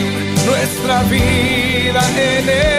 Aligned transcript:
nuestra 0.49 0.95
vida 1.03 2.01
en 2.17 2.49
él. 2.49 2.78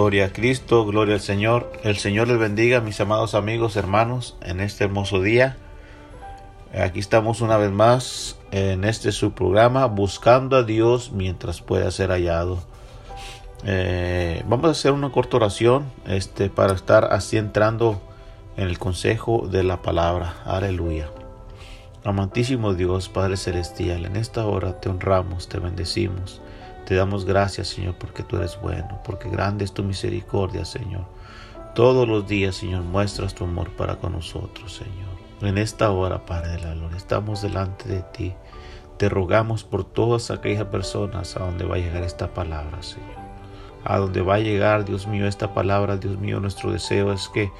Gloria 0.00 0.24
a 0.24 0.32
Cristo, 0.32 0.86
gloria 0.86 1.16
al 1.16 1.20
Señor. 1.20 1.70
El 1.84 1.98
Señor 1.98 2.26
les 2.26 2.38
bendiga, 2.38 2.80
mis 2.80 2.98
amados 3.02 3.34
amigos, 3.34 3.76
hermanos, 3.76 4.34
en 4.40 4.60
este 4.60 4.84
hermoso 4.84 5.20
día. 5.20 5.58
Aquí 6.72 7.00
estamos 7.00 7.42
una 7.42 7.58
vez 7.58 7.70
más 7.70 8.38
en 8.50 8.84
este 8.84 9.12
su 9.12 9.32
programa, 9.32 9.84
buscando 9.84 10.56
a 10.56 10.62
Dios 10.62 11.12
mientras 11.12 11.60
pueda 11.60 11.90
ser 11.90 12.12
hallado. 12.12 12.64
Eh, 13.66 14.42
vamos 14.48 14.68
a 14.68 14.70
hacer 14.70 14.92
una 14.92 15.12
corta 15.12 15.36
oración 15.36 15.92
este, 16.06 16.48
para 16.48 16.72
estar 16.72 17.12
así 17.12 17.36
entrando 17.36 18.00
en 18.56 18.68
el 18.68 18.78
consejo 18.78 19.48
de 19.48 19.64
la 19.64 19.82
palabra. 19.82 20.36
Aleluya. 20.46 21.10
Amantísimo 22.04 22.72
Dios, 22.72 23.10
Padre 23.10 23.36
Celestial, 23.36 24.06
en 24.06 24.16
esta 24.16 24.46
hora 24.46 24.80
te 24.80 24.88
honramos, 24.88 25.46
te 25.50 25.58
bendecimos. 25.58 26.40
Te 26.90 26.96
damos 26.96 27.24
gracias, 27.24 27.68
Señor, 27.68 27.94
porque 27.94 28.24
tú 28.24 28.36
eres 28.36 28.58
bueno, 28.60 29.00
porque 29.04 29.30
grande 29.30 29.64
es 29.64 29.72
tu 29.72 29.84
misericordia, 29.84 30.64
Señor. 30.64 31.04
Todos 31.72 32.08
los 32.08 32.26
días, 32.26 32.56
Señor, 32.56 32.82
muestras 32.82 33.32
tu 33.32 33.44
amor 33.44 33.70
para 33.76 34.00
con 34.00 34.10
nosotros, 34.10 34.74
Señor. 34.74 35.08
En 35.40 35.56
esta 35.56 35.92
hora, 35.92 36.26
Padre 36.26 36.50
de 36.50 36.58
la 36.58 36.74
Gloria, 36.74 36.96
estamos 36.96 37.42
delante 37.42 37.88
de 37.88 38.02
ti. 38.02 38.34
Te 38.96 39.08
rogamos 39.08 39.62
por 39.62 39.84
todas 39.84 40.32
aquellas 40.32 40.64
personas 40.64 41.36
a 41.36 41.44
donde 41.44 41.64
va 41.64 41.76
a 41.76 41.78
llegar 41.78 42.02
esta 42.02 42.34
palabra, 42.34 42.82
Señor. 42.82 43.20
A 43.84 43.98
donde 43.98 44.20
va 44.22 44.34
a 44.34 44.40
llegar, 44.40 44.84
Dios 44.84 45.06
mío, 45.06 45.28
esta 45.28 45.54
palabra, 45.54 45.96
Dios 45.96 46.18
mío, 46.18 46.40
nuestro 46.40 46.72
deseo 46.72 47.12
es 47.12 47.28
que 47.28 47.52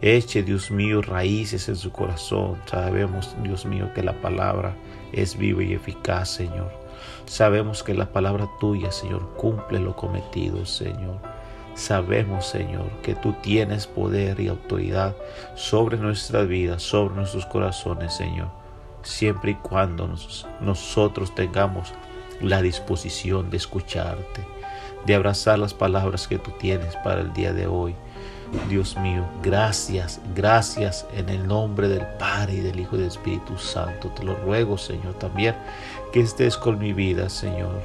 eche, 0.00 0.42
Dios 0.42 0.72
mío, 0.72 1.02
raíces 1.02 1.68
en 1.68 1.76
su 1.76 1.92
corazón. 1.92 2.56
Sabemos, 2.66 3.36
Dios 3.44 3.64
mío, 3.64 3.94
que 3.94 4.02
la 4.02 4.20
palabra 4.20 4.74
es 5.12 5.38
viva 5.38 5.62
y 5.62 5.72
eficaz, 5.72 6.30
Señor. 6.30 6.81
Sabemos 7.26 7.82
que 7.82 7.94
la 7.94 8.12
palabra 8.12 8.48
tuya, 8.60 8.92
Señor, 8.92 9.28
cumple 9.36 9.78
lo 9.80 9.96
cometido, 9.96 10.66
Señor. 10.66 11.18
Sabemos, 11.74 12.46
Señor, 12.46 12.90
que 13.02 13.14
tú 13.14 13.34
tienes 13.42 13.86
poder 13.86 14.40
y 14.40 14.48
autoridad 14.48 15.16
sobre 15.54 15.96
nuestras 15.96 16.46
vidas, 16.46 16.82
sobre 16.82 17.14
nuestros 17.14 17.46
corazones, 17.46 18.14
Señor, 18.14 18.48
siempre 19.02 19.52
y 19.52 19.54
cuando 19.54 20.08
nosotros 20.60 21.34
tengamos 21.34 21.94
la 22.42 22.60
disposición 22.60 23.50
de 23.50 23.56
escucharte, 23.56 24.46
de 25.06 25.14
abrazar 25.14 25.58
las 25.58 25.72
palabras 25.72 26.28
que 26.28 26.38
tú 26.38 26.50
tienes 26.58 26.94
para 26.96 27.22
el 27.22 27.32
día 27.32 27.54
de 27.54 27.66
hoy. 27.66 27.94
Dios 28.68 28.96
mío, 28.96 29.24
gracias, 29.42 30.20
gracias 30.34 31.06
en 31.14 31.28
el 31.28 31.46
nombre 31.46 31.88
del 31.88 32.06
Padre 32.18 32.54
y 32.54 32.60
del 32.60 32.80
Hijo 32.80 32.96
y 32.96 33.00
del 33.00 33.08
Espíritu 33.08 33.58
Santo. 33.58 34.08
Te 34.10 34.24
lo 34.24 34.34
ruego, 34.36 34.76
Señor, 34.78 35.14
también 35.14 35.54
que 36.12 36.20
estés 36.20 36.56
con 36.56 36.78
mi 36.78 36.92
vida, 36.92 37.28
Señor. 37.28 37.80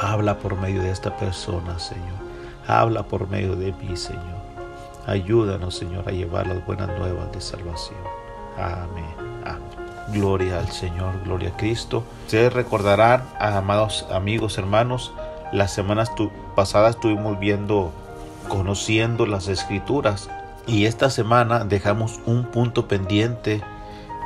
Habla 0.00 0.38
por 0.38 0.56
medio 0.56 0.82
de 0.82 0.90
esta 0.90 1.16
persona, 1.16 1.78
Señor. 1.78 2.18
Habla 2.66 3.02
por 3.02 3.28
medio 3.28 3.56
de 3.56 3.72
mí, 3.72 3.96
Señor. 3.96 4.40
Ayúdanos, 5.06 5.74
Señor, 5.74 6.08
a 6.08 6.12
llevar 6.12 6.46
las 6.46 6.64
buenas 6.64 6.88
nuevas 6.98 7.32
de 7.32 7.40
salvación. 7.40 7.98
Amén. 8.56 9.30
Gloria 10.12 10.58
al 10.58 10.68
Señor, 10.68 11.22
gloria 11.24 11.50
a 11.50 11.56
Cristo. 11.56 12.02
Ustedes 12.24 12.52
recordarán, 12.52 13.22
amados 13.38 14.06
amigos, 14.10 14.58
hermanos, 14.58 15.12
las 15.52 15.72
semanas 15.72 16.10
pasadas 16.56 16.96
estuvimos 16.96 17.38
viendo, 17.38 17.92
conociendo 18.50 19.24
las 19.24 19.48
escrituras. 19.48 20.28
Y 20.66 20.84
esta 20.84 21.08
semana 21.08 21.64
dejamos 21.64 22.20
un 22.26 22.44
punto 22.44 22.86
pendiente 22.86 23.62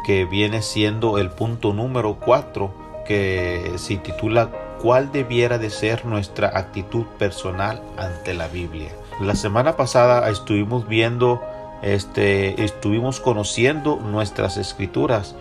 que 0.04 0.24
viene 0.24 0.62
siendo 0.62 1.18
el 1.18 1.30
punto 1.30 1.72
número 1.72 2.16
4, 2.16 2.74
que 3.06 3.74
se 3.76 3.98
titula 3.98 4.50
¿Cuál 4.82 5.12
debiera 5.12 5.58
de 5.58 5.70
ser 5.70 6.04
nuestra 6.04 6.58
actitud 6.58 7.04
personal 7.18 7.80
ante 7.96 8.34
la 8.34 8.48
Biblia? 8.48 8.88
La 9.20 9.36
semana 9.36 9.76
pasada 9.76 10.28
estuvimos 10.28 10.88
viendo, 10.88 11.40
este, 11.82 12.64
estuvimos 12.64 13.20
conociendo 13.20 13.96
nuestras 13.96 14.56
escrituras 14.56 15.36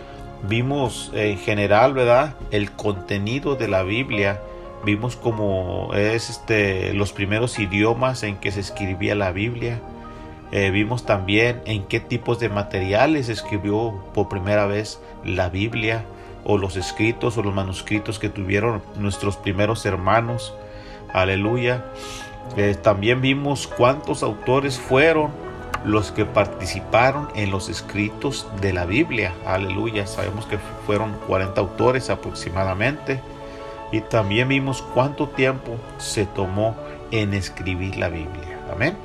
vimos 0.48 1.10
en 1.14 1.38
general, 1.38 1.94
¿verdad? 1.94 2.34
El 2.50 2.72
contenido 2.72 3.56
de 3.56 3.68
la 3.68 3.82
Biblia. 3.82 4.40
Vimos 4.84 5.16
como 5.16 5.92
es 5.94 6.30
este, 6.30 6.92
los 6.92 7.12
primeros 7.12 7.58
idiomas 7.58 8.22
en 8.22 8.36
que 8.36 8.52
se 8.52 8.60
escribía 8.60 9.14
la 9.14 9.32
Biblia. 9.32 9.80
Eh, 10.52 10.70
vimos 10.70 11.06
también 11.06 11.62
en 11.64 11.84
qué 11.84 12.00
tipos 12.00 12.38
de 12.38 12.48
materiales 12.48 13.28
escribió 13.28 14.04
por 14.14 14.28
primera 14.28 14.66
vez 14.66 15.00
la 15.24 15.48
Biblia 15.48 16.04
o 16.44 16.58
los 16.58 16.76
escritos 16.76 17.38
o 17.38 17.42
los 17.42 17.54
manuscritos 17.54 18.18
que 18.18 18.28
tuvieron 18.28 18.82
nuestros 18.96 19.36
primeros 19.36 19.86
hermanos. 19.86 20.54
Aleluya. 21.12 21.84
Eh, 22.56 22.76
también 22.80 23.20
vimos 23.20 23.66
cuántos 23.66 24.22
autores 24.22 24.78
fueron 24.78 25.30
los 25.84 26.12
que 26.12 26.24
participaron 26.24 27.28
en 27.34 27.50
los 27.50 27.68
escritos 27.68 28.46
de 28.60 28.72
la 28.72 28.84
Biblia. 28.84 29.34
Aleluya, 29.46 30.06
sabemos 30.06 30.46
que 30.46 30.58
fueron 30.86 31.14
40 31.26 31.60
autores 31.60 32.10
aproximadamente. 32.10 33.20
Y 33.94 34.00
también 34.00 34.48
vimos 34.48 34.82
cuánto 34.82 35.28
tiempo 35.28 35.76
se 35.98 36.26
tomó 36.26 36.74
en 37.12 37.32
escribir 37.32 37.96
la 37.96 38.08
Biblia. 38.08 38.58
Amén. 38.72 38.96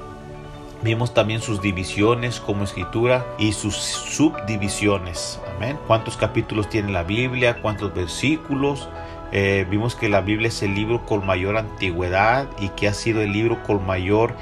Vimos 0.81 1.13
también 1.13 1.41
sus 1.41 1.61
divisiones 1.61 2.39
como 2.39 2.63
escritura 2.63 3.23
y 3.37 3.53
sus 3.53 3.75
subdivisiones. 3.75 5.39
Amén. 5.55 5.77
Cuántos 5.85 6.17
capítulos 6.17 6.69
tiene 6.69 6.91
la 6.91 7.03
Biblia, 7.03 7.61
cuántos 7.61 7.93
versículos. 7.93 8.89
Eh, 9.31 9.67
vimos 9.69 9.93
que 9.93 10.09
la 10.09 10.21
Biblia 10.21 10.47
es 10.47 10.63
el 10.63 10.73
libro 10.73 11.05
con 11.05 11.23
mayor 11.23 11.57
antigüedad 11.57 12.47
y 12.59 12.69
que 12.69 12.87
ha 12.87 12.93
sido 12.95 13.21
el 13.21 13.31
libro 13.31 13.61
con 13.61 13.85
mayor 13.85 14.33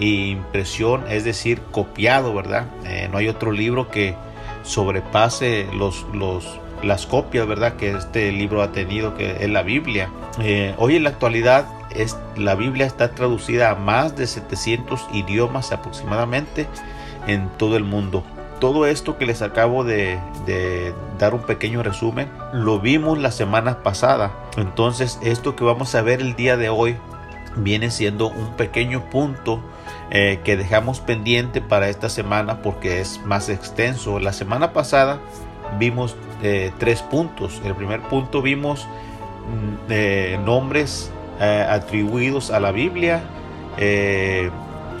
impresión, 0.00 1.04
es 1.08 1.24
decir, 1.24 1.62
copiado, 1.70 2.34
¿verdad? 2.34 2.66
Eh, 2.84 3.08
no 3.10 3.16
hay 3.16 3.28
otro 3.28 3.52
libro 3.52 3.88
que 3.88 4.14
sobrepase 4.64 5.66
los, 5.72 6.04
los, 6.12 6.60
las 6.84 7.06
copias, 7.06 7.46
¿verdad? 7.46 7.76
Que 7.76 7.90
este 7.92 8.32
libro 8.32 8.62
ha 8.62 8.72
tenido, 8.72 9.14
que 9.14 9.44
es 9.44 9.50
la 9.50 9.62
Biblia. 9.62 10.10
Eh, 10.40 10.74
hoy 10.78 10.96
en 10.96 11.04
la 11.04 11.10
actualidad 11.10 11.66
es, 11.90 12.16
la 12.36 12.54
Biblia 12.54 12.86
está 12.86 13.14
traducida 13.14 13.70
a 13.70 13.74
más 13.74 14.16
de 14.16 14.26
700 14.26 15.06
idiomas 15.12 15.72
aproximadamente 15.72 16.66
en 17.26 17.48
todo 17.50 17.76
el 17.76 17.84
mundo. 17.84 18.24
Todo 18.60 18.86
esto 18.86 19.18
que 19.18 19.26
les 19.26 19.42
acabo 19.42 19.84
de, 19.84 20.18
dar 21.18 21.34
un 21.34 21.42
pequeño 21.42 21.82
resumen, 21.82 22.28
lo 22.52 22.80
vimos 22.80 23.18
la 23.18 23.30
semana 23.30 23.82
pasada. 23.82 24.32
Entonces, 24.56 25.18
esto 25.22 25.56
que 25.56 25.64
vamos 25.64 25.94
a 25.94 26.02
ver 26.02 26.20
el 26.20 26.34
día 26.34 26.56
de 26.56 26.68
hoy 26.68 26.96
viene 27.56 27.90
siendo 27.90 28.28
un 28.28 28.54
pequeño 28.56 29.10
punto 29.10 29.60
eh, 30.10 30.40
que 30.44 30.56
dejamos 30.56 31.00
pendiente 31.00 31.60
para 31.60 31.88
esta 31.88 32.08
semana 32.08 32.62
porque 32.62 33.00
es 33.00 33.20
más 33.24 33.48
extenso. 33.48 34.18
La 34.18 34.32
semana 34.32 34.72
pasada 34.72 35.20
vimos 35.78 36.16
eh, 36.42 36.72
tres 36.78 37.02
puntos. 37.02 37.60
El 37.64 37.74
primer 37.74 38.00
punto 38.02 38.42
vimos 38.42 38.86
mm, 38.86 39.90
eh, 39.90 40.40
nombres 40.44 41.10
atribuidos 41.40 42.50
a 42.50 42.60
la 42.60 42.70
Biblia. 42.70 43.22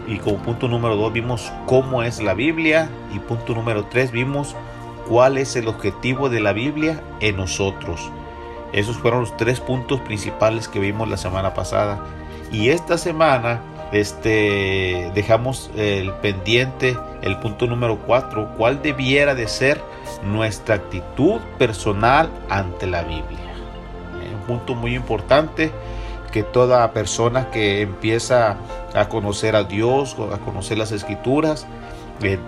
y 0.06 0.18
como 0.18 0.38
punto 0.38 0.68
número 0.68 0.96
dos 0.96 1.12
vimos 1.12 1.52
cómo 1.66 2.02
es 2.02 2.20
la 2.20 2.34
Biblia. 2.34 2.88
Y 3.14 3.18
punto 3.20 3.54
número 3.54 3.84
tres 3.84 4.10
vimos 4.10 4.56
cuál 5.08 5.38
es 5.38 5.56
el 5.56 5.68
objetivo 5.68 6.28
de 6.28 6.40
la 6.40 6.52
Biblia 6.52 7.00
en 7.20 7.36
nosotros. 7.36 8.10
Esos 8.72 8.96
fueron 8.96 9.20
los 9.20 9.36
tres 9.36 9.60
puntos 9.60 10.00
principales 10.00 10.66
que 10.66 10.80
vimos 10.80 11.08
la 11.08 11.16
semana 11.16 11.54
pasada. 11.54 12.00
Y 12.50 12.70
esta 12.70 12.98
semana 12.98 13.60
este, 13.92 15.12
dejamos 15.14 15.70
el 15.76 16.12
pendiente, 16.14 16.96
el 17.22 17.38
punto 17.38 17.66
número 17.66 17.98
4, 17.98 18.54
cuál 18.56 18.82
debiera 18.82 19.34
de 19.36 19.46
ser 19.46 19.80
nuestra 20.22 20.76
actitud 20.76 21.40
personal 21.58 22.30
ante 22.48 22.86
la 22.86 23.02
Biblia. 23.02 23.54
Eh, 24.22 24.34
un 24.34 24.46
punto 24.46 24.74
muy 24.74 24.94
importante 24.94 25.72
que 26.32 26.42
toda 26.42 26.92
persona 26.92 27.50
que 27.50 27.80
empieza 27.82 28.56
a 28.94 29.08
conocer 29.08 29.56
a 29.56 29.64
Dios, 29.64 30.16
a 30.32 30.38
conocer 30.38 30.78
las 30.78 30.92
escrituras, 30.92 31.66
eh, 32.22 32.38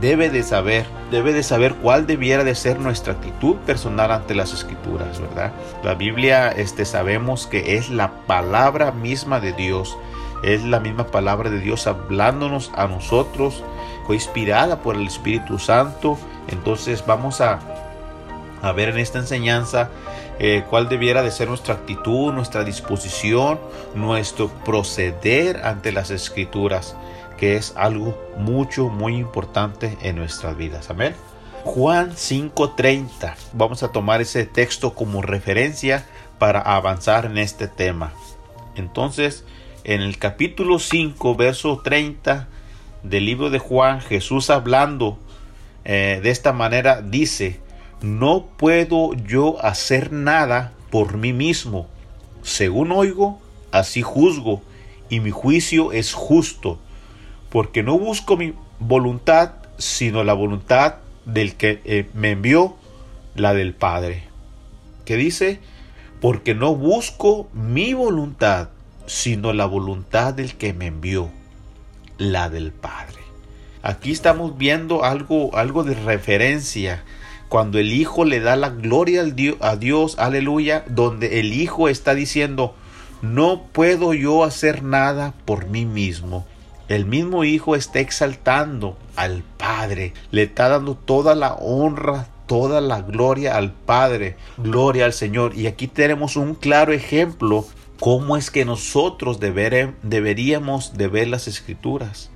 debe 0.00 0.30
de 0.30 0.42
saber, 0.42 0.86
debe 1.10 1.32
de 1.32 1.42
saber 1.42 1.74
cuál 1.74 2.06
debiera 2.06 2.44
de 2.44 2.54
ser 2.54 2.78
nuestra 2.78 3.14
actitud 3.14 3.56
personal 3.66 4.12
ante 4.12 4.34
las 4.34 4.52
escrituras, 4.52 5.20
¿verdad? 5.20 5.52
La 5.82 5.94
Biblia, 5.94 6.50
este, 6.50 6.84
sabemos 6.84 7.46
que 7.46 7.76
es 7.76 7.90
la 7.90 8.12
palabra 8.26 8.92
misma 8.92 9.40
de 9.40 9.52
Dios 9.52 9.96
es 10.44 10.62
la 10.62 10.78
misma 10.78 11.06
palabra 11.06 11.48
de 11.48 11.58
Dios 11.58 11.86
hablándonos 11.86 12.70
a 12.76 12.86
nosotros, 12.86 13.62
inspirada 14.10 14.82
por 14.82 14.96
el 14.96 15.06
Espíritu 15.06 15.58
Santo. 15.58 16.18
Entonces 16.48 17.04
vamos 17.06 17.40
a, 17.40 17.60
ver 18.74 18.88
en 18.88 18.98
esta 18.98 19.18
enseñanza 19.18 19.90
eh, 20.38 20.64
cuál 20.70 20.88
debiera 20.88 21.22
de 21.22 21.30
ser 21.30 21.48
nuestra 21.48 21.74
actitud, 21.74 22.32
nuestra 22.32 22.64
disposición, 22.64 23.60
nuestro 23.94 24.48
proceder 24.64 25.64
ante 25.64 25.92
las 25.92 26.10
escrituras, 26.10 26.96
que 27.36 27.56
es 27.56 27.74
algo 27.76 28.18
mucho, 28.38 28.88
muy 28.88 29.16
importante 29.16 29.98
en 30.00 30.16
nuestras 30.16 30.56
vidas. 30.56 30.88
Amén. 30.88 31.14
Juan 31.64 32.12
5:30. 32.16 33.36
Vamos 33.52 33.82
a 33.82 33.88
tomar 33.88 34.20
ese 34.20 34.44
texto 34.44 34.94
como 34.94 35.22
referencia 35.22 36.06
para 36.38 36.60
avanzar 36.60 37.26
en 37.26 37.38
este 37.38 37.68
tema. 37.68 38.12
Entonces, 38.76 39.44
en 39.84 40.00
el 40.00 40.18
capítulo 40.18 40.78
5, 40.78 41.34
verso 41.36 41.80
30 41.82 42.48
del 43.02 43.24
libro 43.24 43.50
de 43.50 43.58
Juan, 43.58 44.00
Jesús 44.00 44.50
hablando 44.50 45.18
eh, 45.84 46.20
de 46.22 46.30
esta 46.30 46.52
manera 46.52 47.02
dice, 47.02 47.60
no 48.00 48.46
puedo 48.56 49.14
yo 49.14 49.62
hacer 49.64 50.12
nada 50.12 50.72
por 50.90 51.16
mí 51.16 51.32
mismo. 51.32 51.88
Según 52.42 52.92
oigo, 52.92 53.40
así 53.72 54.02
juzgo, 54.02 54.62
y 55.08 55.20
mi 55.20 55.30
juicio 55.30 55.92
es 55.92 56.12
justo, 56.12 56.78
porque 57.50 57.82
no 57.82 57.98
busco 57.98 58.36
mi 58.36 58.54
voluntad, 58.78 59.52
sino 59.78 60.24
la 60.24 60.34
voluntad 60.34 60.96
del 61.24 61.54
que 61.54 61.80
eh, 61.84 62.08
me 62.14 62.32
envió, 62.32 62.76
la 63.34 63.54
del 63.54 63.74
Padre. 63.74 64.24
Que 65.04 65.16
dice, 65.16 65.60
porque 66.20 66.54
no 66.54 66.74
busco 66.74 67.48
mi 67.52 67.92
voluntad, 67.92 68.70
sino 69.06 69.52
la 69.52 69.66
voluntad 69.66 70.34
del 70.34 70.54
que 70.54 70.72
me 70.72 70.86
envió, 70.86 71.30
la 72.16 72.48
del 72.48 72.72
Padre. 72.72 73.23
Aquí 73.86 74.12
estamos 74.12 74.56
viendo 74.56 75.04
algo, 75.04 75.54
algo 75.58 75.84
de 75.84 75.94
referencia 75.94 77.04
cuando 77.50 77.78
el 77.78 77.92
Hijo 77.92 78.24
le 78.24 78.40
da 78.40 78.56
la 78.56 78.70
gloria 78.70 79.22
a 79.60 79.76
Dios, 79.76 80.16
aleluya, 80.18 80.86
donde 80.88 81.38
el 81.38 81.52
Hijo 81.52 81.90
está 81.90 82.14
diciendo, 82.14 82.74
no 83.20 83.64
puedo 83.72 84.14
yo 84.14 84.42
hacer 84.42 84.82
nada 84.82 85.34
por 85.44 85.66
mí 85.66 85.84
mismo. 85.84 86.46
El 86.88 87.04
mismo 87.04 87.44
Hijo 87.44 87.76
está 87.76 88.00
exaltando 88.00 88.96
al 89.16 89.42
Padre, 89.58 90.14
le 90.30 90.44
está 90.44 90.70
dando 90.70 90.94
toda 90.94 91.34
la 91.34 91.52
honra, 91.52 92.28
toda 92.46 92.80
la 92.80 93.02
gloria 93.02 93.58
al 93.58 93.70
Padre, 93.72 94.38
gloria 94.56 95.04
al 95.04 95.12
Señor. 95.12 95.54
Y 95.58 95.66
aquí 95.66 95.88
tenemos 95.88 96.36
un 96.36 96.54
claro 96.54 96.94
ejemplo 96.94 97.66
¿Cómo 98.00 98.36
es 98.36 98.50
que 98.50 98.64
nosotros 98.64 99.38
deberíamos 99.40 100.98
de 100.98 101.08
ver 101.08 101.28
las 101.28 101.48
escrituras? 101.48 102.30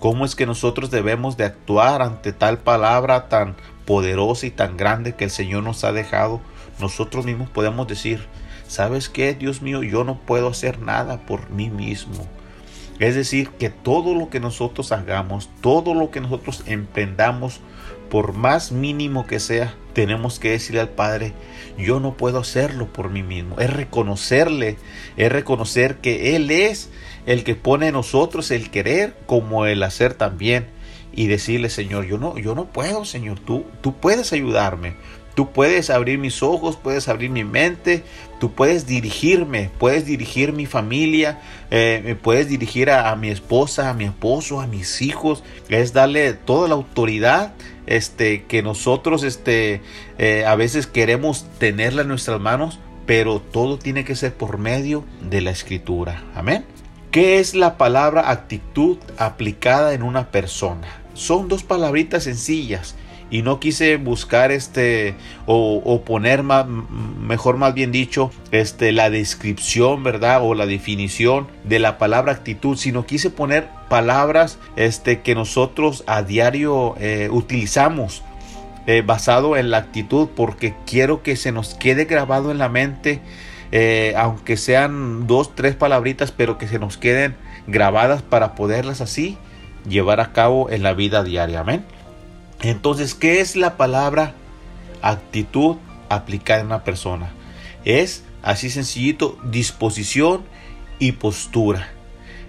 ¿Cómo 0.00 0.24
es 0.24 0.36
que 0.36 0.46
nosotros 0.46 0.92
debemos 0.92 1.36
de 1.36 1.44
actuar 1.44 2.02
ante 2.02 2.32
tal 2.32 2.58
palabra 2.58 3.28
tan 3.28 3.56
poderosa 3.84 4.46
y 4.46 4.50
tan 4.50 4.76
grande 4.76 5.16
que 5.16 5.24
el 5.24 5.30
Señor 5.30 5.64
nos 5.64 5.82
ha 5.82 5.92
dejado? 5.92 6.40
Nosotros 6.78 7.24
mismos 7.24 7.50
podemos 7.50 7.88
decir, 7.88 8.24
¿sabes 8.68 9.08
qué, 9.08 9.34
Dios 9.34 9.60
mío? 9.60 9.82
Yo 9.82 10.04
no 10.04 10.20
puedo 10.20 10.48
hacer 10.48 10.78
nada 10.80 11.26
por 11.26 11.50
mí 11.50 11.68
mismo. 11.68 12.28
Es 13.00 13.16
decir, 13.16 13.50
que 13.50 13.70
todo 13.70 14.14
lo 14.14 14.30
que 14.30 14.38
nosotros 14.38 14.92
hagamos, 14.92 15.50
todo 15.60 15.94
lo 15.94 16.12
que 16.12 16.20
nosotros 16.20 16.62
emprendamos, 16.66 17.60
por 18.10 18.32
más 18.32 18.72
mínimo 18.72 19.26
que 19.26 19.40
sea, 19.40 19.74
tenemos 19.92 20.38
que 20.38 20.50
decirle 20.50 20.80
al 20.80 20.90
Padre, 20.90 21.32
yo 21.76 22.00
no 22.00 22.16
puedo 22.16 22.38
hacerlo 22.38 22.86
por 22.92 23.10
mí 23.10 23.22
mismo. 23.22 23.58
Es 23.58 23.70
reconocerle, 23.70 24.76
es 25.16 25.30
reconocer 25.30 25.96
que 25.96 26.36
Él 26.36 26.50
es 26.50 26.90
el 27.26 27.44
que 27.44 27.54
pone 27.54 27.88
en 27.88 27.94
nosotros 27.94 28.50
el 28.50 28.70
querer 28.70 29.16
como 29.26 29.66
el 29.66 29.82
hacer 29.82 30.14
también. 30.14 30.66
Y 31.12 31.26
decirle, 31.26 31.68
Señor, 31.68 32.06
yo 32.06 32.16
no, 32.18 32.38
yo 32.38 32.54
no 32.54 32.66
puedo, 32.66 33.04
Señor, 33.04 33.40
tú, 33.40 33.64
tú 33.80 33.96
puedes 33.96 34.32
ayudarme. 34.32 34.94
Tú 35.34 35.52
puedes 35.52 35.90
abrir 35.90 36.18
mis 36.18 36.42
ojos, 36.42 36.76
puedes 36.76 37.08
abrir 37.08 37.30
mi 37.30 37.44
mente, 37.44 38.04
tú 38.38 38.52
puedes 38.52 38.86
dirigirme, 38.86 39.70
puedes 39.78 40.06
dirigir 40.06 40.52
mi 40.52 40.66
familia, 40.66 41.40
eh, 41.70 42.16
puedes 42.22 42.48
dirigir 42.48 42.90
a, 42.90 43.14
mi 43.16 43.28
esposa, 43.28 43.90
a 43.90 43.94
mi 43.94 44.04
esposo, 44.04 44.60
a 44.60 44.66
mis 44.66 45.02
hijos. 45.02 45.42
Es 45.68 45.92
darle 45.92 46.32
toda 46.32 46.68
la 46.68 46.74
autoridad 46.74 47.54
este, 47.86 48.44
que 48.44 48.62
nosotros 48.62 49.22
este, 49.22 49.82
eh, 50.18 50.44
a 50.46 50.54
veces 50.54 50.86
queremos 50.86 51.46
tenerla 51.58 52.02
en 52.02 52.08
nuestras 52.08 52.40
manos, 52.40 52.78
pero 53.06 53.40
todo 53.40 53.78
tiene 53.78 54.04
que 54.04 54.16
ser 54.16 54.34
por 54.34 54.58
medio 54.58 55.04
de 55.22 55.40
la 55.40 55.50
escritura. 55.50 56.24
Amén. 56.34 56.64
¿Qué 57.10 57.38
es 57.38 57.54
la 57.54 57.78
palabra 57.78 58.30
actitud 58.30 58.98
aplicada 59.16 59.94
en 59.94 60.02
una 60.02 60.30
persona? 60.30 60.86
Son 61.14 61.48
dos 61.48 61.64
palabritas 61.64 62.24
sencillas 62.24 62.94
y 63.30 63.42
no 63.42 63.60
quise 63.60 63.96
buscar 63.96 64.50
este 64.52 65.14
o, 65.46 66.02
poner 66.04 66.42
más, 66.42 66.66
mejor 66.66 67.56
más 67.56 67.74
bien 67.74 67.92
dicho 67.92 68.30
este 68.52 68.92
la 68.92 69.10
descripción 69.10 70.02
verdad 70.02 70.40
o 70.42 70.54
la 70.54 70.66
definición 70.66 71.46
de 71.64 71.78
la 71.78 71.98
palabra 71.98 72.32
actitud 72.32 72.76
sino 72.76 73.06
quise 73.06 73.30
poner 73.30 73.68
palabras 73.88 74.58
este 74.76 75.20
que 75.20 75.34
nosotros 75.34 76.04
a 76.06 76.22
diario 76.22 76.94
eh, 76.98 77.28
utilizamos 77.30 78.22
eh, 78.86 79.02
basado 79.04 79.56
en 79.56 79.70
la 79.70 79.78
actitud 79.78 80.28
porque 80.34 80.74
quiero 80.86 81.22
que 81.22 81.36
se 81.36 81.52
nos 81.52 81.74
quede 81.74 82.06
grabado 82.06 82.50
en 82.50 82.58
la 82.58 82.68
mente 82.68 83.20
eh, 83.70 84.14
aunque 84.16 84.56
sean 84.56 85.26
dos, 85.26 85.54
tres 85.54 85.74
palabritas, 85.74 86.32
pero 86.32 86.56
que 86.56 86.68
se 86.68 86.78
nos 86.78 86.96
queden 86.96 87.36
grabadas 87.66 88.22
para 88.22 88.54
poderlas 88.54 89.00
así 89.00 89.36
llevar 89.88 90.20
a 90.20 90.32
cabo 90.32 90.70
en 90.70 90.82
la 90.82 90.94
vida 90.94 91.22
diaria. 91.22 91.60
Amén. 91.60 91.84
Entonces, 92.60 93.14
¿qué 93.14 93.40
es 93.40 93.56
la 93.56 93.76
palabra 93.76 94.34
actitud 95.02 95.76
aplicada 96.08 96.60
en 96.60 96.66
una 96.66 96.84
persona? 96.84 97.30
Es 97.84 98.24
así 98.42 98.70
sencillito, 98.70 99.38
disposición 99.44 100.44
y 100.98 101.12
postura. 101.12 101.88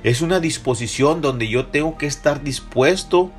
Es 0.03 0.21
una 0.21 0.39
disposición 0.39 1.21
donde 1.21 1.47
yo 1.47 1.67
tengo 1.67 1.97
que 1.97 2.07
estar 2.07 2.41
dispuesto 2.43 3.31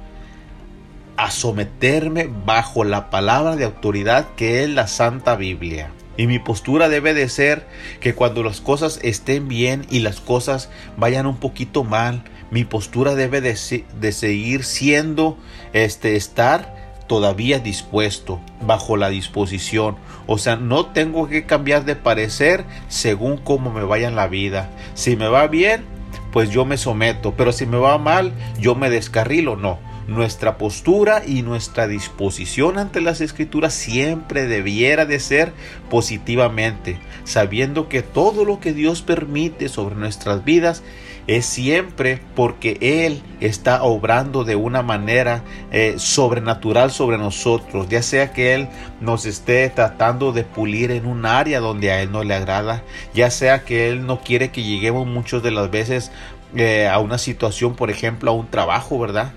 a 1.16 1.30
someterme 1.30 2.30
bajo 2.46 2.84
la 2.84 3.10
palabra 3.10 3.56
de 3.56 3.64
autoridad 3.64 4.28
que 4.36 4.62
es 4.62 4.70
la 4.70 4.86
Santa 4.86 5.36
Biblia. 5.36 5.90
Y 6.16 6.26
mi 6.26 6.38
postura 6.38 6.88
debe 6.88 7.14
de 7.14 7.28
ser 7.28 7.66
que 8.00 8.14
cuando 8.14 8.42
las 8.42 8.60
cosas 8.60 9.00
estén 9.02 9.48
bien 9.48 9.86
y 9.90 10.00
las 10.00 10.20
cosas 10.20 10.68
vayan 10.96 11.26
un 11.26 11.38
poquito 11.38 11.82
mal, 11.82 12.24
mi 12.50 12.64
postura 12.64 13.14
debe 13.14 13.40
de, 13.40 13.56
seguir 13.56 14.64
siendo, 14.64 15.38
este, 15.72 16.16
estar 16.16 16.74
todavía 17.06 17.58
dispuesto, 17.58 18.40
bajo 18.60 18.96
la 18.96 19.08
disposición. 19.08 19.96
O 20.26 20.38
sea, 20.38 20.56
no 20.56 20.86
tengo 20.86 21.28
que 21.28 21.44
cambiar 21.44 21.84
de 21.84 21.96
parecer 21.96 22.64
según 22.88 23.36
cómo 23.36 23.72
me 23.72 23.82
vaya 23.82 24.08
en 24.08 24.16
la 24.16 24.28
vida. 24.28 24.70
Si 24.94 25.16
me 25.16 25.28
va 25.28 25.46
bien, 25.46 25.84
pues 26.32 26.50
yo 26.50 26.64
me 26.64 26.76
someto, 26.76 27.34
pero 27.36 27.52
si 27.52 27.66
me 27.66 27.78
va 27.78 27.98
mal, 27.98 28.32
yo 28.58 28.74
me 28.74 28.90
descarrilo, 28.90 29.56
no 29.56 29.90
nuestra 30.10 30.58
postura 30.58 31.22
y 31.24 31.42
nuestra 31.42 31.86
disposición 31.86 32.78
ante 32.78 33.00
las 33.00 33.20
escrituras 33.20 33.72
siempre 33.72 34.46
debiera 34.46 35.06
de 35.06 35.20
ser 35.20 35.52
positivamente, 35.88 36.98
sabiendo 37.24 37.88
que 37.88 38.02
todo 38.02 38.44
lo 38.44 38.58
que 38.58 38.72
Dios 38.72 39.02
permite 39.02 39.68
sobre 39.68 39.94
nuestras 39.94 40.44
vidas 40.44 40.82
es 41.30 41.46
siempre 41.46 42.20
porque 42.34 42.76
Él 42.80 43.22
está 43.38 43.84
obrando 43.84 44.42
de 44.42 44.56
una 44.56 44.82
manera 44.82 45.44
eh, 45.70 45.94
sobrenatural 45.96 46.90
sobre 46.90 47.18
nosotros, 47.18 47.88
ya 47.88 48.02
sea 48.02 48.32
que 48.32 48.52
Él 48.54 48.68
nos 49.00 49.26
esté 49.26 49.70
tratando 49.70 50.32
de 50.32 50.42
pulir 50.42 50.90
en 50.90 51.06
un 51.06 51.24
área 51.26 51.60
donde 51.60 51.92
a 51.92 52.02
Él 52.02 52.10
no 52.10 52.24
le 52.24 52.34
agrada, 52.34 52.82
ya 53.14 53.30
sea 53.30 53.64
que 53.64 53.90
Él 53.90 54.06
no 54.06 54.22
quiere 54.22 54.50
que 54.50 54.64
lleguemos 54.64 55.06
muchas 55.06 55.40
de 55.44 55.52
las 55.52 55.70
veces 55.70 56.10
eh, 56.56 56.88
a 56.88 56.98
una 56.98 57.16
situación, 57.16 57.76
por 57.76 57.92
ejemplo, 57.92 58.32
a 58.32 58.34
un 58.34 58.48
trabajo, 58.48 58.98
¿verdad? 58.98 59.32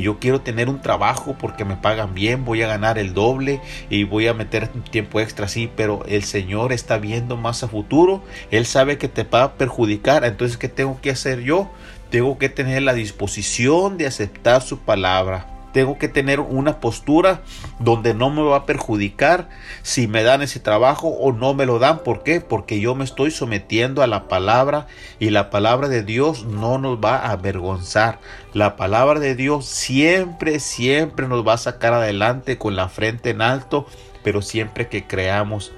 Yo 0.00 0.18
quiero 0.18 0.40
tener 0.40 0.68
un 0.68 0.80
trabajo 0.80 1.36
porque 1.38 1.64
me 1.64 1.76
pagan 1.76 2.14
bien, 2.14 2.44
voy 2.44 2.62
a 2.62 2.68
ganar 2.68 2.98
el 2.98 3.14
doble 3.14 3.60
y 3.90 4.04
voy 4.04 4.26
a 4.26 4.34
meter 4.34 4.68
tiempo 4.90 5.20
extra, 5.20 5.48
sí, 5.48 5.70
pero 5.74 6.04
el 6.06 6.24
Señor 6.24 6.72
está 6.72 6.98
viendo 6.98 7.36
más 7.36 7.62
a 7.62 7.68
futuro, 7.68 8.22
Él 8.50 8.66
sabe 8.66 8.98
que 8.98 9.08
te 9.08 9.24
va 9.24 9.42
a 9.42 9.52
perjudicar, 9.54 10.24
entonces 10.24 10.56
¿qué 10.56 10.68
tengo 10.68 11.00
que 11.00 11.10
hacer 11.10 11.40
yo? 11.40 11.70
Tengo 12.10 12.38
que 12.38 12.48
tener 12.48 12.82
la 12.82 12.94
disposición 12.94 13.98
de 13.98 14.06
aceptar 14.06 14.62
su 14.62 14.78
palabra 14.78 15.53
tengo 15.74 15.98
que 15.98 16.08
tener 16.08 16.38
una 16.38 16.78
postura 16.78 17.42
donde 17.80 18.14
no 18.14 18.30
me 18.30 18.42
va 18.42 18.58
a 18.58 18.64
perjudicar 18.64 19.48
si 19.82 20.06
me 20.06 20.22
dan 20.22 20.40
ese 20.40 20.60
trabajo 20.60 21.08
o 21.08 21.32
no 21.32 21.52
me 21.52 21.66
lo 21.66 21.80
dan. 21.80 21.98
¿Por 22.04 22.22
qué? 22.22 22.40
Porque 22.40 22.78
yo 22.78 22.94
me 22.94 23.02
estoy 23.02 23.32
sometiendo 23.32 24.00
a 24.00 24.06
la 24.06 24.28
palabra 24.28 24.86
y 25.18 25.30
la 25.30 25.50
palabra 25.50 25.88
de 25.88 26.04
Dios 26.04 26.44
no 26.44 26.78
nos 26.78 26.98
va 26.98 27.16
a 27.16 27.32
avergonzar. 27.32 28.20
La 28.52 28.76
palabra 28.76 29.18
de 29.18 29.34
Dios 29.34 29.66
siempre, 29.66 30.60
siempre 30.60 31.26
nos 31.26 31.44
va 31.46 31.54
a 31.54 31.58
sacar 31.58 31.92
adelante 31.92 32.56
con 32.56 32.76
la 32.76 32.88
frente 32.88 33.30
en 33.30 33.42
alto, 33.42 33.86
pero 34.22 34.42
siempre 34.42 34.88
que 34.88 35.08
creamos 35.08 35.72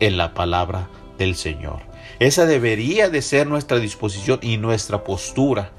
en 0.00 0.16
la 0.16 0.32
palabra 0.32 0.88
del 1.18 1.36
Señor. 1.36 1.80
Esa 2.20 2.46
debería 2.46 3.10
de 3.10 3.20
ser 3.20 3.46
nuestra 3.46 3.78
disposición 3.78 4.38
y 4.40 4.56
nuestra 4.56 5.04
postura. 5.04 5.72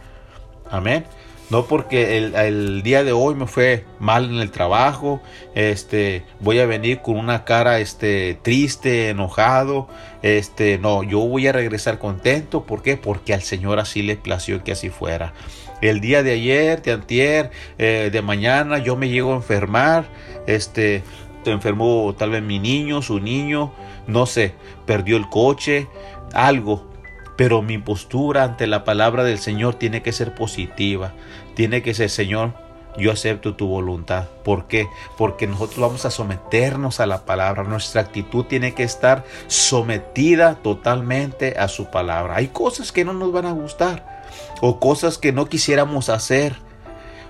Amén. 0.70 1.06
No 1.54 1.68
porque 1.68 2.18
el, 2.18 2.82
día 2.82 3.04
de 3.04 3.12
hoy 3.12 3.36
me 3.36 3.46
fue 3.46 3.86
mal 4.00 4.26
en 4.26 4.40
el 4.40 4.50
trabajo, 4.50 5.22
este, 5.54 6.24
voy 6.40 6.58
a 6.58 6.66
venir 6.66 7.02
con 7.02 7.16
una 7.16 7.46
cara 7.46 7.78
este, 7.78 8.40
triste, 8.42 9.10
enojado, 9.10 9.88
este, 10.24 10.80
no, 10.80 11.04
yo 11.04 11.20
voy 11.20 11.46
a 11.46 11.52
regresar 11.52 12.00
contento, 12.00 12.64
¿por 12.64 12.82
qué? 12.82 12.98
Porque 12.98 13.36
al 13.36 13.44
Señor 13.44 13.78
así 13.78 14.02
le 14.02 14.16
plació 14.16 14.64
que 14.64 14.72
así 14.72 14.90
fuera. 14.90 15.36
El 15.80 16.02
día 16.02 16.24
de 16.24 16.32
ayer, 16.32 16.82
de 16.82 16.92
antier, 16.92 17.52
eh, 17.78 18.10
de 18.12 18.22
mañana, 18.24 18.80
yo 18.80 18.96
me 18.96 19.10
llego 19.10 19.34
a 19.34 19.36
enfermar, 19.36 20.06
este, 20.48 21.04
enfermó 21.46 22.16
tal 22.18 22.32
vez 22.32 22.42
mi 22.42 22.58
niño, 22.58 23.04
su 23.04 23.20
niño, 23.20 23.72
no 24.08 24.26
sé, 24.26 24.56
perdió 24.88 25.18
el 25.18 25.30
coche, 25.30 25.88
algo, 26.34 26.92
pero 27.36 27.62
mi 27.62 27.78
postura 27.78 28.44
ante 28.44 28.68
la 28.68 28.84
palabra 28.84 29.24
del 29.24 29.40
Señor 29.40 29.76
tiene 29.76 30.02
que 30.02 30.12
ser 30.12 30.36
positiva. 30.36 31.14
Tiene 31.56 31.82
que 31.82 31.94
ser, 31.94 32.10
Señor, 32.10 32.54
yo 32.98 33.12
acepto 33.12 33.56
tu 33.56 33.68
voluntad. 33.68 34.26
¿Por 34.44 34.68
qué? 34.68 34.88
Porque 35.18 35.48
nosotros 35.48 35.80
vamos 35.80 36.06
a 36.06 36.12
someternos 36.12 37.00
a 37.00 37.06
la 37.06 37.26
palabra. 37.26 37.64
Nuestra 37.64 38.02
actitud 38.02 38.46
tiene 38.46 38.74
que 38.74 38.84
estar 38.84 39.24
sometida 39.48 40.56
totalmente 40.56 41.56
a 41.58 41.68
su 41.68 41.90
palabra. 41.90 42.36
Hay 42.36 42.48
cosas 42.48 42.92
que 42.92 43.06
no 43.06 43.14
nos 43.14 43.32
van 43.32 43.46
a 43.46 43.52
gustar 43.52 44.24
o 44.62 44.80
cosas 44.80 45.18
que 45.18 45.32
no 45.32 45.48
quisiéramos 45.48 46.10
hacer 46.10 46.56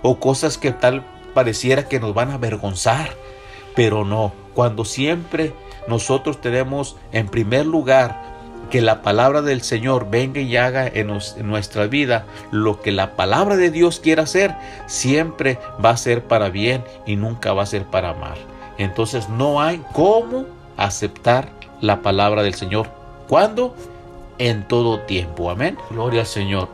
o 0.02 0.20
cosas 0.20 0.58
que 0.58 0.72
tal 0.72 1.06
pareciera 1.34 1.88
que 1.88 2.00
nos 2.00 2.14
van 2.14 2.32
a 2.32 2.36
avergonzar. 2.36 3.12
Pero 3.76 4.06
no, 4.06 4.34
cuando 4.54 4.86
siempre 4.86 5.54
nosotros 5.88 6.42
tenemos 6.42 6.98
en 7.12 7.28
primer 7.28 7.66
lugar 7.66 8.33
que 8.74 8.82
la 8.82 9.04
palabra 9.04 9.44
del 9.44 9.62
Señor 9.62 10.10
venga 10.10 10.42
y 10.42 10.58
haga 10.58 10.88
en, 10.88 11.16
nuestra 11.44 11.86
vida 11.86 12.26
lo 12.50 12.82
que 12.82 12.92
la 12.92 13.16
palabra 13.16 13.56
de 13.56 13.70
Dios 13.70 14.00
quiera 14.00 14.24
hacer, 14.24 14.56
siempre 14.88 15.60
va 15.86 15.92
a 15.92 15.98
ser 15.98 16.24
para 16.24 16.50
bien 16.50 16.84
y 17.06 17.16
nunca 17.16 17.54
va 17.54 17.62
a 17.62 17.68
ser 17.68 17.84
para 17.84 18.16
mal. 18.16 18.34
Entonces 18.80 19.30
no 19.30 19.62
hay 19.62 19.80
cómo 19.92 20.46
aceptar 20.76 21.50
la 21.82 22.02
palabra 22.02 22.42
del 22.42 22.56
Señor. 22.56 22.88
¿Cuándo? 23.28 23.76
En 24.40 24.68
todo 24.68 25.02
tiempo. 25.02 25.52
Amén. 25.52 25.78
Gloria 25.92 26.22
al 26.22 26.26
Señor. 26.26 26.68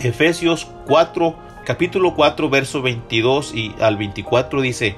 Efesios 0.00 0.68
4, 0.86 1.34
capítulo 1.64 2.14
4, 2.14 2.48
verso 2.48 2.80
22 2.80 3.54
y 3.56 3.74
al 3.80 3.96
24 3.96 4.60
dice, 4.60 4.94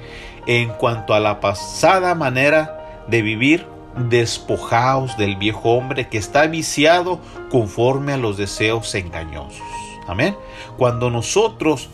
en 0.46 0.68
cuanto 0.68 1.14
a 1.14 1.20
la 1.20 1.40
pasada 1.40 2.14
manera 2.14 3.04
de 3.08 3.22
vivir, 3.22 3.64
despojaos 3.96 5.16
del 5.16 5.36
viejo 5.36 5.70
hombre 5.70 6.08
que 6.08 6.18
está 6.18 6.46
viciado 6.46 7.20
conforme 7.50 8.12
a 8.12 8.16
los 8.16 8.36
deseos 8.36 8.94
engañosos. 8.94 9.60
Amén. 10.06 10.36
Cuando 10.76 11.10
nosotros 11.10 11.88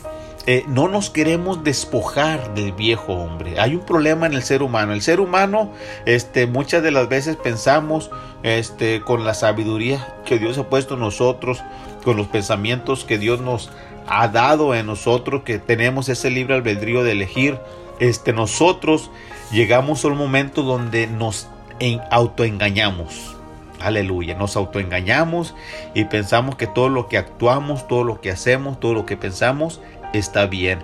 eh, 0.49 0.65
no 0.69 0.87
nos 0.87 1.11
queremos 1.11 1.65
despojar 1.65 2.55
del 2.55 2.71
viejo 2.71 3.15
hombre. 3.15 3.59
Hay 3.59 3.75
un 3.75 3.85
problema 3.85 4.27
en 4.27 4.33
el 4.33 4.45
ser 4.45 4.63
humano. 4.63 4.93
El 4.93 5.03
ser 5.03 5.19
humano, 5.19 5.73
este, 6.05 6.47
muchas 6.47 6.85
de 6.85 6.93
las 6.93 7.09
veces 7.09 7.35
pensamos, 7.35 8.13
este, 8.45 9.01
con 9.01 9.25
la 9.25 9.35
sabiduría 9.35 10.15
que 10.25 10.39
Dios 10.39 10.57
ha 10.57 10.69
puesto 10.69 10.95
en 10.95 11.01
nosotros, 11.01 11.65
con 12.05 12.17
los 12.17 12.29
pensamientos 12.29 13.05
que 13.05 13.19
Dios 13.19 13.41
nos 13.41 13.73
ha 14.07 14.29
dado 14.29 14.73
en 14.77 14.87
nosotros, 14.87 15.43
que 15.43 15.59
tenemos 15.59 16.09
ese 16.09 16.31
libre 16.31 16.55
albedrío 16.55 17.03
de 17.03 17.13
elegir, 17.13 17.59
este, 17.99 18.33
nosotros 18.33 19.11
llegamos 19.51 20.05
a 20.05 20.09
un 20.09 20.17
momento 20.17 20.63
donde 20.63 21.09
nos 21.09 21.49
en 21.81 22.01
autoengañamos. 22.11 23.37
Aleluya, 23.81 24.35
nos 24.35 24.57
autoengañamos 24.57 25.55
y 25.95 26.05
pensamos 26.07 26.57
que 26.57 26.67
todo 26.67 26.89
lo 26.89 27.09
que 27.09 27.19
actuamos, 27.19 27.87
todo 27.87 28.05
lo 28.05 28.21
que 28.21 28.31
hacemos, 28.31 28.81
todo 28.81 28.95
lo 28.95 29.07
que 29.07 29.17
pensamos 29.17 29.81
está 30.13 30.47
bien. 30.47 30.79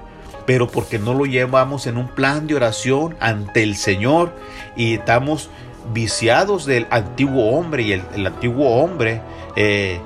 pero 0.44 0.66
porque 0.66 0.98
no 0.98 1.14
lo 1.14 1.24
llevamos 1.24 1.86
en 1.86 1.96
un 1.96 2.08
plan 2.08 2.48
de 2.48 2.56
oración 2.56 3.16
ante 3.20 3.62
el 3.62 3.76
Señor 3.76 4.32
y 4.74 4.94
estamos 4.94 5.50
viciados 5.92 6.66
del 6.66 6.88
antiguo 6.90 7.52
hombre 7.52 7.82
y 7.84 7.92
el, 7.92 8.26
antiguo 8.26 8.82
hombre 8.82 9.20
eh, 9.54 10.00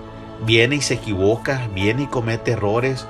viene 0.45 0.76
y 0.76 0.81
se 0.83 0.95
equivoca, 0.95 1.69
viene 1.75 2.02
y 2.02 2.07
comete 2.07 2.52
errores, 2.52 3.07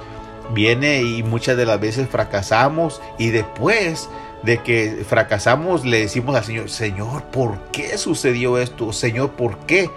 viene 0.52 1.02
y 1.02 1.22
muchas 1.22 1.56
de 1.56 1.66
las 1.66 1.80
veces 1.80 2.08
fracasamos 2.08 3.00
y 3.18 3.30
después 3.30 4.08
de 4.42 4.58
que 4.58 5.04
fracasamos 5.08 5.84
le 5.84 6.00
decimos 6.00 6.36
al 6.36 6.44
Señor, 6.44 6.70
Señor, 6.70 7.24
¿por 7.24 7.58
qué 7.72 7.98
sucedió 7.98 8.58
esto? 8.58 8.92
Señor, 8.92 9.32
¿por 9.32 9.58
qué? 9.66 9.90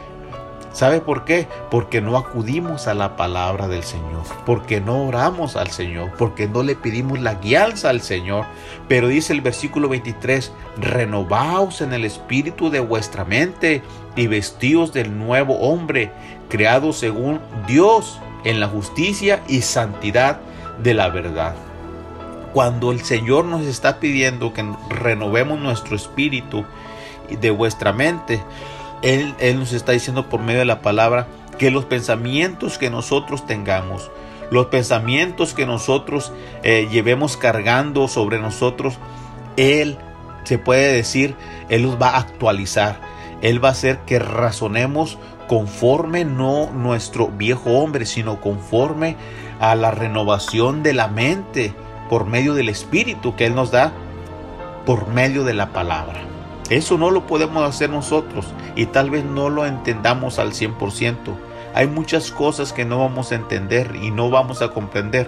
¿Sabe 0.71 1.01
por 1.01 1.25
qué? 1.25 1.47
Porque 1.71 1.99
no 1.99 2.15
acudimos 2.15 2.87
a 2.87 2.93
la 2.93 3.15
palabra 3.15 3.67
del 3.67 3.83
Señor, 3.83 4.23
porque 4.45 4.79
no 4.79 5.07
oramos 5.07 5.55
al 5.55 5.71
Señor, 5.71 6.11
porque 6.17 6.47
no 6.47 6.61
le 6.61 6.75
pedimos 6.75 7.19
la 7.19 7.35
guianza 7.35 7.89
al 7.89 8.01
Señor. 8.01 8.45
Pero 8.87 9.07
dice 9.07 9.33
el 9.33 9.41
versículo 9.41 9.89
23, 9.89 10.51
renovaos 10.77 11.81
en 11.81 11.93
el 11.93 12.05
espíritu 12.05 12.69
de 12.69 12.79
vuestra 12.81 13.25
mente 13.25 13.81
y 14.15 14.27
vestíos 14.27 14.93
del 14.93 15.17
nuevo 15.17 15.55
hombre, 15.59 16.11
creado 16.49 16.93
según 16.93 17.39
Dios 17.67 18.19
en 18.43 18.59
la 18.59 18.67
justicia 18.67 19.41
y 19.47 19.61
santidad 19.61 20.39
de 20.83 20.93
la 20.93 21.09
verdad. 21.09 21.55
Cuando 22.53 22.91
el 22.91 23.01
Señor 23.01 23.45
nos 23.45 23.65
está 23.65 23.99
pidiendo 23.99 24.53
que 24.53 24.65
renovemos 24.89 25.59
nuestro 25.59 25.95
espíritu 25.95 26.65
de 27.29 27.51
vuestra 27.51 27.93
mente, 27.93 28.41
él, 29.01 29.35
nos 29.55 29.71
está 29.73 29.93
diciendo 29.93 30.27
por 30.29 30.41
medio 30.41 30.59
de 30.59 30.65
la 30.65 30.81
palabra 30.81 31.27
que 31.57 31.71
los 31.71 31.85
pensamientos 31.85 32.77
que 32.77 32.89
nosotros 32.89 33.45
tengamos, 33.45 34.11
los 34.51 34.67
pensamientos 34.67 35.53
que 35.53 35.65
nosotros 35.65 36.33
eh, 36.63 36.87
llevemos 36.91 37.37
cargando 37.37 38.07
sobre 38.07 38.39
nosotros, 38.39 38.97
Él 39.57 39.97
se 40.43 40.57
puede 40.57 40.91
decir, 40.91 41.35
Él 41.69 41.83
los 41.83 42.01
va 42.01 42.09
a 42.09 42.19
actualizar. 42.19 42.99
Él 43.41 43.63
va 43.63 43.69
a 43.69 43.71
hacer 43.71 43.99
que 43.99 44.19
razonemos 44.19 45.17
conforme 45.47 46.25
no 46.25 46.71
nuestro 46.71 47.27
viejo 47.27 47.71
hombre, 47.71 48.05
sino 48.05 48.41
conforme 48.41 49.15
a 49.59 49.75
la 49.75 49.91
renovación 49.91 50.83
de 50.83 50.93
la 50.93 51.07
mente 51.07 51.73
por 52.09 52.25
medio 52.25 52.53
del 52.53 52.69
Espíritu 52.69 53.35
que 53.35 53.45
Él 53.45 53.55
nos 53.55 53.71
da 53.71 53.93
por 54.85 55.07
medio 55.07 55.43
de 55.43 55.53
la 55.53 55.69
palabra. 55.69 56.21
Eso 56.69 56.97
no 56.97 57.09
lo 57.11 57.25
podemos 57.25 57.63
hacer 57.63 57.89
nosotros 57.89 58.47
y 58.75 58.87
tal 58.87 59.09
vez 59.09 59.23
no 59.23 59.49
lo 59.49 59.65
entendamos 59.65 60.39
al 60.39 60.53
100%. 60.53 61.15
Hay 61.73 61.87
muchas 61.87 62.31
cosas 62.31 62.73
que 62.73 62.85
no 62.85 62.99
vamos 62.99 63.31
a 63.31 63.35
entender 63.35 63.95
y 64.01 64.11
no 64.11 64.29
vamos 64.29 64.61
a 64.61 64.69
comprender. 64.69 65.27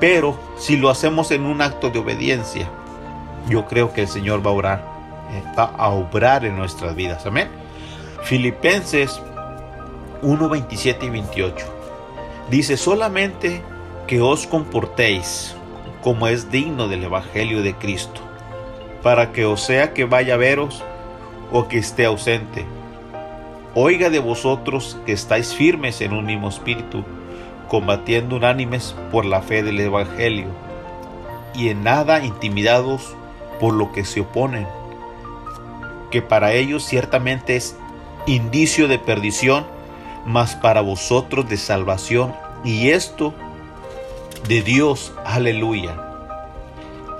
Pero 0.00 0.38
si 0.58 0.76
lo 0.76 0.90
hacemos 0.90 1.30
en 1.30 1.44
un 1.46 1.62
acto 1.62 1.90
de 1.90 1.98
obediencia, 1.98 2.68
yo 3.48 3.66
creo 3.66 3.92
que 3.92 4.02
el 4.02 4.08
Señor 4.08 4.44
va 4.44 4.50
a 4.50 4.54
orar, 4.54 4.84
eh, 5.32 5.42
va 5.58 5.64
a 5.76 5.88
obrar 5.88 6.44
en 6.44 6.56
nuestras 6.56 6.94
vidas. 6.94 7.26
Amén. 7.26 7.48
Filipenses 8.22 9.20
1, 10.22 10.48
27 10.48 11.06
y 11.06 11.10
28. 11.10 11.66
Dice 12.50 12.76
solamente 12.76 13.62
que 14.06 14.20
os 14.20 14.46
comportéis 14.46 15.53
como 16.04 16.28
es 16.28 16.50
digno 16.52 16.86
del 16.86 17.02
Evangelio 17.02 17.62
de 17.62 17.74
Cristo 17.74 18.20
para 19.04 19.32
que 19.32 19.44
o 19.44 19.58
sea 19.58 19.92
que 19.92 20.06
vaya 20.06 20.34
a 20.34 20.38
veros 20.38 20.82
o 21.52 21.68
que 21.68 21.76
esté 21.76 22.06
ausente. 22.06 22.64
Oiga 23.74 24.08
de 24.08 24.18
vosotros 24.18 24.98
que 25.04 25.12
estáis 25.12 25.54
firmes 25.54 26.00
en 26.00 26.14
un 26.14 26.24
mismo 26.24 26.48
espíritu, 26.48 27.04
combatiendo 27.68 28.36
unánimes 28.36 28.96
por 29.12 29.26
la 29.26 29.42
fe 29.42 29.62
del 29.62 29.78
Evangelio, 29.78 30.46
y 31.54 31.68
en 31.68 31.84
nada 31.84 32.24
intimidados 32.24 33.14
por 33.60 33.74
lo 33.74 33.92
que 33.92 34.06
se 34.06 34.22
oponen, 34.22 34.66
que 36.10 36.22
para 36.22 36.54
ellos 36.54 36.82
ciertamente 36.82 37.56
es 37.56 37.76
indicio 38.26 38.88
de 38.88 38.98
perdición, 38.98 39.66
mas 40.24 40.56
para 40.56 40.80
vosotros 40.80 41.46
de 41.46 41.58
salvación, 41.58 42.34
y 42.64 42.88
esto 42.88 43.34
de 44.48 44.62
Dios, 44.62 45.12
aleluya 45.24 46.04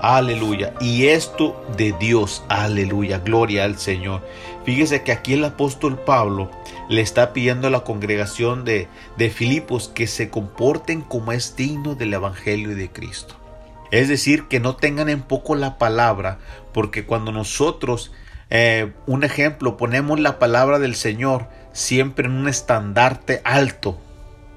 Aleluya. 0.07 0.75
Y 0.79 1.07
esto 1.07 1.59
de 1.77 1.91
Dios. 1.93 2.43
Aleluya. 2.47 3.17
Gloria 3.17 3.63
al 3.63 3.79
Señor. 3.79 4.21
Fíjese 4.63 5.01
que 5.01 5.11
aquí 5.11 5.33
el 5.33 5.43
apóstol 5.43 5.97
Pablo 5.97 6.51
le 6.89 7.01
está 7.01 7.33
pidiendo 7.33 7.67
a 7.67 7.71
la 7.71 7.79
congregación 7.79 8.65
de, 8.65 8.87
de 9.17 9.31
Filipos 9.31 9.89
que 9.89 10.05
se 10.05 10.29
comporten 10.29 11.01
como 11.01 11.31
es 11.31 11.55
digno 11.55 11.95
del 11.95 12.13
Evangelio 12.13 12.75
de 12.75 12.91
Cristo. 12.91 13.33
Es 13.89 14.07
decir, 14.07 14.43
que 14.47 14.59
no 14.59 14.75
tengan 14.75 15.09
en 15.09 15.23
poco 15.23 15.55
la 15.55 15.79
palabra, 15.79 16.37
porque 16.71 17.07
cuando 17.07 17.31
nosotros, 17.31 18.11
eh, 18.51 18.93
un 19.07 19.23
ejemplo, 19.23 19.75
ponemos 19.75 20.19
la 20.19 20.37
palabra 20.37 20.77
del 20.77 20.93
Señor 20.93 21.47
siempre 21.71 22.27
en 22.27 22.33
un 22.33 22.47
estandarte 22.47 23.41
alto, 23.43 23.97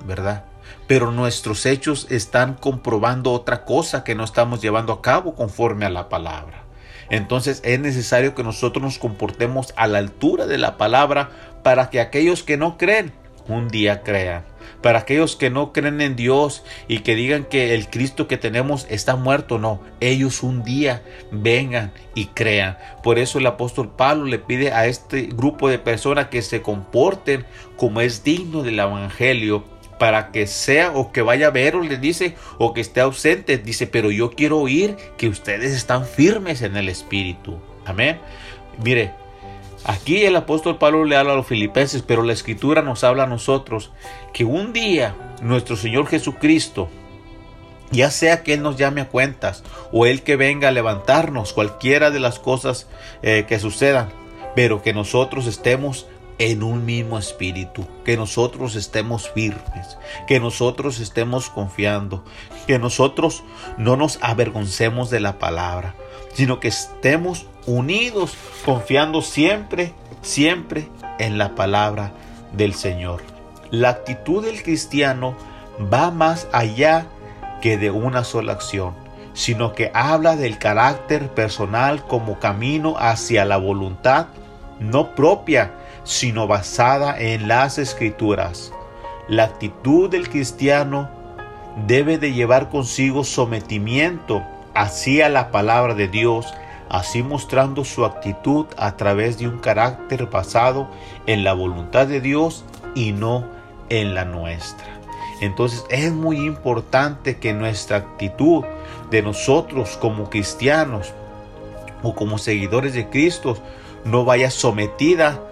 ¿verdad? 0.07 0.45
Pero 0.89 1.13
nuestros 1.13 1.67
hechos 1.67 2.09
están 2.11 2.55
comprobando 2.55 3.31
otra 3.31 3.65
cosa 3.65 4.03
que 4.03 4.17
no 4.17 4.25
estamos 4.25 4.61
llevando 4.61 4.93
a 4.93 5.03
cabo 5.03 5.35
conforme 5.37 5.85
a 5.87 5.91
la 5.91 6.09
palabra. 6.09 6.65
Entonces 7.11 7.61
es 7.65 7.79
necesario 7.79 8.35
que 8.35 8.43
nosotros 8.43 8.83
nos 8.83 8.99
comportemos 8.99 9.73
a 9.77 9.87
la 9.87 9.99
altura 9.99 10.47
de 10.47 10.59
la 10.59 10.77
palabra 10.77 11.31
para 11.63 11.91
que 11.91 12.01
aquellos 12.01 12.43
que 12.43 12.57
no 12.57 12.79
creen 12.79 13.13
un 13.49 13.69
día 13.69 14.03
crean. 14.03 14.45
Para 14.83 15.01
aquellos 15.01 15.37
que 15.37 15.51
no 15.51 15.73
creen 15.73 16.01
en 16.01 16.17
Dios 16.17 16.63
y 16.87 17.01
que 17.01 17.15
digan 17.15 17.45
que 17.45 17.75
el 17.75 17.89
Cristo 17.89 18.29
que 18.29 18.37
tenemos 18.37 18.87
está 18.89 19.17
muerto, 19.17 19.59
no, 19.59 19.83
ellos 20.01 20.43
un 20.43 20.63
día 20.63 21.03
vengan 21.31 21.93
y 22.15 22.27
crean. 22.27 22.79
Por 23.03 23.19
eso 23.19 23.39
el 23.39 23.47
apóstol 23.47 23.91
Pablo 23.95 24.25
le 24.25 24.39
pide 24.39 24.73
a 24.73 24.87
este 24.87 25.23
grupo 25.23 25.69
de 25.69 25.79
personas 25.79 26.29
que 26.29 26.43
se 26.43 26.63
comporten 26.63 27.45
como 27.77 28.01
es 28.01 28.23
digno 28.23 28.63
del 28.63 28.79
Evangelio 28.79 29.65
para 29.99 30.31
que 30.31 30.47
sea 30.47 30.93
o 30.93 31.13
que 31.13 31.23
vaya 31.23 31.49
a 31.49 31.51
ver 31.51 31.77
o 31.77 31.83
le 31.83 31.97
dice 31.97 32.37
o 32.59 32.73
que 32.73 32.81
esté 32.81 33.01
ausente. 33.01 33.59
Dice, 33.59 33.87
pero 33.87 34.11
yo 34.11 34.31
quiero 34.31 34.59
oír 34.59 34.97
que 35.17 35.29
ustedes 35.29 35.73
están 35.73 36.07
firmes 36.07 36.63
en 36.63 36.77
el 36.77 36.89
Espíritu. 36.89 37.59
Amén. 37.85 38.19
Mire, 38.83 39.13
aquí 39.85 40.25
el 40.25 40.37
apóstol 40.37 40.79
Pablo 40.79 41.05
le 41.05 41.17
habla 41.17 41.33
a 41.33 41.37
los 41.37 41.47
filipenses, 41.47 42.03
pero 42.03 42.23
la 42.23 42.33
escritura 42.33 42.83
nos 42.83 43.05
habla 43.05 43.25
a 43.25 43.29
nosotros 43.29 43.93
que 44.33 44.45
un 44.45 44.73
día 44.73 45.15
nuestro 45.43 45.77
Señor 45.77 46.07
Jesucristo, 46.07 46.89
ya 47.91 48.11
sea 48.11 48.43
que 48.43 48.55
Él 48.55 48.63
nos 48.63 48.77
llame 48.77 49.01
a 49.01 49.09
cuentas 49.09 49.65
o 49.93 50.07
Él 50.07 50.23
que 50.23 50.37
venga 50.37 50.69
a 50.69 50.73
levantarnos, 50.73 51.53
cualquiera 51.53 52.11
de 52.11 52.21
las 52.21 52.39
cosas 52.39 52.87
eh, 53.23 53.47
que 53.49 53.59
sucedan, 53.59 54.11
pero 54.55 54.83
que 54.83 54.93
nosotros 54.93 55.47
estemos 55.47 56.07
en 56.39 56.63
un 56.63 56.85
mismo 56.85 57.19
espíritu, 57.19 57.87
que 58.05 58.17
nosotros 58.17 58.77
estemos 58.77 59.29
firmes, 59.31 59.99
que 60.27 60.41
nosotros 60.41 61.01
estemos 61.01 61.51
confiando, 61.51 62.25
que 62.67 62.79
nosotros 62.79 63.43
no 63.77 63.97
nos 63.97 64.19
avergoncemos 64.23 65.11
de 65.11 65.21
la 65.21 65.39
palabra, 65.39 65.95
sino 66.33 66.61
que 66.61 66.69
estemos 66.69 67.47
unidos, 67.67 68.35
confiando 68.65 69.23
siempre, 69.23 69.93
siempre 70.23 70.89
en 71.19 71.39
la 71.39 71.55
palabra 71.55 72.13
del 72.53 72.75
Señor. 72.75 73.23
La 73.71 73.91
actitud 73.91 74.45
del 74.45 74.63
cristiano 74.63 75.37
va 75.93 76.11
más 76.11 76.49
allá 76.53 77.07
que 77.61 77.77
de 77.77 77.91
una 77.91 78.25
sola 78.25 78.53
acción, 78.53 78.95
sino 79.35 79.73
que 79.73 79.91
habla 79.93 80.37
del 80.37 80.59
carácter 80.59 81.29
personal 81.29 82.05
como 82.05 82.39
camino 82.39 82.95
hacia 82.99 83.45
la 83.45 83.57
voluntad 83.57 84.29
no 84.81 85.15
propia, 85.15 85.73
sino 86.09 86.47
basada 86.47 87.21
en 87.21 87.49
las 87.49 87.77
escrituras. 87.77 88.73
La 89.29 89.45
actitud 89.45 90.09
del 90.09 90.31
cristiano 90.31 91.11
debe 91.87 92.17
de 92.17 92.33
llevar 92.33 92.71
consigo 92.71 93.25
sometimiento 93.25 94.43
hacia 94.75 95.29
la 95.29 95.51
palabra 95.51 95.95
de 95.95 96.09
Dios, 96.09 96.47
así 96.89 97.23
mostrando 97.23 97.85
su 97.85 98.07
actitud 98.07 98.65
a 98.79 98.97
través 98.97 99.39
de 99.39 99.49
un 99.49 99.59
carácter 99.59 100.25
basado 100.31 100.89
en 101.27 101.45
la 101.45 101.53
voluntad 101.53 102.07
de 102.07 102.23
Dios 102.23 102.65
y 102.95 103.13
no 103.13 103.45
en 103.91 104.15
la 104.15 104.25
nuestra. 104.25 104.87
Entonces 105.43 105.85
es 105.91 106.11
muy 106.11 106.39
importante 106.39 107.37
que 107.37 107.53
nuestra 107.53 107.99
actitud 107.99 108.65
de 109.11 109.21
nosotros 109.21 109.99
como 110.01 110.31
cristianos 110.31 111.13
o 112.03 112.15
como 112.15 112.39
seguidores 112.39 112.95
de 112.95 113.11
Cristo 113.11 113.59
no 114.07 114.25
vaya 114.25 114.51
sometida 114.51 115.43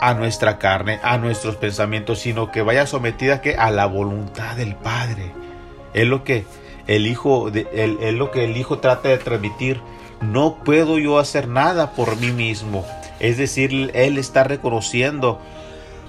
a 0.00 0.14
nuestra 0.14 0.58
carne, 0.58 1.00
a 1.02 1.18
nuestros 1.18 1.56
pensamientos, 1.56 2.20
sino 2.20 2.50
que 2.50 2.62
vaya 2.62 2.86
sometida 2.86 3.40
que 3.40 3.56
a 3.56 3.70
la 3.70 3.86
voluntad 3.86 4.56
del 4.56 4.74
Padre. 4.74 5.32
Es 5.94 6.06
lo 6.06 6.24
que 6.24 6.44
el 6.86 7.06
hijo, 7.06 7.48
es 7.48 8.14
lo 8.14 8.30
que 8.30 8.44
el 8.44 8.56
hijo 8.56 8.78
trata 8.78 9.08
de 9.08 9.18
transmitir. 9.18 9.80
No 10.20 10.56
puedo 10.64 10.98
yo 10.98 11.18
hacer 11.18 11.48
nada 11.48 11.92
por 11.92 12.16
mí 12.16 12.30
mismo. 12.30 12.84
Es 13.20 13.38
decir, 13.38 13.90
él 13.94 14.18
está 14.18 14.44
reconociendo 14.44 15.40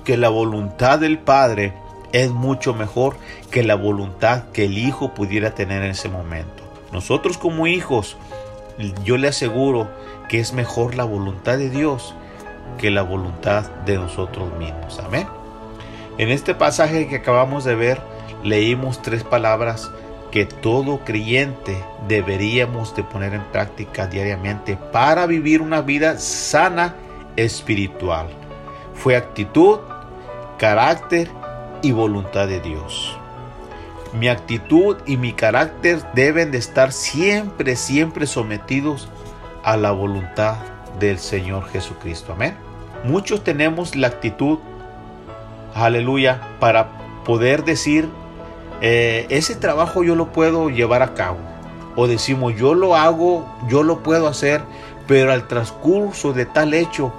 que 0.04 0.18
la 0.18 0.30
voluntad 0.30 1.00
del 1.00 1.20
Padre 1.20 1.74
es 2.14 2.32
mucho 2.32 2.74
mejor 2.74 3.18
que 3.52 3.64
la 3.64 3.76
voluntad 3.76 4.46
que 4.54 4.66
el 4.66 4.78
hijo 4.78 5.14
pudiera 5.14 5.52
tener 5.56 5.84
en 5.84 5.92
ese 5.92 6.10
momento. 6.10 6.64
nosotros 6.92 7.38
como 7.38 7.68
hijos, 7.68 8.16
yo 9.04 9.18
le 9.18 9.28
aseguro 9.28 9.90
que 10.30 10.40
es 10.40 10.54
mejor 10.54 10.96
la 10.96 11.04
voluntad 11.04 11.58
de 11.58 11.70
Dios 11.70 12.14
que 12.78 12.92
la 12.92 13.02
voluntad 13.02 13.70
de 13.86 13.98
nosotros 13.98 14.52
mismos. 14.58 15.00
Amén. 15.00 15.28
En 16.18 16.30
este 16.30 16.56
pasaje 16.56 17.08
que 17.08 17.18
acabamos 17.18 17.64
de 17.64 17.76
ver, 17.76 18.02
leímos 18.44 19.02
tres 19.02 19.24
palabras 19.24 19.92
que 20.32 20.46
todo 20.46 21.00
creyente 21.06 21.84
deberíamos 22.08 22.96
de 22.96 23.04
poner 23.04 23.34
en 23.34 23.44
práctica 23.46 24.08
diariamente 24.08 24.78
para 24.92 25.26
vivir 25.26 25.62
una 25.62 25.82
vida 25.82 26.18
sana 26.18 26.96
espiritual. 27.36 28.28
Fue 28.94 29.16
actitud, 29.16 29.80
carácter 30.58 31.30
y 31.82 31.92
voluntad 31.92 32.48
de 32.48 32.60
Dios. 32.60 33.18
Mi 34.14 34.28
actitud 34.28 34.98
y 35.06 35.18
mi 35.18 35.34
carácter 35.34 36.02
deben 36.14 36.52
de 36.52 36.58
estar 36.58 36.92
siempre, 36.92 37.76
siempre 37.76 38.26
sometidos 38.26 39.08
a 39.64 39.78
la 39.78 39.92
voluntad 39.92 40.56
del 41.00 41.20
Señor 41.20 41.68
Jesucristo. 41.70 42.34
Amén. 42.34 42.56
Muchos 43.04 43.44
tenemos 43.44 43.96
la 43.96 44.08
actitud, 44.08 44.60
aleluya, 45.74 46.42
para 46.60 46.90
poder 47.24 47.64
decir, 47.64 48.10
eh, 48.82 49.26
ese 49.30 49.56
trabajo 49.56 50.04
yo 50.04 50.16
lo 50.16 50.32
puedo 50.32 50.70
llevar 50.70 51.02
a 51.02 51.14
cabo. 51.14 51.38
O 51.96 52.08
decimos, 52.08 52.56
yo 52.56 52.74
lo 52.74 52.96
hago, 52.96 53.48
yo 53.68 53.84
lo 53.84 54.04
puedo 54.04 54.28
hacer, 54.28 54.62
pero 55.08 55.32
al 55.32 55.48
transcurso 55.48 56.34
de 56.34 56.46
tal 56.46 56.74
hecho 56.74 57.12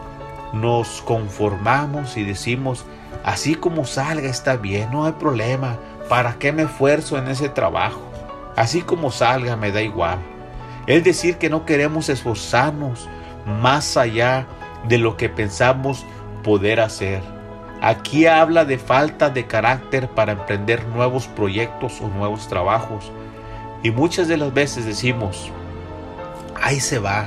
nos 0.52 1.02
conformamos 1.02 2.16
y 2.16 2.24
decimos, 2.24 2.84
así 3.24 3.54
como 3.54 3.84
salga 3.84 4.28
está 4.28 4.56
bien, 4.56 4.90
no 4.92 5.04
hay 5.04 5.12
problema, 5.12 5.78
¿para 6.08 6.34
qué 6.34 6.52
me 6.52 6.62
esfuerzo 6.62 7.18
en 7.18 7.28
ese 7.28 7.48
trabajo? 7.48 8.00
Así 8.56 8.82
como 8.82 9.10
salga 9.10 9.56
me 9.56 9.72
da 9.72 9.82
igual. 9.82 10.18
Es 10.86 11.04
decir, 11.04 11.36
que 11.36 11.50
no 11.50 11.66
queremos 11.66 12.08
esforzarnos 12.08 13.08
más 13.48 13.96
allá 13.96 14.46
de 14.86 14.98
lo 14.98 15.16
que 15.16 15.28
pensamos 15.28 16.04
poder 16.42 16.80
hacer. 16.80 17.22
Aquí 17.80 18.26
habla 18.26 18.64
de 18.64 18.78
falta 18.78 19.30
de 19.30 19.46
carácter 19.46 20.08
para 20.08 20.32
emprender 20.32 20.86
nuevos 20.88 21.26
proyectos 21.28 22.00
o 22.00 22.08
nuevos 22.08 22.48
trabajos. 22.48 23.12
Y 23.82 23.90
muchas 23.90 24.26
de 24.28 24.36
las 24.36 24.52
veces 24.52 24.84
decimos, 24.84 25.52
ahí 26.60 26.80
se 26.80 26.98
va, 26.98 27.26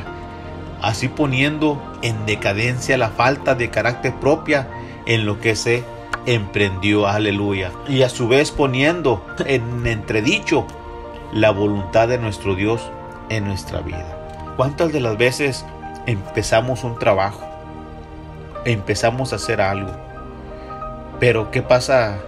así 0.81 1.07
poniendo 1.07 1.81
en 2.01 2.25
decadencia 2.25 2.97
la 2.97 3.09
falta 3.09 3.55
de 3.55 3.69
carácter 3.69 4.13
propia 4.15 4.67
en 5.05 5.25
lo 5.25 5.39
que 5.39 5.55
se 5.55 5.85
emprendió, 6.25 7.07
aleluya. 7.07 7.71
Y 7.87 8.01
a 8.03 8.09
su 8.09 8.27
vez 8.27 8.51
poniendo 8.51 9.25
en 9.45 9.87
entredicho 9.87 10.67
la 11.31 11.51
voluntad 11.51 12.09
de 12.09 12.17
nuestro 12.17 12.55
Dios 12.55 12.91
en 13.29 13.45
nuestra 13.45 13.79
vida. 13.79 14.53
¿Cuántas 14.57 14.91
de 14.91 14.99
las 14.99 15.17
veces 15.17 15.65
empezamos 16.05 16.83
un 16.83 16.97
trabajo? 16.97 17.41
Empezamos 18.65 19.33
a 19.33 19.35
hacer 19.37 19.61
algo. 19.61 19.91
Pero 21.19 21.51
¿qué 21.51 21.61
pasa 21.61 22.19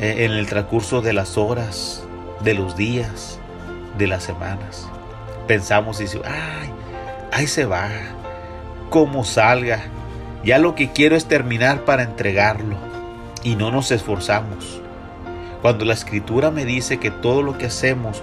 eh, 0.00 0.24
en 0.24 0.32
el 0.32 0.46
transcurso 0.46 1.00
de 1.00 1.12
las 1.12 1.38
horas, 1.38 2.04
de 2.40 2.54
los 2.54 2.76
días, 2.76 3.38
de 3.96 4.06
las 4.06 4.24
semanas? 4.24 4.88
Pensamos 5.46 6.00
y 6.00 6.04
decimos, 6.04 6.26
ay, 6.26 6.70
ahí 7.32 7.46
se 7.46 7.64
va, 7.64 7.88
como 8.90 9.24
salga. 9.24 9.84
Ya 10.44 10.58
lo 10.58 10.74
que 10.74 10.92
quiero 10.92 11.16
es 11.16 11.26
terminar 11.26 11.84
para 11.84 12.02
entregarlo 12.02 12.76
y 13.42 13.56
no 13.56 13.70
nos 13.70 13.90
esforzamos. 13.90 14.80
Cuando 15.62 15.84
la 15.84 15.94
escritura 15.94 16.50
me 16.50 16.64
dice 16.64 16.98
que 16.98 17.10
todo 17.10 17.42
lo 17.42 17.58
que 17.58 17.66
hacemos, 17.66 18.22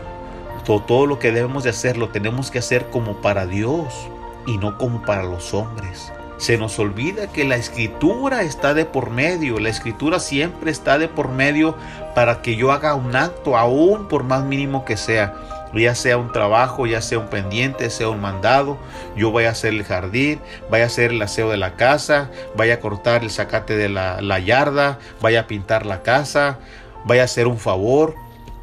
todo, 0.63 0.81
todo 0.81 1.05
lo 1.05 1.19
que 1.19 1.31
debemos 1.31 1.63
de 1.63 1.71
hacer, 1.71 1.97
lo 1.97 2.09
tenemos 2.09 2.49
que 2.49 2.59
hacer 2.59 2.89
como 2.89 3.21
para 3.21 3.45
Dios 3.45 4.09
y 4.45 4.57
no 4.57 4.77
como 4.77 5.01
para 5.01 5.23
los 5.23 5.53
hombres. 5.53 6.11
Se 6.37 6.57
nos 6.57 6.79
olvida 6.79 7.31
que 7.31 7.45
la 7.45 7.55
escritura 7.55 8.43
está 8.43 8.73
de 8.73 8.85
por 8.85 9.09
medio, 9.09 9.59
la 9.59 9.69
escritura 9.69 10.19
siempre 10.19 10.69
está 10.69 10.97
de 10.97 11.07
por 11.07 11.29
medio 11.29 11.75
para 12.13 12.41
que 12.41 12.57
yo 12.57 12.71
haga 12.71 12.93
un 12.93 13.15
acto, 13.15 13.57
aún 13.57 14.07
por 14.09 14.23
más 14.23 14.43
mínimo 14.43 14.83
que 14.83 14.97
sea 14.97 15.33
ya 15.83 15.95
sea 15.95 16.17
un 16.17 16.31
trabajo, 16.31 16.85
ya 16.85 17.01
sea 17.01 17.19
un 17.19 17.27
pendiente, 17.27 17.89
sea 17.89 18.09
un 18.09 18.21
mandado, 18.21 18.77
yo 19.15 19.31
voy 19.31 19.45
a 19.45 19.51
hacer 19.51 19.73
el 19.73 19.83
jardín, 19.83 20.39
vaya 20.69 20.85
a 20.85 20.87
hacer 20.87 21.11
el 21.11 21.21
aseo 21.21 21.49
de 21.49 21.57
la 21.57 21.75
casa, 21.75 22.31
vaya 22.55 22.75
a 22.75 22.79
cortar 22.79 23.23
el 23.23 23.31
zacate 23.31 23.75
de 23.75 23.89
la, 23.89 24.21
la 24.21 24.39
yarda, 24.39 24.99
vaya 25.21 25.41
a 25.41 25.47
pintar 25.47 25.85
la 25.85 26.01
casa, 26.01 26.59
vaya 27.05 27.23
a 27.23 27.25
hacer 27.25 27.47
un 27.47 27.57
favor. 27.57 28.15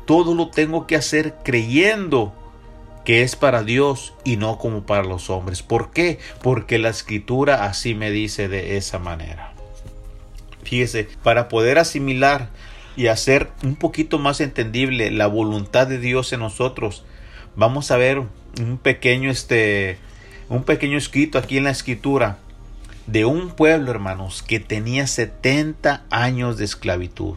Todo 0.07 0.35
lo 0.35 0.49
tengo 0.49 0.87
que 0.87 0.97
hacer 0.97 1.35
creyendo 1.45 2.33
que 3.05 3.23
es 3.23 3.37
para 3.37 3.63
Dios 3.63 4.15
y 4.25 4.37
no 4.37 4.59
como 4.59 4.85
para 4.85 5.03
los 5.03 5.31
hombres. 5.31 5.63
¿Por 5.63 5.91
qué? 5.91 6.19
Porque 6.43 6.79
la 6.79 6.89
escritura 6.89 7.65
así 7.65 7.95
me 7.95 8.11
dice 8.11 8.49
de 8.49 8.77
esa 8.77 8.99
manera. 8.99 9.53
Fíjese, 10.63 11.09
para 11.23 11.49
poder 11.49 11.79
asimilar 11.79 12.51
y 12.97 13.09
hacer 13.09 13.51
un 13.65 13.77
poquito 13.77 14.19
más 14.19 14.41
entendible 14.41 15.11
la 15.11 15.27
voluntad 15.27 15.87
de 15.87 15.99
Dios 15.99 16.33
en 16.33 16.41
nosotros, 16.41 17.05
vamos 17.57 17.91
a 17.91 17.97
ver 17.97 18.23
un 18.61 18.79
pequeño 18.79 19.31
este 19.31 19.99
un 20.49 20.65
pequeño 20.65 20.99
escrito 20.99 21.39
aquí 21.39 21.57
en 21.57 21.65
la 21.65 21.71
escritura 21.71 22.39
de 23.07 23.25
un 23.25 23.51
pueblo, 23.51 23.91
hermanos, 23.91 24.43
que 24.43 24.61
tenía 24.61 25.07
70 25.07 26.05
años 26.11 26.59
de 26.59 26.65
esclavitud. 26.65 27.37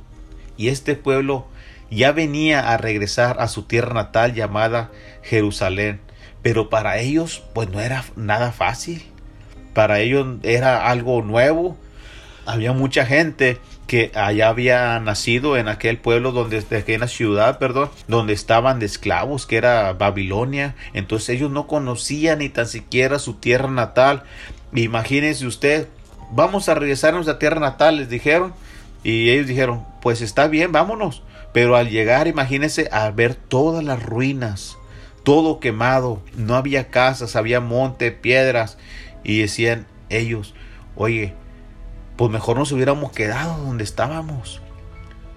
Y 0.58 0.68
este 0.68 0.96
pueblo 0.96 1.48
ya 1.90 2.12
venía 2.12 2.72
a 2.72 2.78
regresar 2.78 3.38
a 3.40 3.48
su 3.48 3.64
tierra 3.64 3.94
natal 3.94 4.34
llamada 4.34 4.92
Jerusalén. 5.24 6.02
Pero 6.42 6.70
para 6.70 7.00
ellos, 7.00 7.44
pues 7.54 7.70
no 7.70 7.80
era 7.80 8.04
nada 8.16 8.52
fácil. 8.52 9.04
Para 9.74 10.00
ellos 10.00 10.38
era 10.44 10.88
algo 10.90 11.22
nuevo. 11.22 11.78
Había 12.46 12.72
mucha 12.72 13.06
gente 13.06 13.60
que 13.88 14.12
allá 14.16 14.50
había 14.50 15.00
nacido 15.00 15.58
en 15.58 15.68
aquel 15.68 15.98
pueblo 15.98 16.32
donde 16.32 16.64
en 16.70 17.00
la 17.00 17.08
ciudad, 17.08 17.60
perdón, 17.60 17.90
donde 18.08 18.34
estaban 18.34 18.80
de 18.80 18.86
esclavos, 18.86 19.46
que 19.46 19.58
era 19.58 19.94
Babilonia. 19.94 20.76
Entonces 20.94 21.30
ellos 21.30 21.52
no 21.52 21.68
conocían 21.68 22.40
ni 22.40 22.50
tan 22.50 22.68
siquiera 22.68 23.20
su 23.20 23.36
tierra 23.36 23.70
natal. 23.70 24.24
Imagínense 24.74 25.46
usted, 25.46 25.88
vamos 26.32 26.70
a 26.70 26.76
regresar 26.76 27.12
a 27.12 27.16
nuestra 27.16 27.40
tierra 27.40 27.60
natal, 27.60 27.98
les 27.98 28.10
dijeron. 28.10 28.54
Y 29.04 29.30
ellos 29.30 29.48
dijeron, 29.48 29.86
pues 30.02 30.22
está 30.22 30.48
bien, 30.48 30.72
vámonos. 30.72 31.22
Pero 31.56 31.78
al 31.78 31.90
llegar, 31.90 32.28
imagínense, 32.28 32.90
a 32.92 33.10
ver 33.12 33.34
todas 33.34 33.82
las 33.82 34.04
ruinas, 34.04 34.78
todo 35.24 35.62
quemado, 35.62 36.22
no 36.36 36.56
había 36.56 36.90
casas, 36.90 37.38
había 37.38 37.62
monte, 37.62 38.12
piedras. 38.12 38.78
Y 39.24 39.40
decían 39.40 39.88
ellos, 40.10 40.54
oye, 40.98 41.34
pues 42.18 42.30
mejor 42.30 42.58
nos 42.58 42.74
hubiéramos 42.74 43.14
quedado 43.14 43.64
donde 43.64 43.86
estábamos. 43.86 44.60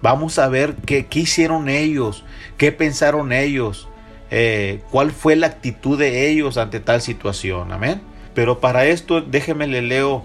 Vamos 0.02 0.40
a 0.40 0.48
ver 0.48 0.74
qué, 0.84 1.06
qué 1.06 1.20
hicieron 1.20 1.68
ellos, 1.68 2.24
qué 2.56 2.72
pensaron 2.72 3.30
ellos, 3.30 3.86
eh, 4.32 4.80
cuál 4.90 5.12
fue 5.12 5.36
la 5.36 5.46
actitud 5.46 5.96
de 5.96 6.28
ellos 6.28 6.56
ante 6.56 6.80
tal 6.80 7.00
situación. 7.00 7.70
Amén. 7.70 8.00
Pero 8.34 8.58
para 8.58 8.86
esto 8.86 9.20
déjeme 9.20 9.68
le 9.68 9.82
leo, 9.82 10.24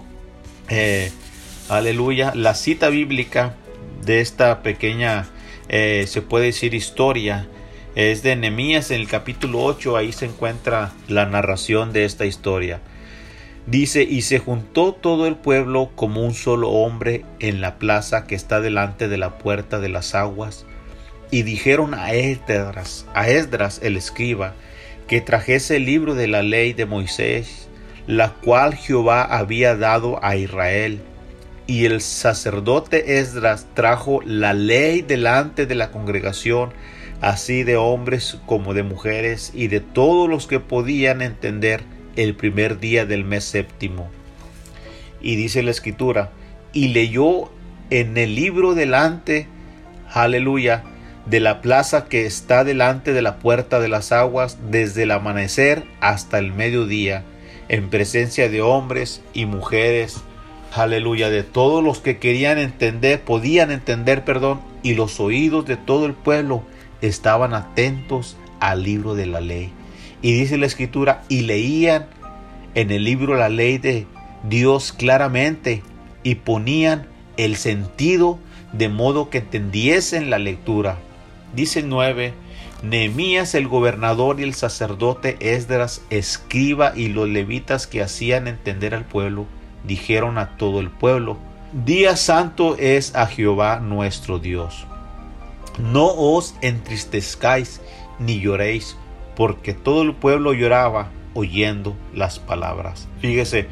eh, 0.68 1.12
aleluya, 1.68 2.32
la 2.34 2.56
cita 2.56 2.88
bíblica 2.88 3.54
de 4.04 4.20
esta 4.20 4.64
pequeña, 4.64 5.28
eh, 5.68 6.04
se 6.08 6.22
puede 6.22 6.46
decir 6.46 6.74
historia. 6.74 7.48
Es 7.94 8.22
de 8.22 8.34
Nehemías 8.34 8.90
en 8.90 9.00
el 9.00 9.08
capítulo 9.08 9.62
8, 9.62 9.96
ahí 9.96 10.12
se 10.12 10.26
encuentra 10.26 10.92
la 11.08 11.26
narración 11.26 11.92
de 11.92 12.04
esta 12.04 12.26
historia. 12.26 12.80
Dice, 13.66 14.02
y 14.02 14.22
se 14.22 14.40
juntó 14.40 14.92
todo 14.92 15.26
el 15.26 15.36
pueblo 15.36 15.90
como 15.94 16.22
un 16.22 16.34
solo 16.34 16.70
hombre 16.70 17.24
en 17.38 17.60
la 17.60 17.78
plaza 17.78 18.26
que 18.26 18.34
está 18.34 18.60
delante 18.60 19.08
de 19.08 19.16
la 19.16 19.38
puerta 19.38 19.80
de 19.80 19.88
las 19.88 20.14
aguas, 20.14 20.66
y 21.30 21.42
dijeron 21.42 21.94
a 21.94 22.12
Esdras, 22.12 23.06
a 23.14 23.28
Esdras 23.28 23.80
el 23.82 23.96
escriba, 23.96 24.54
que 25.06 25.20
trajese 25.20 25.76
el 25.76 25.86
libro 25.86 26.14
de 26.14 26.28
la 26.28 26.42
ley 26.42 26.72
de 26.72 26.84
Moisés, 26.84 27.68
la 28.06 28.34
cual 28.34 28.74
Jehová 28.74 29.22
había 29.22 29.76
dado 29.76 30.22
a 30.22 30.36
Israel. 30.36 31.00
Y 31.66 31.86
el 31.86 32.00
sacerdote 32.02 33.18
Esdras 33.18 33.66
trajo 33.74 34.20
la 34.24 34.52
ley 34.52 35.00
delante 35.00 35.64
de 35.64 35.74
la 35.74 35.90
congregación, 35.90 36.70
así 37.22 37.62
de 37.62 37.76
hombres 37.76 38.38
como 38.44 38.74
de 38.74 38.82
mujeres, 38.82 39.50
y 39.54 39.68
de 39.68 39.80
todos 39.80 40.28
los 40.28 40.46
que 40.46 40.60
podían 40.60 41.22
entender 41.22 41.82
el 42.16 42.34
primer 42.34 42.80
día 42.80 43.06
del 43.06 43.24
mes 43.24 43.44
séptimo. 43.44 44.10
Y 45.22 45.36
dice 45.36 45.62
la 45.62 45.70
escritura, 45.70 46.32
y 46.74 46.88
leyó 46.88 47.50
en 47.88 48.18
el 48.18 48.34
libro 48.34 48.74
delante, 48.74 49.46
aleluya, 50.12 50.84
de 51.24 51.40
la 51.40 51.62
plaza 51.62 52.04
que 52.04 52.26
está 52.26 52.64
delante 52.64 53.14
de 53.14 53.22
la 53.22 53.38
puerta 53.38 53.80
de 53.80 53.88
las 53.88 54.12
aguas, 54.12 54.58
desde 54.70 55.04
el 55.04 55.12
amanecer 55.12 55.84
hasta 56.00 56.38
el 56.38 56.52
mediodía, 56.52 57.24
en 57.68 57.88
presencia 57.88 58.50
de 58.50 58.60
hombres 58.60 59.22
y 59.32 59.46
mujeres, 59.46 60.22
aleluya, 60.82 61.30
de 61.30 61.42
todos 61.42 61.82
los 61.82 62.00
que 62.00 62.18
querían 62.18 62.58
entender, 62.58 63.22
podían 63.22 63.70
entender, 63.70 64.24
perdón, 64.24 64.60
y 64.82 64.94
los 64.94 65.20
oídos 65.20 65.66
de 65.66 65.76
todo 65.76 66.06
el 66.06 66.14
pueblo 66.14 66.62
estaban 67.00 67.54
atentos 67.54 68.36
al 68.60 68.82
libro 68.82 69.14
de 69.14 69.26
la 69.26 69.40
ley. 69.40 69.72
Y 70.22 70.32
dice 70.32 70.58
la 70.58 70.66
escritura, 70.66 71.22
y 71.28 71.42
leían 71.42 72.06
en 72.74 72.90
el 72.90 73.04
libro 73.04 73.34
la 73.34 73.48
ley 73.48 73.78
de 73.78 74.06
Dios 74.42 74.92
claramente 74.92 75.82
y 76.22 76.36
ponían 76.36 77.06
el 77.36 77.56
sentido 77.56 78.38
de 78.72 78.88
modo 78.88 79.30
que 79.30 79.38
entendiesen 79.38 80.30
la 80.30 80.38
lectura. 80.38 80.98
Dice 81.54 81.82
9, 81.82 82.34
Nehemías 82.82 83.54
el 83.54 83.68
gobernador 83.68 84.40
y 84.40 84.42
el 84.42 84.54
sacerdote 84.54 85.36
Esdras, 85.40 86.02
escriba 86.10 86.92
y 86.96 87.08
los 87.08 87.28
levitas 87.28 87.86
que 87.86 88.02
hacían 88.02 88.48
entender 88.48 88.94
al 88.94 89.04
pueblo, 89.04 89.46
dijeron 89.84 90.38
a 90.38 90.56
todo 90.56 90.80
el 90.80 90.90
pueblo, 90.90 91.38
Día 91.74 92.14
santo 92.14 92.76
es 92.78 93.16
a 93.16 93.26
Jehová 93.26 93.80
nuestro 93.80 94.38
Dios. 94.38 94.86
No 95.76 96.06
os 96.06 96.54
entristezcáis 96.60 97.80
ni 98.20 98.38
lloréis, 98.38 98.96
porque 99.34 99.74
todo 99.74 100.02
el 100.02 100.14
pueblo 100.14 100.52
lloraba 100.52 101.10
oyendo 101.34 101.96
las 102.14 102.38
palabras. 102.38 103.08
Fíjese, 103.18 103.66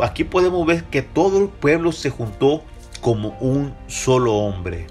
aquí 0.00 0.24
podemos 0.24 0.66
ver 0.66 0.84
que 0.84 1.00
todo 1.00 1.40
el 1.40 1.48
pueblo 1.48 1.92
se 1.92 2.10
juntó 2.10 2.62
como 3.00 3.30
un 3.40 3.74
solo 3.86 4.34
hombre. 4.34 4.86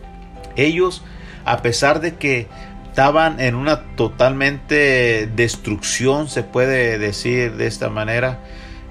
Ellos, 0.55 1.03
a 1.45 1.61
pesar 1.61 2.01
de 2.01 2.15
que 2.15 2.47
estaban 2.89 3.39
en 3.39 3.53
una 3.53 3.95
totalmente 3.95 5.27
destrucción, 5.35 6.29
se 6.29 6.41
puede 6.41 6.97
decir 6.97 7.57
de 7.57 7.67
esta 7.67 7.89
manera, 7.89 8.39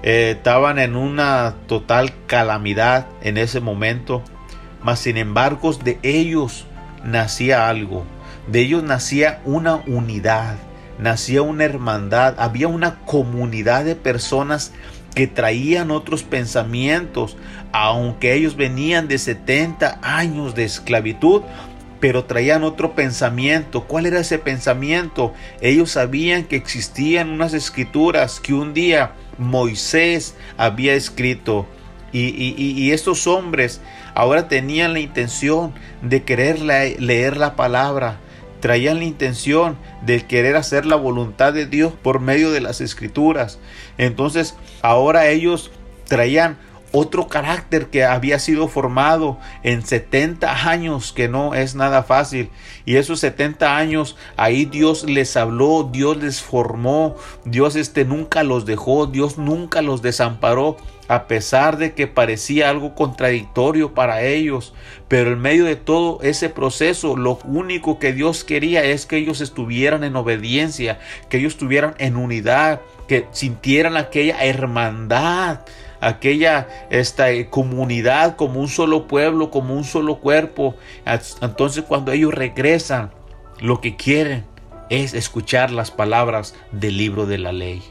eh, 0.07 0.35
estaban 0.37 0.77
en 0.77 0.95
una 0.95 1.55
total 1.65 2.13
calamidad 2.27 3.07
en 3.21 3.37
ese 3.37 3.59
momento, 3.59 4.21
mas 4.83 4.99
sin 4.99 5.17
embargo 5.17 5.73
de 5.73 5.97
ellos 6.03 6.67
nacía 7.03 7.67
algo, 7.67 8.05
de 8.45 8.61
ellos 8.61 8.83
nacía 8.83 9.41
una 9.45 9.77
unidad, 9.87 10.57
nacía 10.99 11.41
una 11.41 11.63
hermandad, 11.63 12.35
había 12.37 12.67
una 12.67 12.99
comunidad 13.05 13.83
de 13.83 13.95
personas 13.95 14.73
que 15.15 15.25
traían 15.25 15.89
otros 15.89 16.21
pensamientos, 16.21 17.35
aunque 17.71 18.35
ellos 18.35 18.55
venían 18.55 19.07
de 19.07 19.17
70 19.17 20.01
años 20.03 20.53
de 20.53 20.65
esclavitud, 20.65 21.41
pero 21.99 22.25
traían 22.25 22.63
otro 22.63 22.93
pensamiento. 22.93 23.85
¿Cuál 23.85 24.05
era 24.05 24.19
ese 24.19 24.37
pensamiento? 24.37 25.33
Ellos 25.61 25.89
sabían 25.91 26.43
que 26.43 26.57
existían 26.57 27.29
unas 27.31 27.55
escrituras 27.55 28.39
que 28.39 28.53
un 28.53 28.75
día 28.75 29.13
Moisés 29.37 30.35
había 30.57 30.93
escrito. 30.93 31.67
Y, 32.11 32.91
estos 32.91 33.27
hombres 33.27 33.81
ahora 34.13 34.47
tenían 34.47 34.93
la 34.93 35.01
intención 35.01 35.73
de 36.01 36.23
querer 36.23 36.61
leer 36.61 37.35
la 37.35 37.57
palabra, 37.57 38.19
traían 38.61 38.99
la 38.99 39.03
intención 39.03 39.75
de 40.05 40.25
querer 40.25 40.55
hacer 40.55 40.85
la 40.85 40.95
voluntad 40.95 41.51
de 41.51 41.65
Dios 41.65 41.91
por 42.01 42.21
medio 42.21 42.51
de 42.51 42.61
las 42.61 42.79
escrituras. 42.79 43.59
Entonces 43.97 44.55
ahora 44.81 45.27
ellos 45.27 45.71
traían 46.07 46.57
otro 46.95 47.27
carácter 47.27 47.87
que 47.87 48.05
había 48.05 48.39
sido 48.39 48.69
formado 48.69 49.37
en 49.63 49.85
70 49.85 50.69
años, 50.69 51.11
que 51.11 51.27
no 51.27 51.53
es 51.53 51.75
nada 51.75 52.03
fácil. 52.03 52.49
Y 52.85 52.95
esos 52.95 53.19
70 53.19 53.75
años, 53.75 54.15
ahí 54.37 54.65
Dios 54.65 55.03
les 55.03 55.35
habló, 55.35 55.89
Dios 55.91 56.17
les 56.17 56.41
formó, 56.41 57.15
Dios 57.43 57.75
este 57.75 58.05
nunca 58.05 58.43
los 58.43 58.65
dejó, 58.65 59.07
Dios 59.07 59.37
nunca 59.37 59.81
los 59.81 60.01
desamparó, 60.01 60.77
a 61.07 61.27
pesar 61.27 61.77
de 61.77 61.93
que 61.93 62.07
parecía 62.07 62.69
algo 62.69 62.95
contradictorio 62.95 63.93
para 63.93 64.23
ellos. 64.23 64.73
Pero 65.09 65.33
en 65.33 65.41
medio 65.41 65.65
de 65.65 65.75
todo 65.75 66.19
ese 66.21 66.49
proceso, 66.49 67.17
lo 67.17 67.39
único 67.43 67.99
que 67.99 68.13
Dios 68.13 68.45
quería 68.45 68.83
es 68.85 69.05
que 69.05 69.17
ellos 69.17 69.41
estuvieran 69.41 70.05
en 70.05 70.15
obediencia, 70.15 70.99
que 71.29 71.37
ellos 71.37 71.53
estuvieran 71.53 71.93
en 71.97 72.15
unidad, 72.15 72.79
que 73.07 73.27
sintieran 73.31 73.97
aquella 73.97 74.43
hermandad 74.43 75.59
aquella 75.99 76.67
esta 76.89 77.31
eh, 77.31 77.49
comunidad 77.49 78.35
como 78.35 78.59
un 78.59 78.67
solo 78.67 79.07
pueblo, 79.07 79.51
como 79.51 79.75
un 79.75 79.83
solo 79.83 80.19
cuerpo. 80.19 80.75
Entonces 81.41 81.83
cuando 81.83 82.11
ellos 82.11 82.33
regresan, 82.33 83.11
lo 83.59 83.81
que 83.81 83.95
quieren 83.95 84.45
es 84.89 85.13
escuchar 85.13 85.71
las 85.71 85.91
palabras 85.91 86.55
del 86.71 86.97
libro 86.97 87.25
de 87.25 87.37
la 87.37 87.51
ley. 87.51 87.81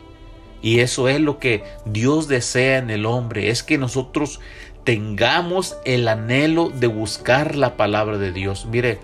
Y 0.63 0.81
eso 0.81 1.09
es 1.09 1.21
lo 1.21 1.39
que 1.39 1.63
Dios 1.85 2.29
desea 2.29 2.79
en 2.79 2.89
el 2.91 3.05
hombre, 3.05 3.51
es 3.51 3.63
que 3.63 3.77
nosotros 3.77 4.41
tengamos 4.85 5.77
el 5.85 6.09
anhelo 6.09 6.71
de 6.71 6.87
buscar 6.87 7.55
la 7.57 7.77
palabra 7.77 8.19
de 8.19 8.33
Dios. 8.33 8.67
Mire, 8.67 8.99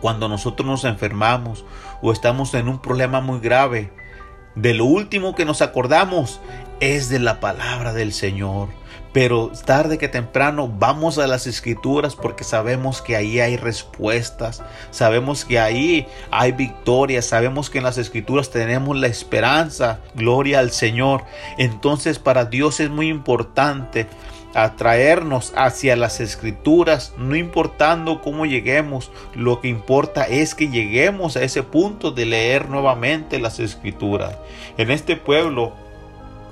cuando 0.00 0.28
nosotros 0.28 0.66
nos 0.66 0.84
enfermamos 0.84 1.64
o 2.02 2.12
estamos 2.12 2.54
en 2.54 2.68
un 2.68 2.80
problema 2.80 3.20
muy 3.20 3.40
grave, 3.40 3.92
de 4.56 4.74
lo 4.74 4.86
último 4.86 5.34
que 5.34 5.44
nos 5.44 5.62
acordamos 5.62 6.40
es 6.80 7.08
de 7.08 7.18
la 7.18 7.40
palabra 7.40 7.92
del 7.92 8.12
Señor. 8.12 8.68
Pero 9.12 9.50
tarde 9.64 9.96
que 9.96 10.08
temprano 10.08 10.68
vamos 10.68 11.16
a 11.16 11.26
las 11.26 11.46
escrituras 11.46 12.14
porque 12.14 12.44
sabemos 12.44 13.00
que 13.00 13.16
ahí 13.16 13.40
hay 13.40 13.56
respuestas, 13.56 14.62
sabemos 14.90 15.46
que 15.46 15.58
ahí 15.58 16.06
hay 16.30 16.52
victoria, 16.52 17.22
sabemos 17.22 17.70
que 17.70 17.78
en 17.78 17.84
las 17.84 17.96
escrituras 17.96 18.50
tenemos 18.50 18.94
la 18.94 19.06
esperanza, 19.06 20.00
gloria 20.14 20.58
al 20.58 20.70
Señor. 20.70 21.24
Entonces 21.56 22.18
para 22.18 22.44
Dios 22.44 22.78
es 22.78 22.90
muy 22.90 23.08
importante 23.08 24.06
atraernos 24.52 25.52
hacia 25.56 25.96
las 25.96 26.20
escrituras, 26.20 27.14
no 27.18 27.36
importando 27.36 28.22
cómo 28.22 28.46
lleguemos, 28.46 29.10
lo 29.34 29.60
que 29.60 29.68
importa 29.68 30.24
es 30.24 30.54
que 30.54 30.68
lleguemos 30.68 31.36
a 31.36 31.42
ese 31.42 31.62
punto 31.62 32.10
de 32.10 32.26
leer 32.26 32.68
nuevamente 32.68 33.38
las 33.38 33.60
escrituras. 33.60 34.36
En 34.78 34.90
este 34.90 35.16
pueblo 35.16 35.72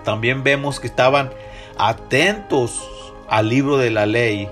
también 0.05 0.45
vemos 0.45 0.79
que 0.79 0.87
estaban 0.87 1.31
atentos 1.79 2.89
al 3.29 3.49
libro 3.49 3.77
de 3.77 3.91
la 3.91 4.07
ley. 4.07 4.49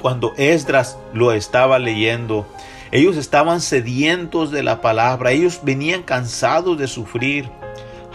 Cuando 0.00 0.32
Esdras 0.36 0.98
lo 1.12 1.32
estaba 1.32 1.78
leyendo, 1.78 2.46
ellos 2.90 3.16
estaban 3.16 3.60
sedientos 3.60 4.50
de 4.50 4.62
la 4.62 4.80
palabra, 4.80 5.32
ellos 5.32 5.60
venían 5.62 6.02
cansados 6.02 6.78
de 6.78 6.88
sufrir 6.88 7.50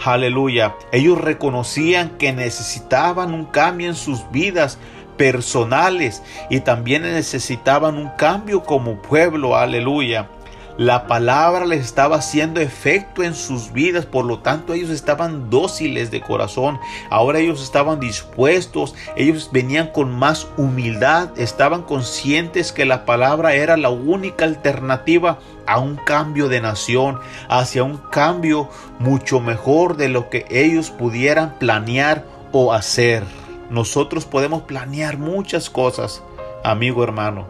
Aleluya. 0.04 0.76
Ellos 0.92 1.20
reconocían 1.20 2.10
que 2.18 2.32
necesitaban 2.32 3.34
un 3.34 3.44
cambio 3.44 3.88
en 3.88 3.96
sus 3.96 4.30
vidas 4.30 4.78
personales 5.16 6.22
y 6.48 6.60
también 6.60 7.02
necesitaban 7.02 7.96
un 7.96 8.08
cambio 8.10 8.62
como 8.62 9.02
pueblo. 9.02 9.56
Aleluya. 9.56 10.28
La 10.78 11.08
palabra 11.08 11.66
les 11.66 11.84
estaba 11.84 12.18
haciendo 12.18 12.60
efecto 12.60 13.24
en 13.24 13.34
sus 13.34 13.72
vidas, 13.72 14.06
por 14.06 14.24
lo 14.24 14.38
tanto 14.38 14.74
ellos 14.74 14.90
estaban 14.90 15.50
dóciles 15.50 16.12
de 16.12 16.20
corazón. 16.20 16.78
Ahora 17.10 17.40
ellos 17.40 17.60
estaban 17.60 17.98
dispuestos, 17.98 18.94
ellos 19.16 19.50
venían 19.50 19.88
con 19.88 20.16
más 20.16 20.46
humildad, 20.56 21.36
estaban 21.36 21.82
conscientes 21.82 22.70
que 22.70 22.84
la 22.84 23.04
palabra 23.04 23.54
era 23.54 23.76
la 23.76 23.90
única 23.90 24.44
alternativa 24.44 25.40
a 25.66 25.80
un 25.80 25.96
cambio 25.96 26.48
de 26.48 26.60
nación, 26.60 27.18
hacia 27.48 27.82
un 27.82 27.96
cambio 27.96 28.68
mucho 29.00 29.40
mejor 29.40 29.96
de 29.96 30.08
lo 30.08 30.30
que 30.30 30.46
ellos 30.48 30.90
pudieran 30.90 31.58
planear 31.58 32.24
o 32.52 32.72
hacer. 32.72 33.24
Nosotros 33.68 34.26
podemos 34.26 34.62
planear 34.62 35.18
muchas 35.18 35.70
cosas, 35.70 36.22
amigo 36.62 37.02
hermano. 37.02 37.48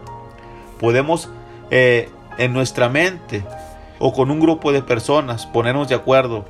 Podemos 0.81 1.29
eh, 1.71 2.09
en 2.39 2.53
nuestra 2.53 2.89
mente 2.89 3.45
o 3.99 4.13
con 4.13 4.31
un 4.31 4.41
grupo 4.41 4.73
de 4.73 4.83
personas 4.83 5.47
ponernos 5.47 5.89
de 5.89 5.95
acuerdo 5.95 6.45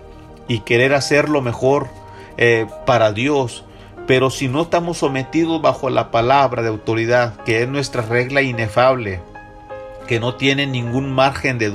y 0.46 0.60
querer 0.60 0.94
hacer 0.94 1.28
lo 1.28 1.42
mejor 1.42 1.88
eh, 2.36 2.66
para 2.86 3.12
Dios. 3.12 3.64
Pero 4.06 4.30
si 4.30 4.48
no 4.48 4.62
estamos 4.62 4.98
sometidos 4.98 5.60
bajo 5.60 5.90
la 5.90 6.10
palabra 6.10 6.62
de 6.62 6.68
autoridad, 6.68 7.36
que 7.44 7.62
es 7.62 7.68
nuestra 7.68 8.02
regla 8.02 8.40
inefable, 8.40 9.20
que 10.06 10.20
no 10.20 10.34
tiene 10.36 10.66
ningún 10.66 11.12
margen 11.12 11.58
de, 11.58 11.70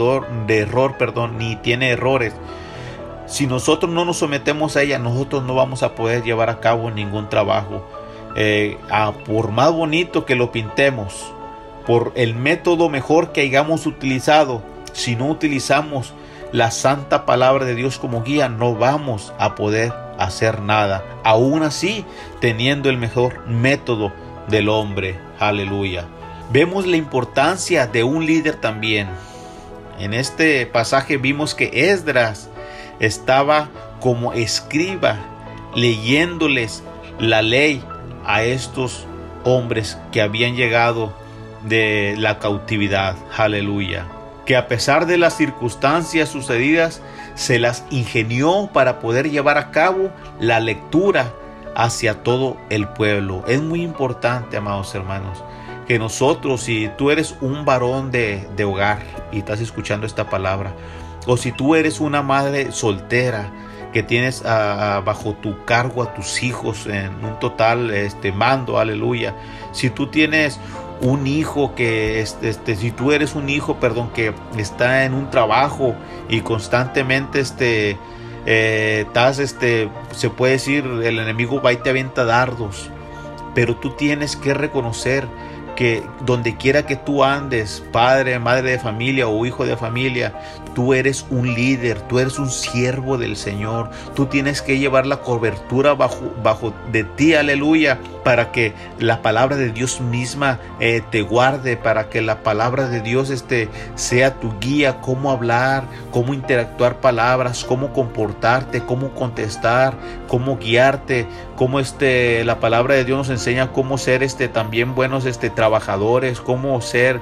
de 0.48 0.60
error, 0.60 0.98
perdón, 0.98 1.38
ni 1.38 1.56
tiene 1.58 1.92
errores, 1.92 2.34
si 3.28 3.48
nosotros 3.48 3.92
no 3.92 4.06
nos 4.06 4.18
sometemos 4.18 4.76
a 4.76 4.82
ella, 4.82 5.00
nosotros 5.00 5.44
no 5.44 5.56
vamos 5.56 5.84
a 5.84 5.96
poder 5.96 6.24
llevar 6.24 6.50
a 6.50 6.60
cabo 6.60 6.92
ningún 6.92 7.30
trabajo. 7.30 7.84
Eh, 8.36 8.78
por 9.26 9.52
más 9.52 9.72
bonito 9.72 10.26
que 10.26 10.36
lo 10.36 10.52
pintemos, 10.52 11.32
por 11.86 12.12
el 12.16 12.36
método 12.36 12.90
mejor 12.90 13.32
que 13.32 13.42
hayamos 13.42 13.86
utilizado, 13.86 14.64
si 14.94 15.16
no 15.16 15.28
utilizamos 15.28 16.14
la 16.52 16.72
santa 16.72 17.26
palabra 17.26 17.66
de 17.66 17.76
Dios 17.76 17.98
como 17.98 18.24
guía, 18.24 18.48
no 18.48 18.76
vamos 18.76 19.34
a 19.40 19.56
poder 19.56 19.94
hacer 20.20 20.62
nada. 20.62 21.04
Aún 21.24 21.64
así, 21.64 22.06
teniendo 22.40 22.90
el 22.90 22.98
mejor 22.98 23.46
método 23.48 24.14
del 24.48 24.70
hombre. 24.70 25.20
Aleluya. 25.40 26.06
Vemos 26.52 26.86
la 26.86 26.98
importancia 26.98 27.88
de 27.88 28.04
un 28.04 28.26
líder 28.26 28.58
también. 28.58 29.10
En 30.00 30.14
este 30.14 30.66
pasaje 30.66 31.18
vimos 31.18 31.56
que 31.56 31.90
Esdras 31.90 32.50
estaba 33.00 33.70
como 34.00 34.34
escriba 34.34 35.18
leyéndoles 35.76 36.84
la 37.20 37.42
ley 37.42 37.84
a 38.26 38.44
estos 38.44 39.08
hombres 39.44 39.98
que 40.12 40.22
habían 40.22 40.56
llegado 40.56 41.14
de 41.64 42.16
la 42.18 42.40
cautividad. 42.40 43.16
Aleluya. 43.36 44.08
que 44.46 44.58
a 44.58 44.68
pesar 44.68 45.06
de 45.06 45.18
las 45.18 45.38
circunstancias 45.38 46.28
sucedidas, 46.28 47.02
se 47.34 47.60
las 47.60 47.86
ingenió 47.92 48.70
para 48.74 49.00
poder 49.00 49.30
llevar 49.30 49.58
a 49.58 49.72
cabo 49.72 50.12
la 50.38 50.60
lectura 50.60 51.32
hacia 51.76 52.24
todo 52.24 52.58
el 52.70 52.88
pueblo. 52.90 53.44
Es 53.48 53.62
muy 53.62 53.82
importante, 53.82 54.58
amados 54.58 54.94
hermanos, 54.96 55.44
que 55.88 56.00
nosotros, 56.00 56.62
si 56.62 56.90
tú 56.98 57.12
eres 57.12 57.36
un 57.42 57.66
varón 57.66 58.12
de, 58.12 58.48
hogar 58.66 59.00
y 59.32 59.40
estás 59.40 59.60
escuchando 59.60 60.06
esta 60.06 60.30
palabra, 60.30 60.74
o 61.26 61.38
si 61.38 61.52
tú 61.52 61.76
eres 61.76 62.00
una 62.00 62.22
madre 62.22 62.72
soltera, 62.72 63.52
que 63.92 64.02
tienes 64.02 64.42
bajo 64.42 65.34
tu 65.36 65.64
cargo 65.66 66.02
a 66.02 66.16
tus 66.16 66.42
hijos 66.42 66.88
en 66.88 67.24
un 67.24 67.38
total 67.40 67.92
este, 67.92 68.32
mando, 68.32 68.80
aleluya. 68.80 69.36
Si 69.72 69.92
tú 69.92 70.08
tienes 70.08 70.60
un 71.04 71.28
hijo 71.28 71.76
que, 71.76 72.22
este, 72.22 72.50
este, 72.50 72.76
si 72.76 72.92
tú 72.92 73.12
eres 73.12 73.36
un 73.36 73.50
hijo, 73.50 73.80
perdón, 73.80 74.10
que 74.14 74.34
está 74.58 75.04
en 75.06 75.14
un 75.14 75.30
trabajo 75.30 75.96
y 76.30 76.42
constantemente, 76.42 77.42
este, 77.42 77.98
eh, 78.46 79.04
estás, 79.06 79.40
este, 79.40 79.90
se 80.12 80.30
puede 80.30 80.54
decir, 80.54 80.86
el 80.86 81.20
enemigo 81.20 81.62
va 81.62 81.74
y 81.74 81.78
te 81.78 81.90
avienta 81.90 82.24
dardos, 82.24 82.90
pero 83.54 83.76
tú 83.76 83.92
tienes 83.92 84.36
que 84.36 84.54
reconocer 84.54 85.28
que 85.76 86.04
donde 86.26 86.56
quiera 86.56 86.86
que 86.86 86.96
tú 86.96 87.24
andes, 87.24 87.84
padre, 87.92 88.40
madre 88.40 88.72
de 88.72 88.80
familia 88.80 89.28
o 89.28 89.46
hijo 89.46 89.66
de 89.66 89.76
familia, 89.76 90.34
tú 90.74 90.94
eres 90.94 91.26
un 91.30 91.54
líder, 91.54 92.02
tú 92.02 92.20
eres 92.20 92.40
un 92.40 92.50
siervo 92.50 93.18
del 93.18 93.36
Señor. 93.36 93.90
Tú 94.16 94.26
tienes 94.28 94.62
que 94.62 94.78
llevar 94.78 95.06
la 95.06 95.18
cobertura 95.18 95.94
bajo, 95.94 96.34
bajo 96.44 96.74
de 96.92 97.04
ti, 97.04 97.34
aleluya, 97.34 98.00
para 98.24 98.52
que 98.52 98.74
la 99.00 99.22
palabra 99.22 99.56
de 99.56 99.72
Dios 99.72 100.02
misma 100.02 100.60
eh, 100.80 101.02
te 101.12 101.22
guarde, 101.22 101.78
para 101.78 102.10
que 102.10 102.22
la 102.22 102.44
palabra 102.44 102.88
de 102.88 103.02
Dios 103.02 103.30
este, 103.30 103.70
sea 103.96 104.40
tu 104.40 104.58
guía, 104.60 105.02
cómo 105.02 105.32
hablar, 105.32 105.84
cómo 106.12 106.34
interactuar 106.34 107.02
palabras, 107.02 107.66
cómo 107.66 107.94
comportarte, 107.94 108.84
cómo 108.84 109.12
contestar, 109.14 109.96
cómo 110.28 110.58
guiarte, 110.58 111.28
cómo 111.56 111.80
este, 111.80 112.44
la 112.46 112.60
palabra 112.60 112.96
de 112.96 113.06
Dios 113.06 113.18
nos 113.18 113.30
enseña 113.30 113.72
cómo 113.72 113.98
ser 113.98 114.24
este, 114.24 114.48
también 114.48 114.96
buenos 114.96 115.26
este, 115.26 115.50
trabajadores, 115.50 116.40
cómo 116.40 116.82
ser 116.82 117.20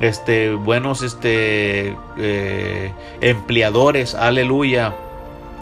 este, 0.00 0.52
buenos 0.52 1.02
este, 1.02 1.96
eh, 2.18 2.92
empleadores, 3.20 4.14
aleluya. 4.14 4.94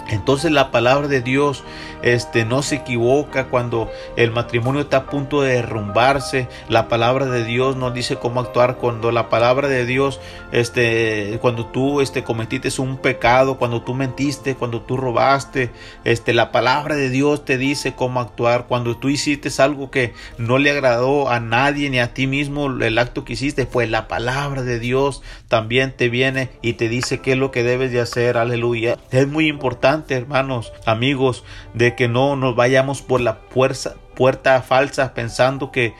Entonces 0.09 0.53
la 0.53 0.71
palabra 0.71 1.09
de 1.09 1.23
Dios 1.23 1.65
este, 2.05 2.45
no 2.45 2.63
se 2.63 2.77
equivoca 2.77 3.47
cuando 3.47 3.91
el 4.17 4.31
matrimonio 4.31 4.83
está 4.83 4.99
a 4.99 5.07
punto 5.07 5.41
de 5.41 5.55
derrumbarse. 5.55 6.49
La 6.69 6.87
palabra 6.87 7.25
de 7.25 7.45
Dios 7.45 7.77
nos 7.77 7.95
dice 7.95 8.17
cómo 8.17 8.41
actuar 8.41 8.77
cuando 8.77 9.11
la 9.11 9.31
palabra 9.31 9.69
de 9.69 9.87
Dios, 9.87 10.21
este, 10.53 11.39
cuando 11.41 11.65
tú 11.67 12.03
este, 12.03 12.23
cometiste 12.23 12.69
un 12.79 12.99
pecado, 12.99 13.57
cuando 13.57 13.81
tú 13.81 13.95
mentiste, 13.95 14.55
cuando 14.55 14.83
tú 14.83 14.99
robaste, 14.99 15.71
este, 16.05 16.35
la 16.35 16.53
palabra 16.53 16.95
de 16.95 17.09
Dios 17.09 17.47
te 17.47 17.57
dice 17.57 17.95
cómo 17.95 18.21
actuar. 18.21 18.67
Cuando 18.69 18.99
tú 18.99 19.09
hiciste 19.09 19.49
algo 19.63 19.91
que 19.91 20.13
no 20.37 20.59
le 20.59 20.73
agradó 20.73 21.31
a 21.31 21.41
nadie 21.41 21.89
ni 21.89 22.01
a 22.01 22.13
ti 22.13 22.27
mismo, 22.27 22.67
el 22.67 22.99
acto 22.99 23.25
que 23.25 23.33
hiciste, 23.33 23.65
pues 23.65 23.89
la 23.89 24.09
palabra 24.09 24.63
de 24.63 24.79
Dios 24.79 25.23
también 25.49 25.93
te 25.97 26.11
viene 26.11 26.51
y 26.61 26.75
te 26.75 26.91
dice 26.91 27.21
qué 27.21 27.33
es 27.33 27.39
lo 27.39 27.51
que 27.51 27.63
debes 27.63 27.93
de 27.93 28.01
hacer. 28.01 28.37
Aleluya. 28.37 28.99
Es 29.11 29.27
muy 29.27 29.49
importante, 29.49 30.15
hermanos, 30.15 30.71
amigos, 30.85 31.45
de 31.73 31.94
que 31.95 32.09
no 32.09 32.37
nos 32.37 32.57
vayamos 32.57 33.03
por 33.03 33.21
la 33.21 33.41
puerta, 33.41 34.63
falsa 34.63 35.15
pensando 35.15 35.71
que, 35.71 35.95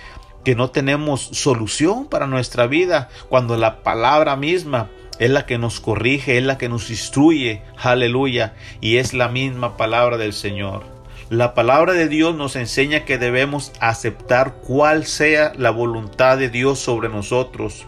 que 0.45 0.55
no 0.55 0.71
tenemos 0.71 1.21
solución 1.21 2.07
para 2.07 2.27
nuestra 2.27 2.67
vida, 2.67 3.09
cuando 3.29 3.57
la 3.57 3.83
palabra 3.83 4.37
misma 4.37 4.89
es 5.19 5.31
la 5.31 5.47
que 5.47 5.59
nos 5.59 5.81
corrige, 5.81 6.39
es 6.39 6.45
la 6.45 6.59
que 6.59 6.69
nos 6.69 6.91
instruye, 6.91 7.63
aleluya, 7.77 8.55
y 8.81 8.97
es 8.97 9.15
la 9.15 9.29
misma 9.29 9.77
palabra 9.77 10.17
del 10.17 10.33
Señor. 10.33 10.85
La 11.31 11.55
palabra 11.55 11.95
de 11.95 12.09
Dios 12.09 12.35
nos 12.35 12.55
enseña 12.55 13.05
que 13.05 13.17
debemos 13.17 13.73
aceptar 13.81 14.57
cuál 14.67 15.07
sea 15.07 15.53
la 15.57 15.71
voluntad 15.71 16.37
de 16.37 16.51
Dios 16.51 16.79
sobre 16.79 17.09
nosotros. 17.09 17.87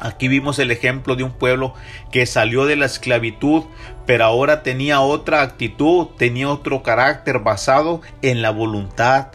Aquí 0.00 0.28
vimos 0.28 0.58
el 0.58 0.70
ejemplo 0.70 1.16
de 1.16 1.24
un 1.24 1.32
pueblo 1.32 1.74
que 2.10 2.24
salió 2.26 2.64
de 2.64 2.76
la 2.76 2.86
esclavitud, 2.86 3.64
pero 4.10 4.24
ahora 4.24 4.64
tenía 4.64 5.02
otra 5.02 5.40
actitud, 5.40 6.08
tenía 6.18 6.48
otro 6.50 6.82
carácter 6.82 7.38
basado 7.38 8.00
en 8.22 8.42
la 8.42 8.50
voluntad 8.50 9.28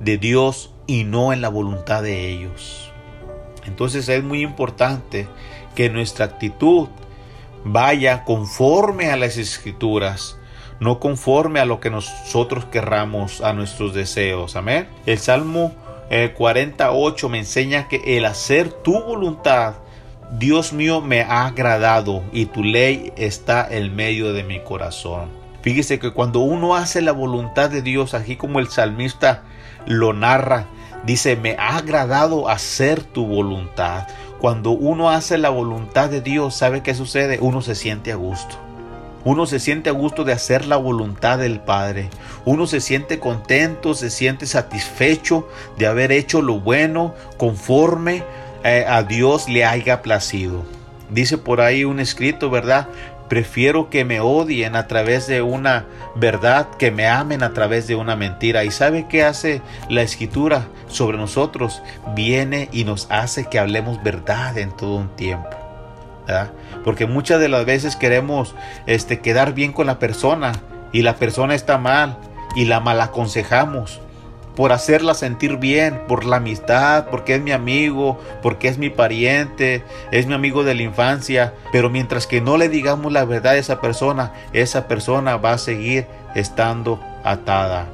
de 0.00 0.18
Dios 0.18 0.72
y 0.88 1.04
no 1.04 1.32
en 1.32 1.40
la 1.40 1.48
voluntad 1.48 2.02
de 2.02 2.28
ellos. 2.28 2.90
Entonces 3.66 4.08
es 4.08 4.24
muy 4.24 4.42
importante 4.42 5.28
que 5.76 5.90
nuestra 5.90 6.24
actitud 6.24 6.88
vaya 7.62 8.24
conforme 8.24 9.12
a 9.12 9.16
las 9.16 9.36
escrituras, 9.36 10.36
no 10.80 10.98
conforme 10.98 11.60
a 11.60 11.64
lo 11.64 11.78
que 11.78 11.90
nosotros 11.90 12.64
querramos, 12.64 13.42
a 13.42 13.52
nuestros 13.52 13.94
deseos. 13.94 14.56
Amén. 14.56 14.88
El 15.06 15.20
Salmo 15.20 15.72
48 16.36 17.26
eh, 17.26 17.30
me 17.30 17.38
enseña 17.38 17.86
que 17.86 18.16
el 18.16 18.24
hacer 18.24 18.72
tu 18.72 19.00
voluntad 19.04 19.74
Dios 20.32 20.72
mío 20.72 21.00
me 21.00 21.22
ha 21.22 21.46
agradado 21.46 22.24
y 22.32 22.46
tu 22.46 22.64
ley 22.64 23.12
está 23.16 23.66
en 23.70 23.94
medio 23.94 24.32
de 24.32 24.42
mi 24.42 24.58
corazón. 24.58 25.28
Fíjese 25.62 26.00
que 26.00 26.12
cuando 26.12 26.40
uno 26.40 26.74
hace 26.74 27.00
la 27.00 27.12
voluntad 27.12 27.70
de 27.70 27.80
Dios, 27.80 28.12
así 28.12 28.36
como 28.36 28.58
el 28.58 28.68
salmista 28.68 29.44
lo 29.86 30.12
narra, 30.12 30.66
dice, 31.04 31.36
me 31.36 31.54
ha 31.58 31.76
agradado 31.76 32.48
hacer 32.48 33.02
tu 33.04 33.24
voluntad. 33.24 34.08
Cuando 34.40 34.72
uno 34.72 35.10
hace 35.10 35.38
la 35.38 35.48
voluntad 35.48 36.10
de 36.10 36.20
Dios, 36.20 36.56
¿sabe 36.56 36.82
qué 36.82 36.94
sucede? 36.94 37.38
Uno 37.40 37.62
se 37.62 37.76
siente 37.76 38.10
a 38.10 38.16
gusto. 38.16 38.56
Uno 39.24 39.46
se 39.46 39.58
siente 39.58 39.90
a 39.90 39.92
gusto 39.92 40.24
de 40.24 40.32
hacer 40.32 40.66
la 40.66 40.76
voluntad 40.76 41.38
del 41.38 41.60
Padre. 41.60 42.10
Uno 42.44 42.66
se 42.66 42.80
siente 42.80 43.18
contento, 43.18 43.94
se 43.94 44.10
siente 44.10 44.46
satisfecho 44.46 45.48
de 45.78 45.86
haber 45.86 46.12
hecho 46.12 46.42
lo 46.42 46.60
bueno 46.60 47.14
conforme 47.36 48.22
a 48.66 49.02
Dios 49.02 49.48
le 49.48 49.64
haya 49.64 50.02
placido. 50.02 50.64
Dice 51.10 51.38
por 51.38 51.60
ahí 51.60 51.84
un 51.84 52.00
escrito, 52.00 52.50
¿verdad? 52.50 52.88
Prefiero 53.28 53.90
que 53.90 54.04
me 54.04 54.20
odien 54.20 54.76
a 54.76 54.86
través 54.86 55.26
de 55.26 55.42
una 55.42 55.86
verdad 56.14 56.68
que 56.78 56.90
me 56.90 57.08
amen 57.08 57.42
a 57.42 57.52
través 57.52 57.86
de 57.86 57.96
una 57.96 58.16
mentira. 58.16 58.64
¿Y 58.64 58.70
sabe 58.70 59.06
qué 59.08 59.24
hace 59.24 59.62
la 59.88 60.02
escritura 60.02 60.68
sobre 60.88 61.18
nosotros? 61.18 61.82
Viene 62.14 62.68
y 62.72 62.84
nos 62.84 63.08
hace 63.10 63.46
que 63.46 63.58
hablemos 63.58 64.02
verdad 64.02 64.56
en 64.58 64.70
todo 64.70 64.96
un 64.96 65.08
tiempo. 65.16 65.50
¿verdad? 66.26 66.52
Porque 66.84 67.06
muchas 67.06 67.40
de 67.40 67.48
las 67.48 67.64
veces 67.64 67.96
queremos 67.96 68.54
este, 68.86 69.20
quedar 69.20 69.54
bien 69.54 69.72
con 69.72 69.86
la 69.86 69.98
persona 69.98 70.52
y 70.92 71.02
la 71.02 71.16
persona 71.16 71.54
está 71.54 71.78
mal 71.78 72.18
y 72.54 72.64
la 72.64 72.80
mal 72.80 73.00
aconsejamos 73.00 74.00
por 74.56 74.72
hacerla 74.72 75.14
sentir 75.14 75.58
bien, 75.58 76.00
por 76.08 76.24
la 76.24 76.38
amistad, 76.38 77.06
porque 77.10 77.34
es 77.34 77.42
mi 77.42 77.52
amigo, 77.52 78.18
porque 78.42 78.68
es 78.68 78.78
mi 78.78 78.88
pariente, 78.88 79.84
es 80.10 80.26
mi 80.26 80.32
amigo 80.34 80.64
de 80.64 80.74
la 80.74 80.82
infancia. 80.82 81.52
Pero 81.70 81.90
mientras 81.90 82.26
que 82.26 82.40
no 82.40 82.56
le 82.56 82.70
digamos 82.70 83.12
la 83.12 83.24
verdad 83.26 83.52
a 83.52 83.58
esa 83.58 83.80
persona, 83.82 84.32
esa 84.54 84.88
persona 84.88 85.36
va 85.36 85.52
a 85.52 85.58
seguir 85.58 86.06
estando 86.34 86.98
atada. 87.22 87.86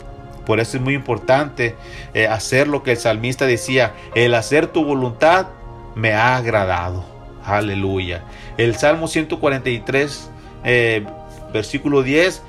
Por 0.47 0.61
eso 0.61 0.77
es 0.77 0.83
muy 0.83 0.95
importante 0.95 1.75
eh, 2.15 2.29
hacer 2.29 2.69
lo 2.69 2.83
que 2.83 2.93
el 2.93 2.97
salmista 2.97 3.45
decía, 3.47 3.95
el 4.15 4.35
hacer 4.35 4.69
tu 4.69 4.85
voluntad 4.85 5.49
me 5.97 6.15
ha 6.15 6.37
agradado. 6.37 7.05
Aleluya. 7.45 8.23
El 8.57 8.77
Salmo 8.77 9.09
143, 9.09 10.31
eh, 10.65 11.05
versículo 11.53 12.03
10 12.03 12.43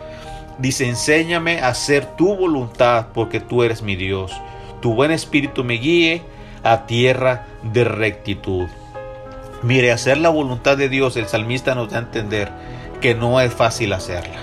Dice, 0.57 0.87
enséñame 0.87 1.61
a 1.61 1.69
hacer 1.69 2.05
tu 2.15 2.35
voluntad 2.35 3.07
porque 3.13 3.39
tú 3.39 3.63
eres 3.63 3.81
mi 3.81 3.95
Dios. 3.95 4.31
Tu 4.81 4.93
buen 4.93 5.11
espíritu 5.11 5.63
me 5.63 5.75
guíe 5.75 6.21
a 6.63 6.85
tierra 6.85 7.47
de 7.63 7.83
rectitud. 7.83 8.67
Mire, 9.63 9.91
hacer 9.91 10.17
la 10.17 10.29
voluntad 10.29 10.77
de 10.77 10.89
Dios, 10.89 11.15
el 11.17 11.27
salmista 11.27 11.73
nos 11.73 11.89
da 11.89 11.97
a 11.97 12.01
entender 12.01 12.51
que 13.01 13.15
no 13.15 13.39
es 13.39 13.53
fácil 13.53 13.93
hacerla. 13.93 14.39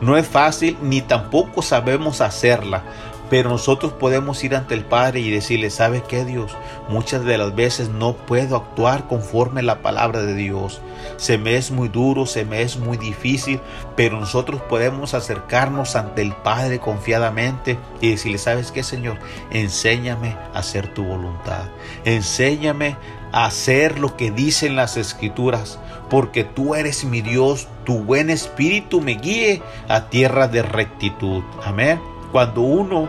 No 0.00 0.16
es 0.16 0.26
fácil 0.26 0.76
ni 0.80 1.02
tampoco 1.02 1.60
sabemos 1.60 2.20
hacerla, 2.20 2.82
pero 3.30 3.50
nosotros 3.50 3.92
podemos 3.92 4.42
ir 4.44 4.54
ante 4.54 4.74
el 4.74 4.84
Padre 4.84 5.20
y 5.20 5.30
decirle, 5.30 5.70
¿sabe 5.70 6.02
qué 6.06 6.24
Dios? 6.24 6.56
Muchas 6.88 7.24
de 7.24 7.38
las 7.38 7.54
veces 7.54 7.90
no 7.90 8.14
puedo 8.14 8.56
actuar 8.56 9.06
conforme 9.06 9.62
la 9.62 9.82
palabra 9.82 10.22
de 10.22 10.34
Dios. 10.34 10.80
Se 11.16 11.38
me 11.38 11.56
es 11.56 11.70
muy 11.70 11.88
duro, 11.88 12.26
se 12.26 12.44
me 12.44 12.62
es 12.62 12.78
muy 12.78 12.96
difícil, 12.96 13.60
pero 13.96 14.18
nosotros 14.18 14.62
podemos 14.62 15.14
acercarnos 15.14 15.96
ante 15.96 16.22
el 16.22 16.32
Padre 16.32 16.78
confiadamente 16.78 17.78
y 18.00 18.10
decirle, 18.10 18.38
¿sabes 18.38 18.72
qué 18.72 18.82
Señor? 18.82 19.18
Enséñame 19.50 20.36
a 20.54 20.60
hacer 20.60 20.92
tu 20.94 21.04
voluntad. 21.04 21.68
Enséñame 22.04 22.96
a 23.32 23.46
hacer 23.46 23.98
lo 23.98 24.16
que 24.16 24.30
dicen 24.30 24.76
las 24.76 24.96
escrituras, 24.96 25.78
porque 26.08 26.44
tú 26.44 26.74
eres 26.74 27.04
mi 27.04 27.20
Dios, 27.20 27.68
tu 27.84 27.98
buen 27.98 28.30
espíritu 28.30 29.00
me 29.00 29.12
guíe 29.12 29.62
a 29.88 30.08
tierra 30.08 30.48
de 30.48 30.62
rectitud. 30.62 31.42
Amén. 31.64 32.00
Cuando 32.32 32.62
uno 32.62 33.08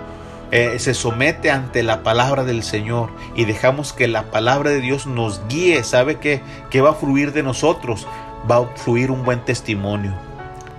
eh, 0.52 0.80
se 0.80 0.94
somete 0.94 1.52
ante 1.52 1.84
la 1.84 2.02
palabra 2.02 2.44
del 2.44 2.64
Señor 2.64 3.10
y 3.36 3.46
dejamos 3.46 3.94
que 3.94 4.08
la 4.08 4.24
palabra 4.32 4.72
de 4.72 4.82
Dios 4.82 5.06
nos 5.06 5.42
guíe, 5.48 5.84
sabe 5.84 6.16
que, 6.16 6.42
que 6.70 6.82
va 6.82 6.92
a 6.92 6.96
fluir 6.96 7.34
de 7.34 7.44
nosotros, 7.44 8.08
va 8.50 8.58
a 8.58 8.66
fluir 8.76 9.12
un 9.12 9.24
buen 9.24 9.46
testimonio. 9.46 10.14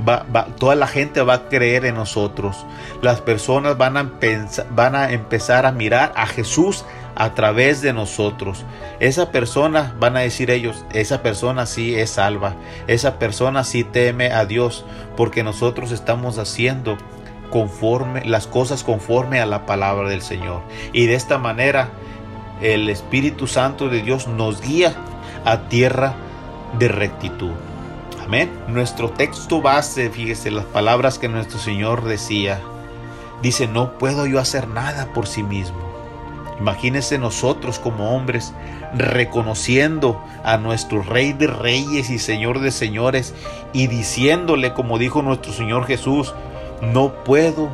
Va, 0.08 0.46
toda 0.58 0.74
la 0.76 0.86
gente 0.86 1.20
va 1.20 1.34
a 1.34 1.48
creer 1.48 1.84
en 1.84 1.94
nosotros. 1.94 2.64
Las 3.02 3.20
personas 3.20 3.76
van 3.76 3.98
a, 3.98 4.10
van 4.70 4.94
a 4.94 5.12
empezar 5.12 5.66
a 5.66 5.72
mirar 5.72 6.12
a 6.16 6.26
Jesús 6.26 6.86
a 7.14 7.34
través 7.34 7.82
de 7.82 7.92
nosotros. 7.92 8.64
Esa 8.98 9.30
persona, 9.30 9.94
van 10.00 10.16
a 10.16 10.20
decir 10.20 10.50
ellos, 10.50 10.86
esa 10.92 11.22
persona 11.22 11.66
sí 11.66 11.94
es 11.94 12.10
salva, 12.10 12.54
esa 12.86 13.18
persona 13.18 13.62
sí 13.62 13.84
teme 13.84 14.32
a 14.32 14.46
Dios, 14.46 14.86
porque 15.18 15.42
nosotros 15.42 15.92
estamos 15.92 16.38
haciendo 16.38 16.96
conforme 17.50 18.24
las 18.24 18.46
cosas 18.46 18.84
conforme 18.84 19.40
a 19.40 19.46
la 19.46 19.66
palabra 19.66 20.08
del 20.08 20.22
Señor. 20.22 20.62
Y 20.92 21.06
de 21.06 21.14
esta 21.14 21.38
manera 21.38 21.90
el 22.60 22.88
Espíritu 22.88 23.46
Santo 23.46 23.88
de 23.88 24.02
Dios 24.02 24.28
nos 24.28 24.60
guía 24.60 24.94
a 25.44 25.68
tierra 25.68 26.14
de 26.78 26.88
rectitud. 26.88 27.52
Amén. 28.24 28.50
Nuestro 28.68 29.10
texto 29.10 29.60
base, 29.60 30.10
fíjese 30.10 30.50
las 30.50 30.64
palabras 30.66 31.18
que 31.18 31.28
nuestro 31.28 31.58
Señor 31.58 32.04
decía. 32.04 32.60
Dice, 33.42 33.66
no 33.66 33.98
puedo 33.98 34.26
yo 34.26 34.38
hacer 34.38 34.68
nada 34.68 35.12
por 35.12 35.26
sí 35.26 35.42
mismo. 35.42 35.78
Imagínense 36.60 37.18
nosotros 37.18 37.78
como 37.78 38.14
hombres 38.14 38.52
reconociendo 38.94 40.22
a 40.44 40.58
nuestro 40.58 41.02
Rey 41.02 41.32
de 41.32 41.46
Reyes 41.46 42.10
y 42.10 42.18
Señor 42.18 42.60
de 42.60 42.70
Señores 42.70 43.34
y 43.72 43.86
diciéndole, 43.86 44.74
como 44.74 44.98
dijo 44.98 45.22
nuestro 45.22 45.52
Señor 45.54 45.86
Jesús, 45.86 46.34
no 46.80 47.12
puedo 47.24 47.68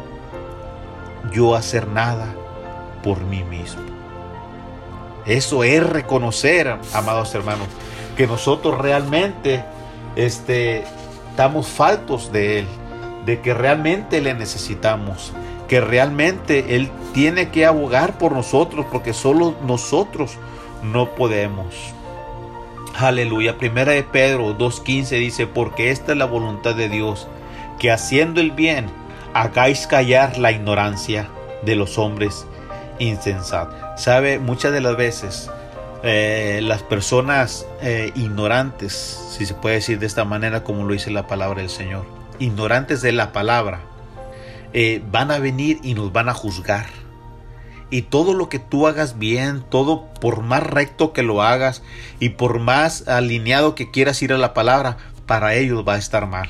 yo 1.32 1.54
hacer 1.54 1.88
nada 1.88 2.34
por 3.02 3.20
mí 3.20 3.42
mismo. 3.44 3.82
Eso 5.26 5.64
es 5.64 5.84
reconocer, 5.84 6.78
amados 6.92 7.34
hermanos, 7.34 7.66
que 8.16 8.26
nosotros 8.26 8.78
realmente 8.78 9.64
este, 10.14 10.84
estamos 11.30 11.66
faltos 11.66 12.32
de 12.32 12.60
Él, 12.60 12.66
de 13.24 13.40
que 13.40 13.52
realmente 13.52 14.20
le 14.20 14.34
necesitamos, 14.34 15.32
que 15.68 15.80
realmente 15.80 16.76
Él 16.76 16.90
tiene 17.12 17.50
que 17.50 17.66
abogar 17.66 18.18
por 18.18 18.32
nosotros, 18.32 18.86
porque 18.90 19.12
solo 19.12 19.54
nosotros 19.66 20.38
no 20.82 21.10
podemos. 21.10 21.74
Aleluya. 22.98 23.58
Primera 23.58 23.92
de 23.92 24.04
Pedro 24.04 24.56
2.15 24.56 25.18
dice, 25.18 25.46
porque 25.46 25.90
esta 25.90 26.12
es 26.12 26.18
la 26.18 26.24
voluntad 26.24 26.74
de 26.74 26.88
Dios 26.88 27.26
que 27.78 27.90
haciendo 27.90 28.40
el 28.40 28.50
bien 28.50 28.86
hagáis 29.34 29.86
callar 29.86 30.38
la 30.38 30.52
ignorancia 30.52 31.28
de 31.62 31.76
los 31.76 31.98
hombres 31.98 32.46
insensatos. 32.98 33.74
Sabe, 34.00 34.38
muchas 34.38 34.72
de 34.72 34.80
las 34.80 34.96
veces 34.96 35.50
eh, 36.02 36.60
las 36.62 36.82
personas 36.82 37.66
eh, 37.82 38.12
ignorantes, 38.14 38.92
si 39.30 39.44
se 39.44 39.54
puede 39.54 39.76
decir 39.76 39.98
de 39.98 40.06
esta 40.06 40.24
manera 40.24 40.62
como 40.62 40.84
lo 40.84 40.92
dice 40.92 41.10
la 41.10 41.26
palabra 41.26 41.60
del 41.60 41.70
Señor, 41.70 42.04
ignorantes 42.38 43.02
de 43.02 43.12
la 43.12 43.32
palabra, 43.32 43.80
eh, 44.72 45.02
van 45.10 45.30
a 45.30 45.38
venir 45.38 45.80
y 45.82 45.94
nos 45.94 46.12
van 46.12 46.28
a 46.28 46.34
juzgar. 46.34 46.86
Y 47.88 48.02
todo 48.02 48.34
lo 48.34 48.48
que 48.48 48.58
tú 48.58 48.86
hagas 48.86 49.18
bien, 49.18 49.64
todo 49.68 50.06
por 50.20 50.42
más 50.42 50.62
recto 50.62 51.12
que 51.12 51.22
lo 51.22 51.42
hagas 51.42 51.82
y 52.20 52.30
por 52.30 52.58
más 52.58 53.06
alineado 53.08 53.74
que 53.74 53.90
quieras 53.90 54.22
ir 54.22 54.32
a 54.32 54.38
la 54.38 54.54
palabra, 54.54 54.96
para 55.26 55.54
ellos 55.54 55.84
va 55.86 55.94
a 55.94 55.98
estar 55.98 56.26
mal. 56.26 56.48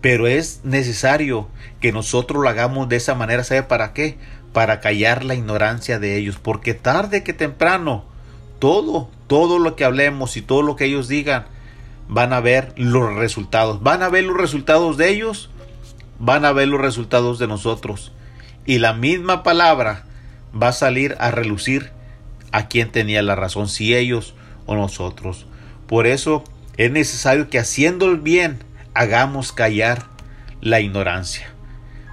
Pero 0.00 0.26
es 0.26 0.60
necesario 0.64 1.48
que 1.80 1.92
nosotros 1.92 2.42
lo 2.42 2.48
hagamos 2.48 2.88
de 2.88 2.96
esa 2.96 3.14
manera. 3.14 3.44
¿Sabe 3.44 3.64
para 3.64 3.92
qué? 3.92 4.18
Para 4.52 4.80
callar 4.80 5.24
la 5.24 5.34
ignorancia 5.34 5.98
de 5.98 6.16
ellos. 6.16 6.38
Porque 6.40 6.74
tarde 6.74 7.24
que 7.24 7.32
temprano, 7.32 8.04
todo, 8.58 9.10
todo 9.26 9.58
lo 9.58 9.76
que 9.76 9.84
hablemos 9.84 10.36
y 10.36 10.42
todo 10.42 10.62
lo 10.62 10.76
que 10.76 10.84
ellos 10.86 11.08
digan, 11.08 11.46
van 12.08 12.32
a 12.32 12.40
ver 12.40 12.72
los 12.76 13.14
resultados. 13.14 13.82
Van 13.82 14.02
a 14.02 14.08
ver 14.08 14.24
los 14.24 14.36
resultados 14.36 14.96
de 14.96 15.10
ellos, 15.10 15.50
van 16.18 16.44
a 16.44 16.52
ver 16.52 16.68
los 16.68 16.80
resultados 16.80 17.38
de 17.38 17.46
nosotros. 17.46 18.12
Y 18.64 18.78
la 18.78 18.92
misma 18.92 19.42
palabra 19.42 20.04
va 20.60 20.68
a 20.68 20.72
salir 20.72 21.16
a 21.20 21.30
relucir 21.30 21.90
a 22.52 22.68
quien 22.68 22.90
tenía 22.90 23.22
la 23.22 23.34
razón, 23.34 23.68
si 23.68 23.94
ellos 23.94 24.34
o 24.66 24.74
nosotros. 24.74 25.46
Por 25.86 26.06
eso 26.06 26.44
es 26.76 26.90
necesario 26.90 27.48
que 27.50 27.58
haciendo 27.58 28.06
el 28.06 28.18
bien, 28.18 28.58
hagamos 28.98 29.52
callar 29.52 30.06
la 30.60 30.80
ignorancia. 30.80 31.46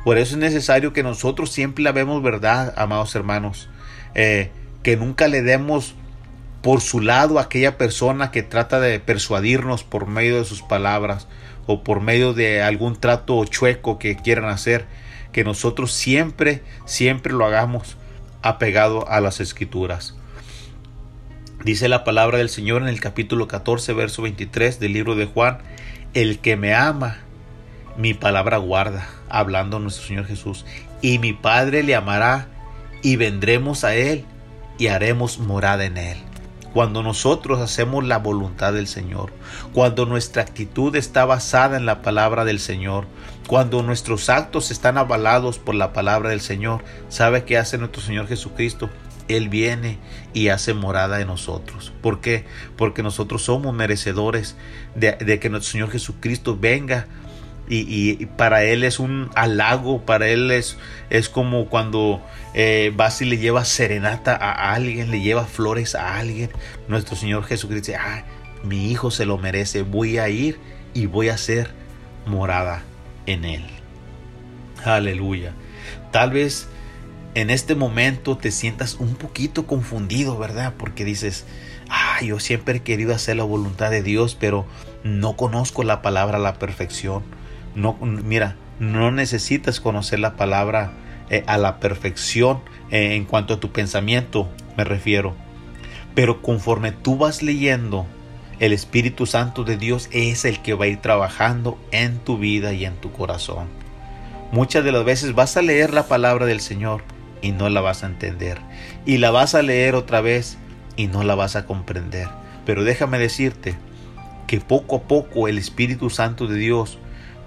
Por 0.04 0.20
eso 0.20 0.36
es 0.36 0.40
necesario 0.40 0.94
que 0.94 1.02
nosotros 1.02 1.52
siempre 1.52 1.84
la 1.84 1.92
vemos 1.92 2.22
verdad, 2.22 2.76
amados 2.78 3.16
hermanos. 3.16 3.70
Eh, 4.14 4.52
que 4.84 4.96
nunca 4.96 5.28
le 5.28 5.42
demos 5.42 5.96
por 6.62 6.82
su 6.82 7.02
lado 7.02 7.40
a 7.40 7.44
aquella 7.44 7.80
persona 7.80 8.30
que 8.30 8.44
trata 8.44 8.80
de 8.80 9.00
persuadirnos 9.00 9.84
por 9.84 10.06
medio 10.06 10.38
de 10.38 10.46
sus 10.46 10.62
palabras 10.62 11.28
o 11.66 11.84
por 11.84 12.02
medio 12.02 12.34
de 12.34 12.62
algún 12.62 12.96
trato 12.96 13.44
chueco 13.46 13.98
que 13.98 14.16
quieran 14.16 14.46
hacer. 14.46 14.86
Que 15.32 15.44
nosotros 15.44 15.92
siempre, 15.92 16.62
siempre 16.86 17.34
lo 17.34 17.46
hagamos 17.46 17.98
apegado 18.44 19.10
a 19.10 19.22
las 19.22 19.40
escrituras. 19.40 20.16
Dice 21.64 21.90
la 21.90 22.04
palabra 22.04 22.38
del 22.38 22.50
Señor 22.50 22.84
en 22.84 22.90
el 22.90 23.00
capítulo 23.00 23.48
14, 23.48 23.92
verso 23.94 24.22
23 24.22 24.80
del 24.80 24.94
libro 24.94 25.16
de 25.16 25.26
Juan 25.26 25.58
el 26.16 26.40
que 26.40 26.56
me 26.56 26.74
ama, 26.74 27.18
mi 27.98 28.14
palabra 28.14 28.58
guarda, 28.58 29.06
hablando 29.30 29.80
nuestro 29.80 30.08
Señor 30.08 30.26
Jesús, 30.26 30.66
y 31.02 31.20
mi 31.20 31.34
Padre 31.34 31.84
le 31.84 31.94
amará, 31.94 32.48
y 33.02 33.18
vendremos 33.18 33.84
a 33.84 33.96
Él, 33.96 34.24
y 34.78 34.88
haremos 34.88 35.40
morada 35.40 35.84
en 35.84 35.98
Él. 35.98 36.18
Cuando 36.74 37.04
nosotros 37.04 37.60
hacemos 37.60 38.06
la 38.06 38.18
voluntad 38.18 38.72
del 38.72 38.88
Señor, 38.88 39.32
cuando 39.74 40.06
nuestra 40.06 40.42
actitud 40.42 40.96
está 40.96 41.26
basada 41.26 41.76
en 41.76 41.86
la 41.86 42.02
palabra 42.02 42.46
del 42.46 42.62
Señor, 42.62 43.08
cuando 43.48 43.84
nuestros 43.84 44.30
actos 44.30 44.72
están 44.72 44.98
avalados 44.98 45.60
por 45.60 45.76
la 45.76 45.92
palabra 45.92 46.30
del 46.30 46.42
Señor, 46.42 46.82
¿sabe 47.10 47.44
qué 47.44 47.58
hace 47.58 47.78
nuestro 47.78 48.02
Señor 48.02 48.28
Jesucristo? 48.28 48.90
Él 49.28 49.50
viene 49.50 49.98
y 50.34 50.50
hace 50.50 50.74
morada 50.74 51.22
en 51.22 51.28
nosotros. 51.28 51.94
¿Por 52.02 52.22
qué? 52.22 52.46
Porque 52.78 53.04
nosotros 53.04 53.44
somos 53.44 53.74
merecedores 53.74 54.56
de, 54.96 55.40
que 55.40 55.50
nuestro 55.50 55.72
Señor 55.72 55.92
Jesucristo 55.92 56.58
venga. 56.60 57.08
Y, 57.68 58.28
para 58.38 58.64
Él 58.64 58.84
es 58.84 59.00
un 59.00 59.32
halago, 59.34 60.06
para 60.06 60.28
Él 60.28 60.52
es, 60.52 60.78
es 61.10 61.30
como 61.30 61.66
cuando 61.66 62.22
eh, 62.54 62.94
vas 62.96 63.24
y 63.24 63.26
le 63.26 63.40
llevas 63.40 63.68
serenata 63.68 64.36
a 64.36 64.74
alguien, 64.74 65.10
le 65.10 65.20
llevas 65.20 65.50
flores 65.50 65.96
a 65.96 66.18
alguien. 66.18 66.52
Nuestro 66.88 67.16
Señor 67.16 67.44
Jesucristo 67.44 67.92
dice, 67.92 67.96
ah, 67.96 68.24
mi 68.64 68.92
hijo 68.92 69.10
se 69.10 69.26
lo 69.26 69.40
merece, 69.40 69.82
voy 69.82 70.20
a 70.20 70.30
ir 70.30 70.60
y 70.94 71.08
voy 71.08 71.30
a 71.30 71.34
hacer 71.34 71.72
morada 72.28 72.84
en 73.26 73.46
Él. 73.46 73.66
Aleluya. 74.84 75.54
Tal 76.12 76.32
vez 76.32 76.68
en 77.36 77.50
este 77.50 77.76
momento 77.76 78.38
te 78.38 78.50
sientas 78.50 78.96
un 78.96 79.16
poquito 79.16 79.68
confundido, 79.68 80.38
¿verdad? 80.38 80.74
Porque 80.78 81.04
dices, 81.04 81.46
ah, 81.90 82.20
yo 82.24 82.40
siempre 82.40 82.78
he 82.78 82.82
querido 82.82 83.14
hacer 83.14 83.36
la 83.36 83.44
voluntad 83.44 83.92
de 83.92 84.02
Dios, 84.02 84.38
pero 84.40 84.66
no 85.04 85.36
conozco 85.36 85.84
la 85.84 86.02
palabra 86.02 86.38
a 86.38 86.42
la 86.42 86.54
perfección. 86.54 87.24
No, 87.76 87.98
mira, 88.02 88.56
no 88.80 89.12
necesitas 89.12 89.82
conocer 89.82 90.20
la 90.20 90.38
palabra 90.38 90.94
eh, 91.30 91.44
a 91.46 91.58
la 91.58 91.82
perfección 91.82 92.62
eh, 92.90 93.16
en 93.16 93.26
cuanto 93.26 93.56
a 93.56 93.60
tu 93.60 93.70
pensamiento, 93.74 94.50
me 94.78 94.86
refiero. 94.86 95.36
Pero 96.16 96.42
conforme 96.42 96.94
tú 96.94 97.18
vas 97.18 97.44
leyendo, 97.44 98.06
el 98.60 98.72
Espíritu 98.72 99.26
Santo 99.26 99.66
de 99.66 99.76
Dios 99.76 100.08
es 100.14 100.46
el 100.46 100.62
que 100.62 100.74
va 100.74 100.86
a 100.86 100.88
ir 100.88 101.02
trabajando 101.02 101.78
en 101.92 102.18
tu 102.20 102.38
vida 102.38 102.72
y 102.72 102.86
en 102.86 102.96
tu 102.96 103.12
corazón. 103.12 103.68
Muchas 104.54 104.86
de 104.86 104.94
las 104.94 105.04
veces 105.04 105.36
vas 105.36 105.58
a 105.58 105.62
leer 105.62 105.94
la 105.94 106.08
palabra 106.08 106.46
del 106.46 106.62
Señor 106.62 107.02
y 107.46 107.52
no 107.52 107.70
la 107.70 107.80
vas 107.80 108.04
a 108.04 108.08
entender. 108.08 108.58
Y 109.06 109.20
la 109.20 109.30
vas 109.30 109.54
a 109.54 109.62
leer 109.62 109.94
otra 109.94 110.20
vez 110.20 110.58
y 110.98 111.06
no 111.06 111.24
la 111.24 111.36
vas 111.36 111.56
a 111.56 111.68
comprender. 111.68 112.28
Pero 112.66 112.84
déjame 112.84 113.20
decirte 113.20 113.76
que 114.48 114.60
poco 114.60 114.96
a 114.96 115.02
poco 115.04 115.48
el 115.48 115.60
Espíritu 115.60 116.10
Santo 116.10 116.48
de 116.48 116.58
Dios 116.58 116.98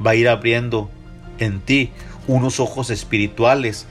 va 0.04 0.12
a 0.12 0.14
ir 0.14 0.28
abriendo 0.28 0.88
en 1.40 1.58
ti 1.60 1.90
unos 2.28 2.60
ojos 2.60 2.90
espirituales 2.90 3.86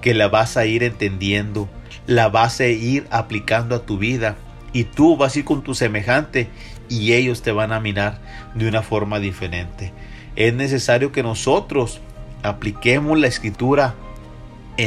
que 0.00 0.14
la 0.14 0.28
vas 0.28 0.56
a 0.56 0.64
ir 0.64 0.82
entendiendo, 0.82 1.68
la 2.06 2.30
vas 2.30 2.58
a 2.60 2.66
ir 2.66 3.06
aplicando 3.10 3.74
a 3.74 3.84
tu 3.84 3.98
vida 3.98 4.36
y 4.72 4.84
tú 4.84 5.18
vas 5.18 5.36
a 5.36 5.40
ir 5.40 5.44
con 5.44 5.62
tu 5.62 5.74
semejante 5.74 6.48
y 6.88 7.12
ellos 7.12 7.42
te 7.42 7.52
van 7.52 7.72
a 7.72 7.80
mirar 7.80 8.18
de 8.54 8.66
una 8.66 8.80
forma 8.80 9.20
diferente. 9.20 9.92
Es 10.36 10.54
necesario 10.54 11.12
que 11.12 11.22
nosotros 11.22 12.00
apliquemos 12.42 13.18
la 13.18 13.26
escritura 13.26 13.94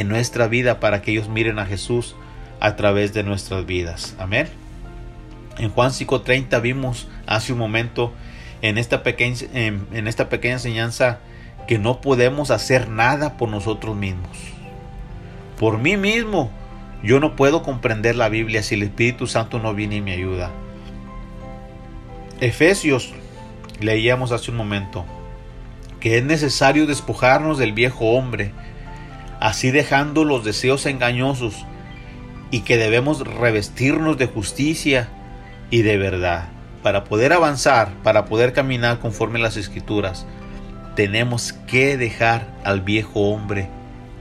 en 0.00 0.08
nuestra 0.08 0.48
vida 0.48 0.80
para 0.80 1.02
que 1.02 1.12
ellos 1.12 1.28
miren 1.28 1.60
a 1.60 1.66
Jesús 1.66 2.16
a 2.58 2.74
través 2.74 3.14
de 3.14 3.22
nuestras 3.22 3.64
vidas. 3.64 4.16
Amén. 4.18 4.48
En 5.56 5.70
Juan 5.70 5.92
5:30 5.92 6.60
vimos 6.60 7.06
hace 7.26 7.52
un 7.52 7.60
momento 7.60 8.12
en 8.60 8.76
esta, 8.76 9.04
pequeña, 9.04 9.36
en, 9.52 10.08
esta 10.08 10.28
pequeña 10.28 10.54
enseñanza 10.54 11.20
que 11.68 11.78
no 11.78 12.00
podemos 12.00 12.50
hacer 12.50 12.88
nada 12.88 13.36
por 13.36 13.48
nosotros 13.48 13.94
mismos. 13.94 14.36
Por 15.60 15.78
mí 15.78 15.96
mismo, 15.96 16.50
yo 17.04 17.20
no 17.20 17.36
puedo 17.36 17.62
comprender 17.62 18.16
la 18.16 18.28
Biblia 18.28 18.64
si 18.64 18.74
el 18.74 18.82
Espíritu 18.82 19.28
Santo 19.28 19.60
no 19.60 19.74
viene 19.74 19.96
y 19.96 20.00
me 20.00 20.12
ayuda. 20.12 20.50
Efesios, 22.40 23.12
leíamos 23.80 24.32
hace 24.32 24.50
un 24.50 24.56
momento, 24.56 25.04
que 26.00 26.18
es 26.18 26.24
necesario 26.24 26.86
despojarnos 26.86 27.58
del 27.58 27.72
viejo 27.72 28.06
hombre, 28.10 28.52
así 29.44 29.70
dejando 29.70 30.24
los 30.24 30.42
deseos 30.42 30.86
engañosos, 30.86 31.66
y 32.50 32.60
que 32.60 32.78
debemos 32.78 33.26
revestirnos 33.26 34.16
de 34.16 34.26
justicia 34.26 35.10
y 35.68 35.82
de 35.82 35.98
verdad. 35.98 36.48
Para 36.82 37.04
poder 37.04 37.34
avanzar, 37.34 37.92
para 38.02 38.24
poder 38.24 38.54
caminar 38.54 39.00
conforme 39.00 39.38
las 39.38 39.58
escrituras, 39.58 40.24
tenemos 40.96 41.52
que 41.52 41.98
dejar 41.98 42.48
al 42.64 42.80
viejo 42.80 43.28
hombre 43.28 43.68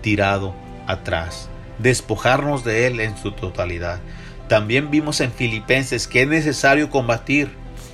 tirado 0.01 0.53
atrás, 0.87 1.47
despojarnos 1.79 2.65
de 2.65 2.87
él 2.87 2.99
en 2.99 3.17
su 3.17 3.31
totalidad. 3.31 4.01
También 4.49 4.91
vimos 4.91 5.21
en 5.21 5.31
Filipenses 5.31 6.05
que 6.05 6.23
es 6.23 6.27
necesario 6.27 6.89
combatir, 6.89 7.49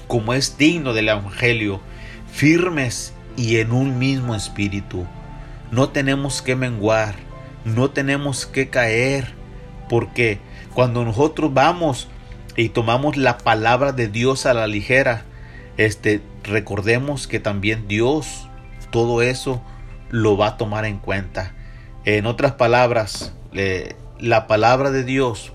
como 0.07 0.34
es 0.34 0.57
digno 0.57 0.93
del 0.93 1.09
Evangelio, 1.09 1.80
firmes 2.34 3.13
y 3.38 3.57
en 3.57 3.71
un 3.71 3.99
mismo 3.99 4.34
espíritu. 4.34 5.05
No 5.72 5.89
tenemos 5.89 6.41
que 6.41 6.55
menguar, 6.55 7.15
no 7.65 7.91
tenemos 7.91 8.45
que 8.45 8.70
caer, 8.70 9.34
porque 9.89 10.39
cuando 10.74 11.03
nosotros 11.05 11.53
vamos 11.53 12.07
y 12.55 12.70
tomamos 12.70 13.17
la 13.17 13.38
palabra 13.38 13.91
de 13.91 14.07
Dios 14.07 14.45
a 14.45 14.53
la 14.53 14.67
ligera, 14.67 15.26
este, 15.78 16.22
recordemos 16.43 17.28
que 17.28 17.39
también 17.39 17.88
Dios 17.88 18.49
todo 18.91 19.22
eso 19.22 19.61
lo 20.09 20.38
va 20.38 20.47
a 20.47 20.57
tomar 20.57 20.86
en 20.86 20.97
cuenta. 20.97 21.53
En 22.05 22.26
otras 22.26 22.53
palabras, 22.53 23.34
la 24.20 24.47
palabra 24.47 24.91
de 24.91 25.03
Dios 25.03 25.53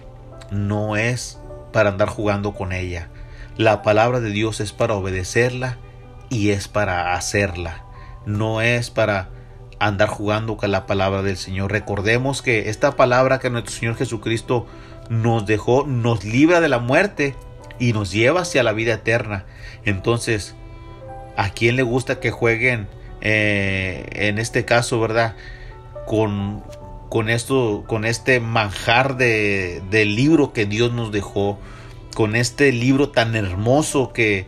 no 0.51 0.97
es 0.97 1.39
para 1.73 1.91
andar 1.91 2.09
jugando 2.09 2.55
con 2.55 2.73
ella. 2.73 3.09
La 3.57 3.83
palabra 3.83 4.21
de 4.21 4.31
Dios 4.31 4.61
es 4.61 4.73
para 4.73 4.95
obedecerla 4.95 5.79
y 6.31 6.51
es 6.51 6.69
para 6.69 7.15
hacerla. 7.15 7.85
No 8.27 8.61
es 8.61 8.91
para 8.91 9.29
andar 9.79 10.09
jugando 10.09 10.57
con 10.57 10.71
la 10.71 10.87
palabra 10.87 11.23
del 11.23 11.37
Señor. 11.37 11.73
Recordemos 11.73 12.43
que 12.43 12.69
esta 12.69 12.97
palabra 12.97 13.39
que 13.39 13.51
nuestro 13.51 13.75
Señor 13.75 13.97
Jesucristo 13.97 14.67
nos 15.09 15.47
dejó 15.47 15.87
nos 15.87 16.25
libra 16.25 16.61
de 16.61 16.69
la 16.69 16.79
muerte 16.79 17.35
y 17.79 17.93
nos 17.93 18.13
lleva 18.13 18.43
hacia 18.43 18.63
la 18.63 18.73
vida 18.73 18.95
eterna. 18.95 19.45
Entonces, 19.85 20.55
¿a 21.37 21.51
quién 21.51 21.77
le 21.77 21.83
gusta 21.83 22.21
que 22.21 22.31
jueguen 22.31 22.89
eh, 23.21 24.07
en 24.13 24.39
este 24.39 24.65
caso, 24.65 25.01
verdad? 25.01 25.37
Con, 26.07 26.63
con 27.09 27.29
esto, 27.29 27.85
con 27.87 28.05
este 28.05 28.41
manjar 28.41 29.17
de, 29.17 29.83
del 29.91 30.15
libro 30.15 30.53
que 30.53 30.67
Dios 30.67 30.93
nos 30.93 31.13
dejó, 31.13 31.59
con 32.15 32.37
este 32.37 32.73
libro 32.73 33.11
tan 33.11 33.35
hermoso 33.35 34.13
que, 34.13 34.47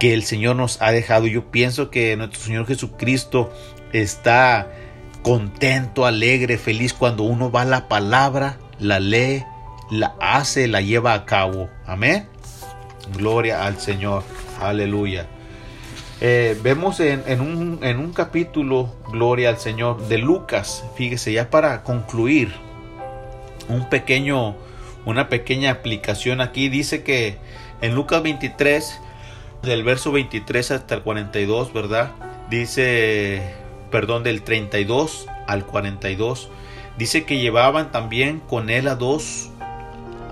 que 0.00 0.14
el 0.14 0.24
Señor 0.24 0.56
nos 0.56 0.80
ha 0.82 0.92
dejado. 0.92 1.26
Yo 1.26 1.50
pienso 1.50 1.90
que 1.90 2.16
nuestro 2.16 2.40
Señor 2.40 2.66
Jesucristo 2.66 3.52
está 4.02 4.70
contento, 5.22 6.04
alegre, 6.04 6.58
feliz 6.58 6.92
cuando 6.92 7.22
uno 7.22 7.50
va 7.50 7.62
a 7.62 7.64
la 7.64 7.88
palabra, 7.88 8.58
la 8.78 9.00
lee, 9.00 9.44
la 9.90 10.14
hace, 10.20 10.68
la 10.68 10.80
lleva 10.80 11.14
a 11.14 11.24
cabo. 11.24 11.70
Amén. 11.86 12.28
Gloria 13.16 13.64
al 13.64 13.78
Señor. 13.80 14.22
Aleluya. 14.60 15.26
Eh, 16.20 16.58
vemos 16.62 17.00
en, 17.00 17.40
un, 17.40 17.80
en, 17.82 17.98
un, 17.98 18.12
capítulo, 18.12 18.94
Gloria 19.10 19.50
al 19.50 19.58
Señor, 19.58 20.08
de 20.08 20.18
Lucas, 20.18 20.84
fíjese, 20.96 21.32
ya 21.32 21.50
para 21.50 21.82
concluir, 21.82 22.52
un 23.68 23.88
pequeño, 23.90 24.56
una 25.04 25.28
pequeña 25.28 25.70
aplicación 25.70 26.40
aquí, 26.40 26.68
dice 26.68 27.02
que 27.02 27.38
en 27.82 27.94
Lucas 27.94 28.22
23, 28.22 29.00
del 29.62 29.82
verso 29.82 30.12
23 30.12 30.70
hasta 30.70 30.94
el 30.94 31.02
42, 31.02 31.72
¿verdad? 31.72 32.12
Dice, 32.48 33.63
perdón, 33.94 34.24
del 34.24 34.42
32 34.42 35.28
al 35.46 35.64
42, 35.66 36.48
dice 36.98 37.22
que 37.22 37.38
llevaban 37.38 37.92
también 37.92 38.40
con 38.40 38.68
él 38.68 38.88
a 38.88 38.96
dos, 38.96 39.50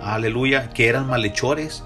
aleluya, 0.02 0.70
que 0.70 0.88
eran 0.88 1.06
malhechores 1.06 1.84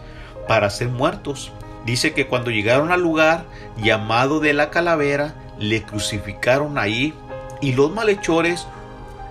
para 0.48 0.70
ser 0.70 0.88
muertos. 0.88 1.52
Dice 1.84 2.14
que 2.14 2.28
cuando 2.28 2.50
llegaron 2.50 2.92
al 2.92 3.02
lugar 3.02 3.44
llamado 3.76 4.40
de 4.40 4.54
la 4.54 4.70
calavera, 4.70 5.34
le 5.58 5.82
crucificaron 5.82 6.78
ahí 6.78 7.12
y 7.60 7.74
los 7.74 7.92
malhechores 7.92 8.66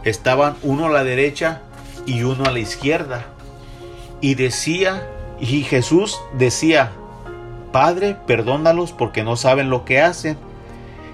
estaban 0.03 0.55
uno 0.61 0.85
a 0.85 0.91
la 0.91 1.03
derecha 1.03 1.63
y 2.05 2.21
uno 2.21 2.45
a 2.45 2.51
la 2.51 2.59
izquierda. 2.59 3.25
Y 4.21 4.35
decía, 4.35 5.09
y 5.39 5.63
Jesús 5.63 6.19
decía, 6.37 6.91
Padre, 7.71 8.15
perdónalos 8.27 8.91
porque 8.91 9.23
no 9.23 9.35
saben 9.35 9.71
lo 9.71 9.83
que 9.83 9.99
hacen. 9.99 10.37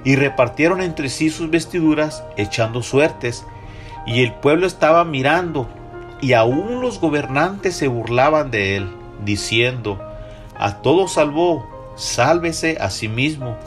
Y 0.03 0.15
repartieron 0.15 0.81
entre 0.81 1.09
sí 1.09 1.29
sus 1.29 1.49
vestiduras, 1.49 2.23
echando 2.37 2.81
suertes. 2.81 3.45
Y 4.05 4.23
el 4.23 4.33
pueblo 4.33 4.65
estaba 4.65 5.05
mirando, 5.05 5.67
y 6.21 6.33
aún 6.33 6.81
los 6.81 6.99
gobernantes 6.99 7.75
se 7.75 7.87
burlaban 7.87 8.51
de 8.51 8.77
él, 8.77 8.89
diciendo, 9.23 9.99
a 10.57 10.81
todos 10.81 11.13
salvó, 11.13 11.67
sálvese 11.95 12.77
a 12.79 12.89
sí 12.89 13.07
mismo. 13.07 13.57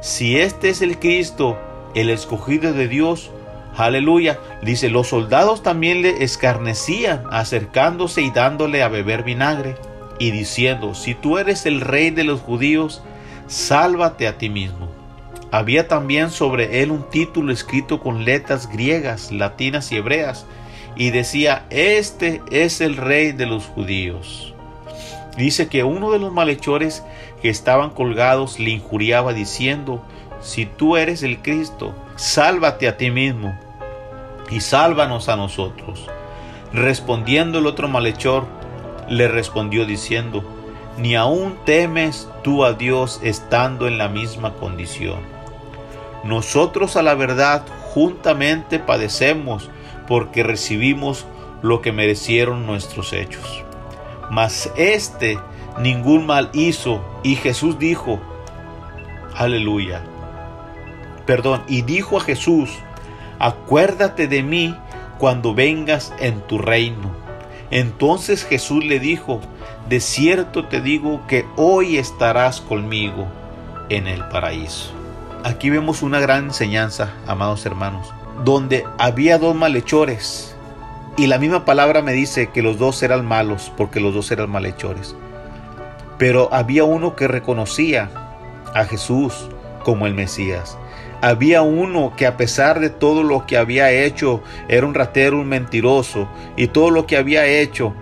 Si 0.00 0.38
este 0.38 0.70
es 0.70 0.82
el 0.82 0.98
Cristo, 0.98 1.58
el 1.94 2.10
escogido 2.10 2.72
de 2.72 2.86
Dios, 2.86 3.32
aleluya. 3.76 4.38
Dice, 4.62 4.88
los 4.88 5.08
soldados 5.08 5.62
también 5.62 6.02
le 6.02 6.22
escarnecían, 6.22 7.24
acercándose 7.30 8.22
y 8.22 8.30
dándole 8.30 8.82
a 8.82 8.88
beber 8.88 9.24
vinagre, 9.24 9.76
y 10.20 10.30
diciendo, 10.30 10.94
si 10.94 11.14
tú 11.14 11.38
eres 11.38 11.66
el 11.66 11.80
rey 11.80 12.10
de 12.10 12.24
los 12.24 12.40
judíos, 12.40 13.02
sálvate 13.46 14.28
a 14.28 14.38
ti 14.38 14.48
mismo. 14.48 14.97
Había 15.50 15.88
también 15.88 16.30
sobre 16.30 16.82
él 16.82 16.90
un 16.90 17.08
título 17.08 17.52
escrito 17.52 18.00
con 18.00 18.24
letras 18.24 18.68
griegas, 18.70 19.32
latinas 19.32 19.90
y 19.92 19.96
hebreas, 19.96 20.44
y 20.94 21.10
decía, 21.10 21.64
este 21.70 22.42
es 22.50 22.80
el 22.80 22.96
rey 22.96 23.32
de 23.32 23.46
los 23.46 23.64
judíos. 23.66 24.52
Dice 25.38 25.68
que 25.68 25.84
uno 25.84 26.10
de 26.10 26.18
los 26.18 26.32
malhechores 26.32 27.02
que 27.40 27.48
estaban 27.48 27.90
colgados 27.90 28.58
le 28.58 28.70
injuriaba 28.70 29.32
diciendo, 29.32 30.02
si 30.40 30.66
tú 30.66 30.96
eres 30.96 31.22
el 31.22 31.38
Cristo, 31.38 31.94
sálvate 32.16 32.88
a 32.88 32.96
ti 32.96 33.10
mismo 33.10 33.56
y 34.50 34.60
sálvanos 34.60 35.28
a 35.28 35.36
nosotros. 35.36 36.06
Respondiendo 36.72 37.60
el 37.60 37.66
otro 37.66 37.88
malhechor, 37.88 38.46
le 39.08 39.28
respondió 39.28 39.86
diciendo, 39.86 40.44
ni 40.98 41.14
aún 41.14 41.56
temes 41.64 42.28
tú 42.42 42.64
a 42.64 42.72
Dios 42.72 43.20
estando 43.22 43.86
en 43.86 43.96
la 43.96 44.08
misma 44.08 44.54
condición. 44.54 45.37
Nosotros 46.28 46.96
a 46.96 47.02
la 47.02 47.14
verdad 47.14 47.64
juntamente 47.94 48.78
padecemos 48.78 49.70
porque 50.06 50.42
recibimos 50.42 51.24
lo 51.62 51.80
que 51.80 51.90
merecieron 51.90 52.66
nuestros 52.66 53.14
hechos. 53.14 53.64
Mas 54.30 54.70
este 54.76 55.38
ningún 55.78 56.26
mal 56.26 56.50
hizo. 56.52 57.02
Y 57.22 57.36
Jesús 57.36 57.78
dijo, 57.78 58.20
aleluya. 59.34 60.02
Perdón, 61.24 61.62
y 61.66 61.80
dijo 61.80 62.18
a 62.18 62.20
Jesús, 62.20 62.72
acuérdate 63.38 64.28
de 64.28 64.42
mí 64.42 64.76
cuando 65.16 65.54
vengas 65.54 66.12
en 66.18 66.42
tu 66.42 66.58
reino. 66.58 67.10
Entonces 67.70 68.44
Jesús 68.44 68.84
le 68.84 69.00
dijo, 69.00 69.40
de 69.88 70.00
cierto 70.00 70.66
te 70.66 70.82
digo 70.82 71.26
que 71.26 71.46
hoy 71.56 71.96
estarás 71.96 72.60
conmigo 72.60 73.26
en 73.88 74.06
el 74.06 74.22
paraíso. 74.28 74.97
Aquí 75.44 75.70
vemos 75.70 76.02
una 76.02 76.20
gran 76.20 76.46
enseñanza, 76.46 77.12
amados 77.26 77.64
hermanos, 77.64 78.12
donde 78.44 78.84
había 78.98 79.38
dos 79.38 79.54
malhechores 79.54 80.56
y 81.18 81.26
la 81.26 81.38
misma 81.38 81.64
palabra 81.64 82.00
me 82.00 82.12
dice 82.12 82.50
que 82.50 82.62
los 82.62 82.78
dos 82.78 83.02
eran 83.02 83.26
malos 83.26 83.72
porque 83.76 83.98
los 83.98 84.14
dos 84.14 84.30
eran 84.30 84.50
malhechores. 84.50 85.16
Pero 86.16 86.48
había 86.52 86.84
uno 86.84 87.16
que 87.16 87.26
reconocía 87.26 88.08
a 88.72 88.84
Jesús 88.84 89.48
como 89.82 90.06
el 90.06 90.14
Mesías. 90.14 90.78
Había 91.20 91.62
uno 91.62 92.12
que 92.16 92.24
a 92.24 92.36
pesar 92.36 92.78
de 92.78 92.88
todo 92.88 93.24
lo 93.24 93.46
que 93.46 93.56
había 93.56 93.90
hecho, 93.90 94.42
era 94.68 94.86
un 94.86 94.94
ratero, 94.94 95.40
un 95.40 95.48
mentiroso, 95.48 96.28
y 96.56 96.68
todo 96.68 96.90
lo 96.90 97.06
que 97.08 97.16
había 97.16 97.46
hecho, 97.46 97.94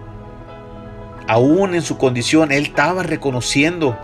aún 1.26 1.74
en 1.74 1.80
su 1.80 1.96
condición, 1.96 2.52
él 2.52 2.64
estaba 2.64 3.02
reconociendo 3.02 3.96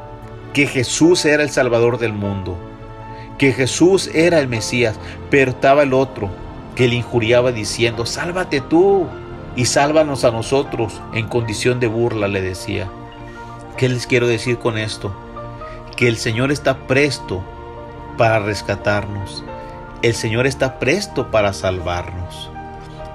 que 0.55 0.67
Jesús 0.67 1.27
era 1.27 1.43
el 1.43 1.51
Salvador 1.51 1.99
del 1.99 2.15
mundo, 2.15 2.57
que 3.43 3.53
Jesús 3.53 4.09
era 4.15 4.39
el 4.39 4.47
Mesías, 4.47 5.01
pero 5.29 5.51
estaba 5.51 5.83
el 5.83 5.95
otro, 5.95 6.31
que 6.77 6.87
le 6.87 6.95
injuriaba 6.95 7.51
diciendo, 7.51 8.07
sálvate 8.07 8.61
tú 8.61 9.09
y 9.57 9.65
sálvanos 9.65 10.25
a 10.25 10.31
nosotros 10.31 11.01
en 11.13 11.27
condición 11.27 11.81
de 11.81 11.89
burla, 11.89 12.29
le 12.29 12.41
decía. 12.41 12.89
¿Qué 13.77 13.89
les 13.89 14.07
quiero 14.07 14.29
decir 14.29 14.59
con 14.59 14.79
esto? 14.79 15.13
Que 15.97 16.07
el 16.07 16.19
Señor 16.19 16.53
está 16.53 16.87
presto 16.87 17.43
para 18.17 18.39
rescatarnos. 18.39 19.43
El 20.03 20.15
Señor 20.15 20.47
está 20.47 20.79
presto 20.79 21.33
para 21.33 21.53
salvarnos. 21.53 22.49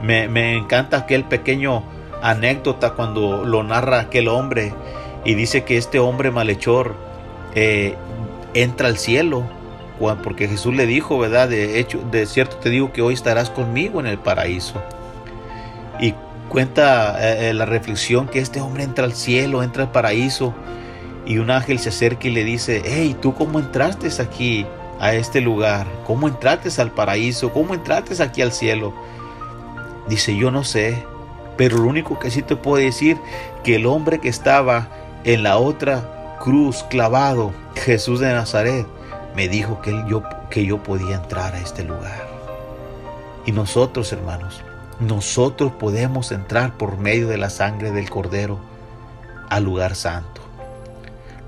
Me, 0.01 0.27
me 0.27 0.57
encanta 0.57 0.97
aquel 0.97 1.23
pequeño 1.23 1.83
anécdota 2.21 2.95
cuando 2.95 3.45
lo 3.45 3.63
narra 3.63 4.01
aquel 4.01 4.27
hombre 4.27 4.73
y 5.23 5.35
dice 5.35 5.63
que 5.63 5.77
este 5.77 5.99
hombre 5.99 6.31
malhechor 6.31 6.97
eh, 7.55 7.95
entra 8.53 8.89
al 8.89 8.97
cielo 8.97 9.55
porque 9.99 10.47
Jesús 10.47 10.75
le 10.75 10.85
dijo, 10.85 11.17
¿verdad? 11.17 11.49
De 11.49 11.79
hecho, 11.79 11.99
de 12.11 12.25
cierto 12.25 12.57
te 12.57 12.69
digo 12.69 12.93
que 12.93 13.01
hoy 13.01 13.13
estarás 13.13 13.49
conmigo 13.49 13.99
en 13.99 14.07
el 14.07 14.17
paraíso. 14.17 14.81
Y 15.99 16.13
cuenta 16.49 17.17
eh, 17.19 17.49
eh, 17.49 17.53
la 17.53 17.65
reflexión 17.65 18.27
que 18.27 18.39
este 18.39 18.61
hombre 18.61 18.83
entra 18.83 19.05
al 19.05 19.13
cielo, 19.13 19.63
entra 19.63 19.83
al 19.83 19.91
paraíso 19.91 20.53
y 21.25 21.39
un 21.39 21.51
ángel 21.51 21.79
se 21.79 21.89
acerca 21.89 22.27
y 22.27 22.31
le 22.31 22.43
dice, 22.43 22.81
hey, 22.85 23.15
¿tú 23.19 23.33
cómo 23.33 23.59
entraste 23.59 24.09
aquí 24.21 24.65
a 24.99 25.13
este 25.13 25.41
lugar? 25.41 25.87
¿Cómo 26.05 26.27
entraste 26.27 26.81
al 26.81 26.91
paraíso? 26.91 27.51
¿Cómo 27.51 27.73
entraste 27.73 28.21
aquí 28.23 28.41
al 28.41 28.53
cielo? 28.53 28.93
Dice, 30.07 30.37
yo 30.37 30.51
no 30.51 30.63
sé, 30.63 31.03
pero 31.57 31.77
lo 31.77 31.87
único 31.87 32.17
que 32.17 32.31
sí 32.31 32.41
te 32.41 32.55
puedo 32.55 32.77
decir, 32.77 33.17
que 33.63 33.75
el 33.75 33.87
hombre 33.87 34.19
que 34.19 34.29
estaba 34.29 34.87
en 35.25 35.43
la 35.43 35.57
otra 35.57 36.37
cruz 36.39 36.85
clavado, 36.89 37.51
Jesús 37.75 38.21
de 38.21 38.31
Nazaret, 38.31 38.87
me 39.37 39.47
dijo 39.47 39.81
que, 39.81 39.91
yo, 40.09 40.23
que 40.49 40.65
yo 40.65 40.81
podía 40.81 41.15
entrar 41.15 41.53
a 41.53 41.59
este 41.59 41.83
lugar. 41.83 42.27
Y 43.45 43.51
nosotros, 43.51 44.11
hermanos, 44.11 44.63
nosotros 44.99 45.73
podemos 45.73 46.31
entrar 46.31 46.75
por 46.75 46.97
medio 46.97 47.27
de 47.27 47.37
la 47.37 47.51
sangre 47.51 47.91
del 47.91 48.09
Cordero 48.09 48.59
al 49.51 49.63
lugar 49.63 49.93
santo. 49.93 50.41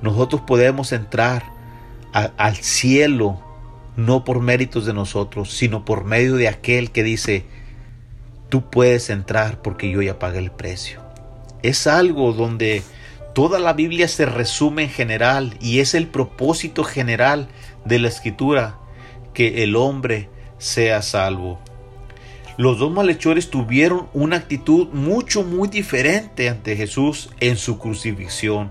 Nosotros 0.04 0.42
podemos 0.42 0.92
entrar 0.92 1.44
al 2.14 2.58
cielo 2.58 3.40
no 3.96 4.24
por 4.24 4.40
méritos 4.40 4.86
de 4.86 4.94
nosotros, 4.94 5.52
sino 5.52 5.84
por 5.84 6.04
medio 6.04 6.36
de 6.36 6.48
aquel 6.48 6.92
que 6.92 7.02
dice, 7.02 7.48
tú 8.50 8.70
puedes 8.70 9.10
entrar 9.10 9.64
porque 9.64 9.90
yo 9.90 10.04
ya 10.04 10.20
pagué 10.20 10.38
el 10.38 10.52
precio. 10.52 11.02
Es 11.64 11.88
algo 11.88 12.34
donde 12.34 12.84
toda 13.34 13.58
la 13.58 13.74
Biblia 13.74 14.08
se 14.08 14.28
resume 14.28 14.84
en 14.84 14.90
general 14.92 15.58
y 15.60 15.80
es 15.80 15.96
el 15.96 16.06
propósito 16.06 16.84
general 16.84 17.48
de 17.86 18.00
la 18.00 18.08
escritura 18.08 18.78
que 19.34 19.64
el 19.64 19.76
hombre 19.76 20.30
sea 20.58 21.02
salvo. 21.02 21.60
Los 22.58 22.78
dos 22.78 22.92
malhechores 22.92 23.50
tuvieron 23.50 24.08
una 24.14 24.36
actitud 24.36 24.90
mucho, 24.90 25.44
muy 25.44 25.70
diferente 25.70 26.50
ante 26.50 26.76
Jesús 26.76 27.30
en 27.40 27.56
su 27.56 27.80
crucifixión. 27.80 28.70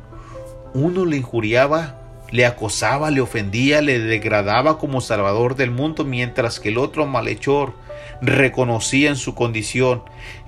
Uno 0.75 1.07
le 1.07 1.17
injuriaba, 1.17 2.03
le 2.31 2.45
acosaba, 2.45 3.11
le 3.11 3.23
ofendía, 3.23 3.81
le 3.81 3.99
degradaba 3.99 4.79
como 4.79 5.01
salvador 5.01 5.57
del 5.57 5.71
mundo, 5.71 6.05
mientras 6.05 6.61
que 6.61 6.69
el 6.69 6.77
otro 6.77 7.07
malhechor 7.07 7.73
reconocía 8.21 9.09
en 9.09 9.17
su 9.17 9.35
condición 9.35 10.03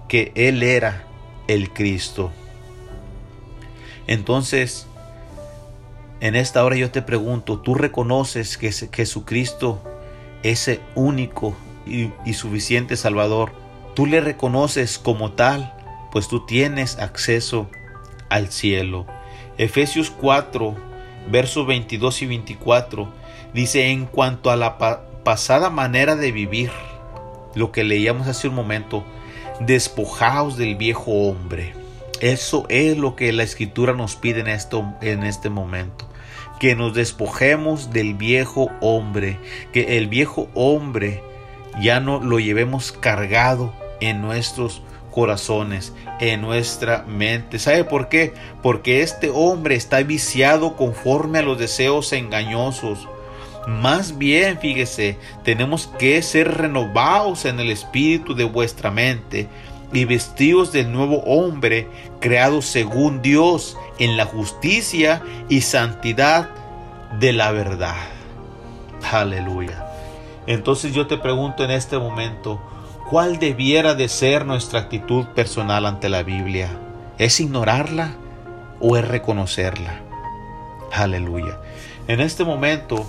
que 0.07 0.33
Él 0.35 0.63
era 0.63 1.05
el 1.49 1.71
Cristo. 1.71 2.33
Entonces, 4.07 4.87
en 6.21 6.37
esta 6.37 6.65
hora 6.65 6.77
yo 6.77 6.91
te 6.91 7.03
pregunto, 7.03 7.59
¿tú 7.61 7.75
reconoces 7.75 8.59
que 8.59 8.73
Jesucristo 8.73 9.83
es 10.43 10.69
el 10.69 10.81
único 10.95 11.55
y, 11.87 12.11
y 12.25 12.35
suficiente 12.35 12.97
Salvador? 12.97 13.53
¿Tú 13.95 14.07
le 14.07 14.21
reconoces 14.21 14.99
como 14.99 15.33
tal? 15.33 15.75
Pues 16.13 16.29
tú 16.29 16.47
tienes 16.47 16.99
acceso 16.99 17.69
al 18.29 18.51
cielo. 18.51 19.07
Efesios 19.59 20.11
4, 20.11 20.75
versos 21.31 21.67
22 21.67 22.23
y 22.23 22.27
24 22.27 23.09
dice, 23.53 23.91
en 23.91 24.07
cuanto 24.07 24.51
a 24.51 24.57
la 24.57 24.79
pasada 25.25 25.71
manera 25.71 26.17
de 26.17 26.33
vivir, 26.33 26.71
lo 27.55 27.73
que 27.73 27.85
leíamos 27.85 28.27
hace 28.27 28.49
un 28.49 28.55
momento, 28.55 29.05
despojaos 29.61 30.57
del 30.57 30.77
viejo 30.77 31.11
hombre. 31.11 31.75
Eso 32.21 32.67
es 32.69 32.97
lo 32.97 33.17
que 33.17 33.33
la 33.33 33.43
escritura 33.43 33.93
nos 33.93 34.17
pide 34.17 34.41
en, 34.41 34.49
esto, 34.49 34.95
en 35.01 35.25
este 35.25 35.51
momento. 35.51 36.10
Que 36.61 36.77
nos 36.77 36.95
despojemos 36.95 37.91
del 37.91 38.15
viejo 38.15 38.71
hombre. 38.81 39.39
Que 39.73 39.99
el 39.99 40.07
viejo 40.07 40.49
hombre 40.55 41.25
ya 41.83 41.99
no 41.99 42.21
lo 42.21 42.39
llevemos 42.39 42.93
cargado 42.93 43.75
en 44.01 44.23
nuestros 44.23 44.83
corazones, 45.11 45.93
en 46.21 46.41
nuestra 46.41 47.03
mente. 47.09 47.59
¿Sabe 47.59 47.83
por 47.83 48.09
qué? 48.09 48.33
Porque 48.63 49.03
este 49.03 49.29
hombre 49.31 49.75
está 49.75 50.01
viciado 50.03 50.77
conforme 50.77 51.41
a 51.41 51.43
los 51.43 51.59
deseos 51.59 52.13
engañosos 52.13 53.09
más 53.67 54.17
bien, 54.17 54.59
fíjese, 54.59 55.19
tenemos 55.45 55.87
que 55.99 56.23
ser 56.23 56.57
renovados 56.57 57.45
en 57.45 57.61
el 57.61 57.71
espíritu 57.71 58.35
de 58.35 58.45
vuestra 58.45 58.91
mente 58.91 59.49
y 59.93 60.05
vestidos 60.05 60.73
del 60.73 60.93
nuevo 60.93 61.23
hombre, 61.25 61.89
creado 62.21 62.63
según 62.63 63.23
Dios 63.23 63.77
en 63.99 64.17
la 64.17 64.27
justicia 64.27 65.23
y 65.49 65.63
santidad 65.63 66.49
de 67.19 67.33
la 67.33 67.51
verdad. 67.53 67.97
Aleluya. 69.11 69.87
Entonces 70.47 70.93
yo 70.93 71.07
te 71.07 71.19
pregunto 71.19 71.65
en 71.65 71.71
este 71.71 71.99
momento, 71.99 72.61
¿cuál 73.09 73.39
debiera 73.39 73.95
de 73.95 74.09
ser 74.09 74.47
nuestra 74.47 74.81
actitud 74.81 75.27
personal 75.27 75.87
ante 75.87 76.09
la 76.09 76.23
Biblia? 76.23 76.71
¿Es 77.19 77.41
ignorarla 77.41 78.15
o 78.81 78.97
es 78.97 79.07
reconocerla? 79.07 80.01
Aleluya. 80.93 81.59
En 82.09 82.21
este 82.21 82.45
momento 82.45 83.07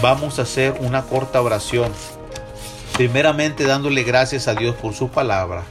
vamos 0.00 0.38
a 0.38 0.42
hacer 0.42 0.74
una 0.80 1.02
corta 1.02 1.40
oración. 1.42 1.92
Primeramente 2.94 3.64
dándole 3.64 4.02
gracias 4.02 4.48
a 4.48 4.54
Dios 4.54 4.74
por 4.76 4.94
su 4.94 5.08
palabra. 5.08 5.64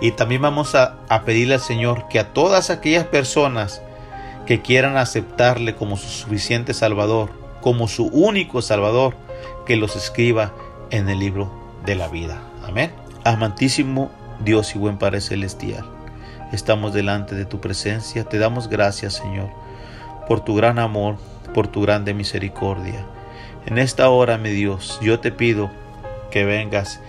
Y 0.00 0.12
también 0.12 0.42
vamos 0.42 0.74
a, 0.74 0.96
pedirle 1.24 1.54
al 1.54 1.60
Señor 1.60 2.08
que 2.08 2.18
a 2.18 2.32
todas 2.32 2.70
aquellas 2.70 3.04
personas 3.04 3.82
que 4.46 4.62
quieran 4.62 4.96
aceptarle 4.96 5.74
como 5.74 5.96
su 5.96 6.08
suficiente 6.08 6.72
Salvador, 6.72 7.30
como 7.60 7.88
su 7.88 8.06
único 8.06 8.62
Salvador, 8.62 9.14
que 9.66 9.76
los 9.76 9.96
escriba 9.96 10.52
en 10.90 11.08
el 11.08 11.18
libro 11.18 11.52
de 11.84 11.96
la 11.96 12.08
vida. 12.08 12.40
Amén. 12.66 12.92
Amantísimo 13.24 14.10
Dios 14.44 14.74
y 14.74 14.78
buen 14.78 14.98
Padre 14.98 15.20
Celestial, 15.20 15.84
estamos 16.52 16.94
delante 16.94 17.34
de 17.34 17.44
tu 17.44 17.60
presencia. 17.60 18.24
Te 18.24 18.38
damos 18.38 18.68
gracias, 18.68 19.14
Señor, 19.14 19.50
por 20.28 20.40
tu 20.40 20.54
gran 20.54 20.78
amor, 20.78 21.16
por 21.52 21.66
tu 21.66 21.82
grande 21.82 22.14
misericordia. 22.14 23.04
En 23.66 23.78
esta 23.78 24.08
hora, 24.08 24.38
mi 24.38 24.50
Dios, 24.50 24.98
yo 25.02 25.18
te 25.18 25.32
pido 25.32 25.70
que 26.30 26.44
vengas 26.44 27.00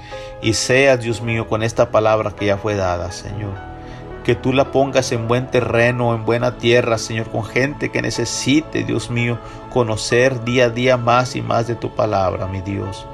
y 0.42 0.54
seas, 0.54 1.02
Dios 1.02 1.22
mío, 1.22 1.48
con 1.48 1.64
esta 1.64 1.92
palabra 1.92 2.32
que 2.32 2.46
ya 2.46 2.58
fue 2.58 2.76
dada, 2.76 3.12
Señor. 3.12 3.54
Que 4.24 4.36
tú 4.36 4.54
la 4.54 4.72
pongas 4.72 5.12
en 5.12 5.28
buen 5.28 5.48
terreno, 5.48 6.14
en 6.14 6.26
buena 6.26 6.58
tierra, 6.58 6.98
Señor, 6.98 7.30
con 7.30 7.44
gente 7.44 7.90
que 7.90 8.02
necesite, 8.02 8.84
Dios 8.84 9.10
mío, 9.10 9.40
conocer 9.70 10.44
día 10.44 10.66
a 10.66 10.70
día 10.70 10.98
más 10.98 11.36
y 11.36 11.42
más 11.42 11.68
de 11.68 11.76
tu 11.76 11.96
palabra, 11.96 12.48
mi 12.48 12.62
Dios. 12.62 13.06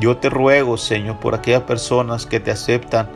Yo 0.00 0.16
te 0.16 0.28
ruego, 0.28 0.76
Señor, 0.76 1.16
por 1.18 1.34
aquellas 1.34 1.62
personas 1.62 2.26
que 2.26 2.40
te 2.40 2.50
aceptan 2.50 3.08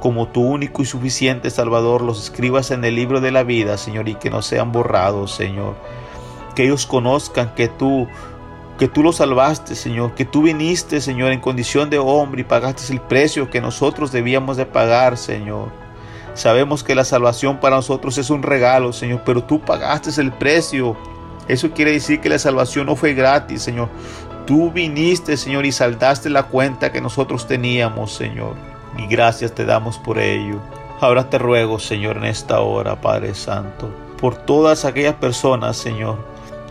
como 0.00 0.28
tu 0.28 0.42
único 0.42 0.82
y 0.82 0.84
suficiente 0.84 1.50
Salvador, 1.50 2.02
los 2.02 2.22
escribas 2.22 2.70
en 2.70 2.84
el 2.84 2.94
libro 2.94 3.20
de 3.20 3.32
la 3.32 3.42
vida, 3.42 3.76
Señor, 3.76 4.08
y 4.08 4.14
que 4.14 4.30
no 4.30 4.42
sean 4.42 4.70
borrados, 4.70 5.32
Señor. 5.32 5.74
Que 6.54 6.64
ellos 6.64 6.86
conozcan 6.86 7.54
que 7.54 7.68
tú 7.68 8.06
que 8.78 8.86
tú 8.86 9.02
lo 9.02 9.12
salvaste, 9.12 9.74
Señor, 9.74 10.14
que 10.14 10.24
tú 10.24 10.42
viniste, 10.42 11.00
Señor, 11.00 11.32
en 11.32 11.40
condición 11.40 11.90
de 11.90 11.98
hombre 11.98 12.42
y 12.42 12.44
pagaste 12.44 12.92
el 12.92 13.00
precio 13.00 13.50
que 13.50 13.60
nosotros 13.60 14.12
debíamos 14.12 14.56
de 14.56 14.66
pagar, 14.66 15.16
Señor. 15.16 15.68
Sabemos 16.34 16.84
que 16.84 16.94
la 16.94 17.04
salvación 17.04 17.58
para 17.58 17.74
nosotros 17.74 18.16
es 18.18 18.30
un 18.30 18.44
regalo, 18.44 18.92
Señor, 18.92 19.22
pero 19.26 19.42
tú 19.42 19.60
pagaste 19.60 20.20
el 20.20 20.32
precio. 20.32 20.96
Eso 21.48 21.72
quiere 21.72 21.90
decir 21.90 22.20
que 22.20 22.28
la 22.28 22.38
salvación 22.38 22.86
no 22.86 22.94
fue 22.94 23.14
gratis, 23.14 23.62
Señor. 23.62 23.88
Tú 24.46 24.70
viniste, 24.70 25.36
Señor, 25.36 25.66
y 25.66 25.72
saldaste 25.72 26.30
la 26.30 26.44
cuenta 26.44 26.92
que 26.92 27.00
nosotros 27.00 27.48
teníamos, 27.48 28.12
Señor. 28.12 28.54
Y 28.96 29.08
gracias 29.08 29.52
te 29.52 29.64
damos 29.64 29.98
por 29.98 30.20
ello. 30.20 30.60
Ahora 31.00 31.28
te 31.28 31.38
ruego, 31.38 31.80
Señor, 31.80 32.18
en 32.18 32.26
esta 32.26 32.60
hora, 32.60 33.00
Padre 33.00 33.34
Santo, 33.34 33.90
por 34.20 34.36
todas 34.36 34.84
aquellas 34.84 35.14
personas, 35.14 35.76
Señor, 35.76 36.18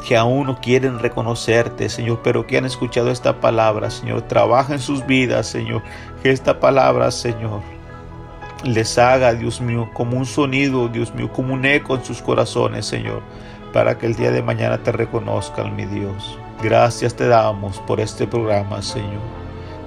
que 0.07 0.15
aún 0.15 0.47
no 0.47 0.61
quieren 0.61 0.99
reconocerte, 0.99 1.89
Señor, 1.89 2.21
pero 2.23 2.47
que 2.47 2.57
han 2.57 2.63
escuchado 2.63 3.11
esta 3.11 3.41
palabra, 3.41 3.89
Señor. 3.89 4.21
Trabaja 4.21 4.73
en 4.73 4.79
sus 4.79 5.05
vidas, 5.05 5.47
Señor. 5.47 5.81
Que 6.23 6.31
esta 6.31 6.61
palabra, 6.61 7.11
Señor, 7.11 7.59
les 8.63 8.97
haga, 8.97 9.33
Dios 9.33 9.59
mío, 9.59 9.89
como 9.93 10.17
un 10.17 10.25
sonido, 10.25 10.87
Dios 10.87 11.13
mío, 11.13 11.29
como 11.33 11.53
un 11.53 11.65
eco 11.65 11.95
en 11.95 12.05
sus 12.05 12.21
corazones, 12.21 12.85
Señor, 12.85 13.21
para 13.73 13.97
que 13.97 14.05
el 14.05 14.15
día 14.15 14.31
de 14.31 14.41
mañana 14.41 14.77
te 14.77 14.93
reconozcan, 14.93 15.75
mi 15.75 15.85
Dios. 15.85 16.39
Gracias 16.63 17.13
te 17.13 17.27
damos 17.27 17.79
por 17.79 17.99
este 17.99 18.25
programa, 18.25 18.81
Señor. 18.81 19.19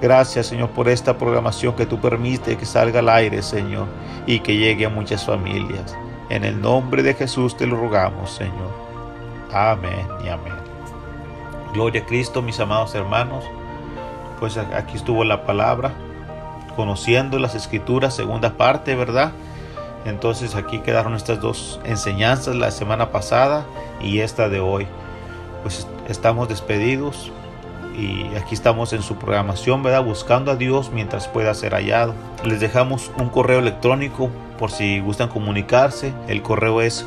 Gracias, 0.03 0.45
Señor, 0.45 0.69
por 0.69 0.87
esta 0.87 1.17
programación 1.17 1.75
que 1.75 1.87
tú 1.87 1.99
permites 1.99 2.57
que 2.57 2.65
salga 2.67 2.99
al 2.99 3.09
aire, 3.09 3.41
Señor, 3.41 3.87
y 4.27 4.39
que 4.41 4.55
llegue 4.55 4.85
a 4.85 4.89
muchas 4.89 5.25
familias. 5.25 5.97
En 6.29 6.45
el 6.45 6.61
nombre 6.61 7.01
de 7.01 7.15
Jesús 7.15 7.57
te 7.57 7.65
lo 7.65 7.75
rogamos, 7.75 8.29
Señor. 8.29 8.90
Amén 9.53 10.07
y 10.23 10.29
amén. 10.29 10.53
Gloria 11.73 12.01
a 12.01 12.05
Cristo, 12.05 12.41
mis 12.41 12.59
amados 12.59 12.95
hermanos. 12.95 13.43
Pues 14.39 14.57
aquí 14.57 14.97
estuvo 14.97 15.23
la 15.23 15.45
palabra. 15.45 15.93
conociendo 16.75 17.37
las 17.37 17.53
escrituras, 17.53 18.15
segunda 18.15 18.51
parte, 18.57 18.95
¿verdad? 18.95 19.33
Entonces 20.05 20.55
aquí 20.55 20.79
quedaron 20.79 21.15
estas 21.15 21.41
dos 21.41 21.79
enseñanzas, 21.83 22.55
la 22.55 22.71
semana 22.71 23.11
pasada 23.11 23.65
y 24.01 24.19
esta 24.19 24.49
de 24.49 24.61
hoy. 24.61 24.87
Pues 25.63 25.87
estamos 26.07 26.47
despedidos 26.47 27.31
y 27.95 28.23
aquí 28.35 28.55
estamos 28.55 28.93
en 28.93 29.03
su 29.03 29.17
programación, 29.17 29.83
¿verdad? 29.83 30.03
Buscando 30.03 30.51
a 30.51 30.55
Dios 30.55 30.91
mientras 30.91 31.27
pueda 31.27 31.53
ser 31.53 31.73
hallado. 31.73 32.15
Les 32.45 32.61
dejamos 32.61 33.11
un 33.17 33.29
correo 33.29 33.59
electrónico 33.59 34.29
por 34.57 34.71
si 34.71 35.01
gustan 35.01 35.27
comunicarse. 35.27 36.13
El 36.27 36.41
correo 36.41 36.81
es 36.81 37.05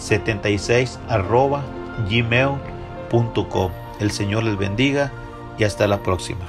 jjspadilla76 0.00 1.60
gmail.com. 2.08 3.72
El 4.00 4.10
Señor 4.10 4.44
les 4.44 4.56
bendiga 4.56 5.12
y 5.58 5.64
hasta 5.64 5.86
la 5.86 6.02
próxima. 6.02 6.48